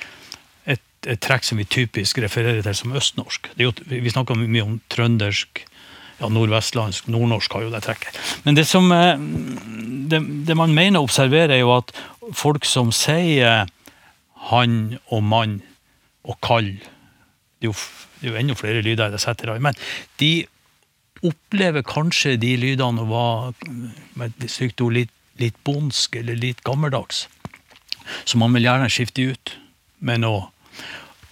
et, 0.76 1.08
et 1.10 1.20
trekk 1.20 1.42
som 1.44 1.58
vi 1.58 1.64
typisk 1.66 2.18
refererer 2.22 2.62
til 2.62 2.74
som 2.78 2.94
østnorsk. 2.94 3.50
Det 3.58 3.66
jo, 3.66 3.72
vi 3.90 4.10
snakker 4.14 4.38
mye 4.38 4.62
om 4.62 4.80
trøndersk, 4.94 5.64
ja, 6.20 6.28
nordvestlandsk, 6.30 7.08
nordnorsk 7.10 7.52
har 7.58 7.62
jo 7.66 7.72
det 7.74 7.82
trekket. 7.82 8.18
Men 8.44 8.54
det 8.54 8.66
som 8.70 8.86
eh, 8.94 9.18
det, 10.12 10.22
det 10.46 10.56
man 10.56 10.70
mener 10.74 11.00
å 11.02 11.08
observere, 11.08 11.56
er 11.56 11.64
jo 11.64 11.74
at 11.80 11.90
folk 12.38 12.64
som 12.64 12.92
sier 12.94 13.66
han 14.50 14.96
og 15.12 15.22
mann 15.22 15.60
og 16.22 16.38
kall 16.42 16.74
det 17.62 17.68
er, 17.68 17.70
jo, 17.70 17.74
det 18.18 18.26
er 18.26 18.32
jo 18.32 18.38
enda 18.40 18.54
flere 18.58 18.82
lyder 18.82 19.12
jeg 19.14 19.22
setter 19.22 19.52
av, 19.52 19.60
men 19.62 19.76
de 20.18 20.32
opplever 21.22 21.84
kanskje 21.86 22.34
de 22.42 22.56
lydene 22.58 23.04
å 23.04 23.06
være 23.06 23.74
med 24.18 24.32
et 24.42 24.50
stygt 24.50 24.82
ord 24.82 24.96
litt, 24.96 25.12
litt 25.38 25.54
bondsk 25.62 26.18
eller 26.18 26.40
litt 26.40 26.64
gammeldags. 26.66 27.28
Så 28.26 28.40
man 28.42 28.50
vil 28.56 28.66
gjerne 28.66 28.90
skifte 28.90 29.28
ut 29.30 29.54
med 30.02 30.24
noe. 30.24 30.48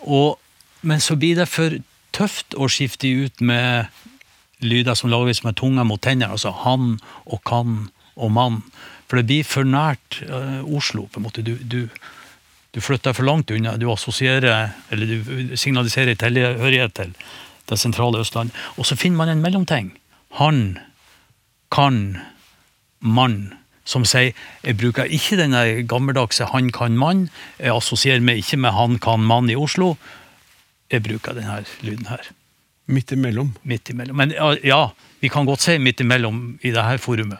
Og, 0.06 0.38
men 0.86 1.02
så 1.02 1.18
blir 1.18 1.40
det 1.40 1.48
for 1.50 1.80
tøft 2.14 2.54
å 2.54 2.70
skifte 2.70 3.10
ut 3.10 3.42
med 3.42 3.90
lyder 4.62 4.94
som 4.94 5.10
lages 5.10 5.42
med 5.42 5.58
tunga 5.58 5.82
mot 5.88 6.00
tennene, 6.02 6.30
altså 6.30 6.52
han 6.62 6.98
og 7.26 7.42
kan 7.48 7.88
og 8.14 8.32
mann. 8.36 8.62
For 9.08 9.18
det 9.18 9.26
blir 9.26 9.46
for 9.48 9.66
nært 9.66 10.20
uh, 10.28 10.62
Oslo. 10.70 11.08
på 11.10 11.18
en 11.18 11.26
måte. 11.26 11.42
Du, 11.42 11.56
du, 11.58 11.88
du 12.70 12.80
flytter 12.80 13.14
for 13.16 13.26
langt 13.26 13.50
unna. 13.50 13.76
Du 13.76 13.88
assosierer, 13.90 14.70
eller 14.90 15.06
du 15.06 15.56
signaliserer 15.58 16.14
tilhørighet 16.18 16.94
til 16.94 17.14
det 17.70 17.78
sentrale 17.78 18.20
Østlandet. 18.22 18.54
Og 18.78 18.86
så 18.86 18.98
finner 18.98 19.18
man 19.18 19.32
en 19.32 19.42
mellomting. 19.42 19.90
Han, 20.38 20.78
kan, 21.74 22.18
mann. 23.00 23.54
Som 23.84 24.04
sier 24.06 24.36
jeg 24.62 24.76
bruker 24.78 25.08
ikke 25.10 25.38
den 25.40 25.54
gammeldagse 25.88 26.46
'han 26.46 26.70
kan 26.70 26.98
mann'. 26.98 27.30
Jeg 27.58 27.74
assosierer 27.74 28.20
meg 28.20 28.38
ikke 28.38 28.56
med 28.56 28.70
'han 28.70 28.98
kan 28.98 29.20
mann' 29.20 29.50
i 29.50 29.56
Oslo. 29.56 29.96
Jeg 30.90 31.02
bruker 31.02 31.32
denne 31.32 31.64
lyden 31.82 32.06
her. 32.06 32.22
Midt 32.86 33.12
imellom. 33.12 33.56
Midt 33.64 33.90
imellom. 33.90 34.16
Men 34.16 34.32
ja, 34.64 34.88
vi 35.20 35.28
kan 35.28 35.46
godt 35.46 35.60
si 35.60 35.78
midt 35.78 36.00
imellom 36.00 36.58
i 36.62 36.70
dette 36.70 36.98
forumet. 36.98 37.38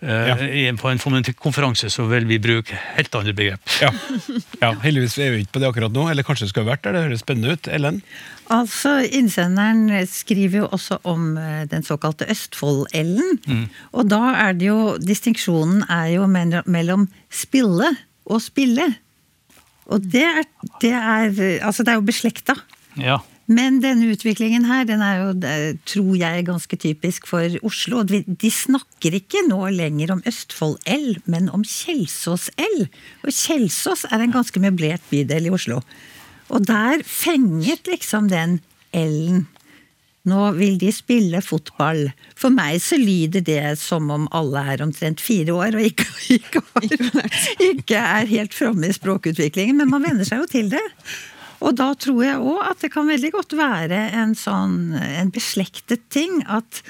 Eh, 0.00 0.28
Ja. 0.28 0.72
På 0.78 0.90
en 0.90 0.98
konferanse 1.34 1.90
så 1.90 2.06
vil 2.06 2.26
vi 2.26 2.38
bruke 2.38 2.76
helt 2.94 3.14
andre 3.14 3.32
begrep. 3.34 3.60
Ja. 3.82 3.90
ja, 4.62 4.72
Heldigvis 4.84 5.18
er 5.18 5.32
vi 5.34 5.40
ikke 5.42 5.56
på 5.56 5.62
det 5.62 5.70
akkurat 5.72 5.92
nå, 5.94 6.04
eller 6.10 6.22
kanskje 6.22 6.46
det 6.46 6.52
skal 6.52 6.66
ha 6.66 6.70
vært 6.72 6.84
der. 6.86 6.94
Det 6.94 7.02
høres 7.08 7.24
spennende 7.24 7.56
ut. 7.56 7.68
Ellen? 7.68 8.02
Altså, 8.54 8.94
Innsenderen 9.10 9.90
skriver 10.06 10.62
jo 10.62 10.68
også 10.70 11.00
om 11.08 11.32
eh, 11.36 11.64
den 11.70 11.82
såkalte 11.82 12.28
Østfold-Ellen. 12.30 13.40
Mm. 13.46 13.66
Og 13.92 14.08
da 14.08 14.22
er 14.46 14.54
det 14.54 14.70
jo 14.70 14.94
Distinksjonen 15.02 15.82
er 15.90 16.14
jo 16.14 16.28
mellom 16.30 17.08
spille 17.30 17.90
og 18.28 18.42
spille. 18.44 18.86
Og 19.88 20.04
det 20.04 20.24
er, 20.28 20.46
det 20.84 20.94
er 20.94 21.32
eh, 21.32 21.66
Altså, 21.66 21.82
det 21.82 21.92
er 21.94 21.98
jo 21.98 22.06
beslekta. 22.06 22.54
Ja. 23.00 23.18
Men 23.48 23.78
denne 23.80 24.10
utviklingen 24.12 24.66
her, 24.68 24.84
den 24.84 25.00
er 25.00 25.22
jo, 25.22 25.28
tror 25.88 26.16
jeg, 26.20 26.44
ganske 26.44 26.76
typisk 26.76 27.28
for 27.30 27.54
Oslo. 27.64 28.02
De 28.04 28.50
snakker 28.52 29.16
ikke 29.16 29.40
nå 29.48 29.62
lenger 29.72 30.12
om 30.12 30.20
Østfold-L, 30.28 31.22
men 31.24 31.48
om 31.56 31.64
Kjelsås-L. 31.64 32.82
Og 33.24 33.32
Kjelsås 33.32 34.04
er 34.12 34.20
en 34.20 34.34
ganske 34.36 34.60
møblert 34.60 35.04
bydel 35.08 35.48
i 35.48 35.54
Oslo. 35.56 35.80
Og 36.52 36.66
der 36.68 37.00
fenget 37.08 37.88
liksom 37.88 38.28
den 38.28 38.60
L-en. 38.92 39.46
Nå 40.28 40.50
vil 40.58 40.76
de 40.76 40.90
spille 40.92 41.40
fotball. 41.40 42.10
For 42.36 42.52
meg 42.52 42.82
så 42.84 42.98
lyder 43.00 43.40
det 43.44 43.62
som 43.80 44.10
om 44.12 44.26
alle 44.36 44.60
er 44.74 44.84
omtrent 44.84 45.22
fire 45.24 45.54
år 45.56 45.78
og 45.78 45.86
ikke, 45.88 46.04
ikke, 46.36 46.62
ikke 47.70 48.02
er 48.02 48.28
helt 48.28 48.52
framme 48.52 48.90
i 48.90 48.96
språkutviklingen, 48.96 49.78
men 49.78 49.88
man 49.88 50.04
venner 50.04 50.28
seg 50.28 50.42
jo 50.42 50.50
til 50.50 50.68
det. 50.74 50.84
Og 51.64 51.74
da 51.78 51.90
tror 51.98 52.22
jeg 52.22 52.38
òg 52.38 52.64
at 52.70 52.82
det 52.84 52.92
kan 52.94 53.08
veldig 53.08 53.32
godt 53.34 53.54
være 53.58 54.02
en 54.20 54.34
sånn 54.38 54.94
en 54.94 55.32
beslektet 55.34 56.04
ting 56.14 56.42
at 56.46 56.82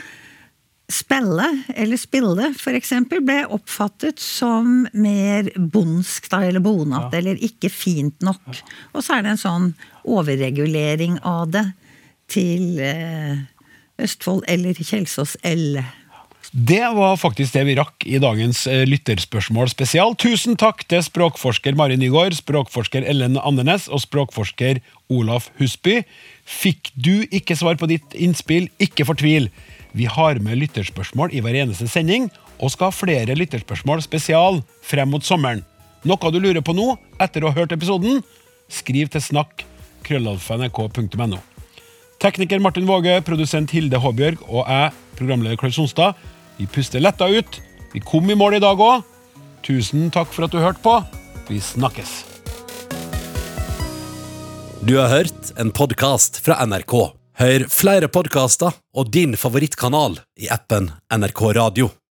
spille, 0.88 1.44
eller 1.76 2.00
spille 2.00 2.48
eksempel, 2.72 3.20
ble 3.24 3.42
oppfattet 3.52 4.20
som 4.22 4.86
mer 4.96 5.50
bondsk 5.56 6.30
da, 6.32 6.42
eller 6.48 6.64
bonete, 6.64 7.20
eller 7.20 7.40
ikke 7.44 7.68
fint 7.72 8.24
nok. 8.24 8.62
Og 8.94 9.04
så 9.04 9.18
er 9.18 9.26
det 9.26 9.34
en 9.34 9.42
sånn 9.42 9.68
overregulering 10.08 11.18
av 11.28 11.52
det 11.52 11.66
til 12.32 12.80
eh, 12.80 13.44
Østfold 14.00 14.46
eller 14.48 14.76
Kjelsås 14.80 15.36
L. 15.48 15.80
Det 16.50 16.80
var 16.96 17.18
faktisk 17.20 17.52
det 17.52 17.62
vi 17.68 17.74
rakk 17.76 18.04
i 18.08 18.16
dagens 18.22 18.62
eh, 18.70 18.86
lytterspørsmål 18.88 19.68
spesial. 19.68 20.14
Tusen 20.16 20.56
takk 20.56 20.80
til 20.88 21.02
språkforsker 21.04 21.76
Mari 21.76 21.98
Nygaard, 22.00 22.32
språkforsker 22.38 23.04
Ellen 23.04 23.36
Andenes 23.36 23.84
og 23.92 24.00
språkforsker 24.00 24.80
Olaf 25.12 25.50
Husby. 25.60 26.00
Fikk 26.48 26.88
du 26.96 27.26
ikke 27.28 27.56
svar 27.58 27.76
på 27.76 27.90
ditt 27.90 28.16
innspill, 28.16 28.70
ikke 28.80 29.04
fortvil. 29.10 29.50
Vi 29.92 30.08
har 30.08 30.40
med 30.40 30.56
lytterspørsmål 30.62 31.36
i 31.36 31.42
hver 31.44 31.58
eneste 31.60 31.88
sending, 31.90 32.30
og 32.64 32.72
skal 32.72 32.88
ha 32.88 32.96
flere 32.96 33.36
lytterspørsmål 33.36 34.00
spesial 34.06 34.62
frem 34.80 35.12
mot 35.12 35.24
sommeren. 35.24 35.60
Noe 36.08 36.32
du 36.32 36.40
lurer 36.40 36.64
på 36.64 36.72
nå, 36.72 36.94
etter 37.20 37.44
å 37.44 37.52
ha 37.52 37.60
hørt 37.60 37.76
episoden? 37.76 38.22
Skriv 38.72 39.12
til 39.12 39.20
snakk 39.20 39.66
krøllalfa.nrk.no. 40.08 41.42
Tekniker 42.18 42.58
Martin 42.58 42.88
Våge, 42.88 43.20
produsent 43.26 43.70
Hilde 43.76 44.00
Håbjørg 44.00 44.40
og 44.48 44.64
jeg, 44.64 44.96
programleder 45.20 45.60
Klaus 45.60 45.76
Sonstad. 45.76 46.16
Vi 46.58 46.66
puster 46.66 47.00
letta 47.00 47.28
ut. 47.28 47.60
Vi 47.92 48.00
kom 48.00 48.30
i 48.30 48.34
mål 48.34 48.58
i 48.58 48.62
dag 48.62 48.80
òg. 48.82 49.06
Tusen 49.62 50.10
takk 50.10 50.32
for 50.34 50.48
at 50.48 50.54
du 50.54 50.58
hørte 50.58 50.82
på. 50.82 50.96
Vi 51.48 51.60
snakkes. 51.62 52.24
Du 54.82 54.96
har 54.98 55.10
hørt 55.12 55.52
en 55.58 55.70
podkast 55.74 56.40
fra 56.42 56.58
NRK. 56.66 56.94
Hør 57.38 57.66
flere 57.70 58.10
podkaster 58.10 58.74
og 58.98 59.14
din 59.14 59.38
favorittkanal 59.38 60.18
i 60.42 60.50
appen 60.50 60.90
NRK 61.14 61.42
Radio. 61.58 61.92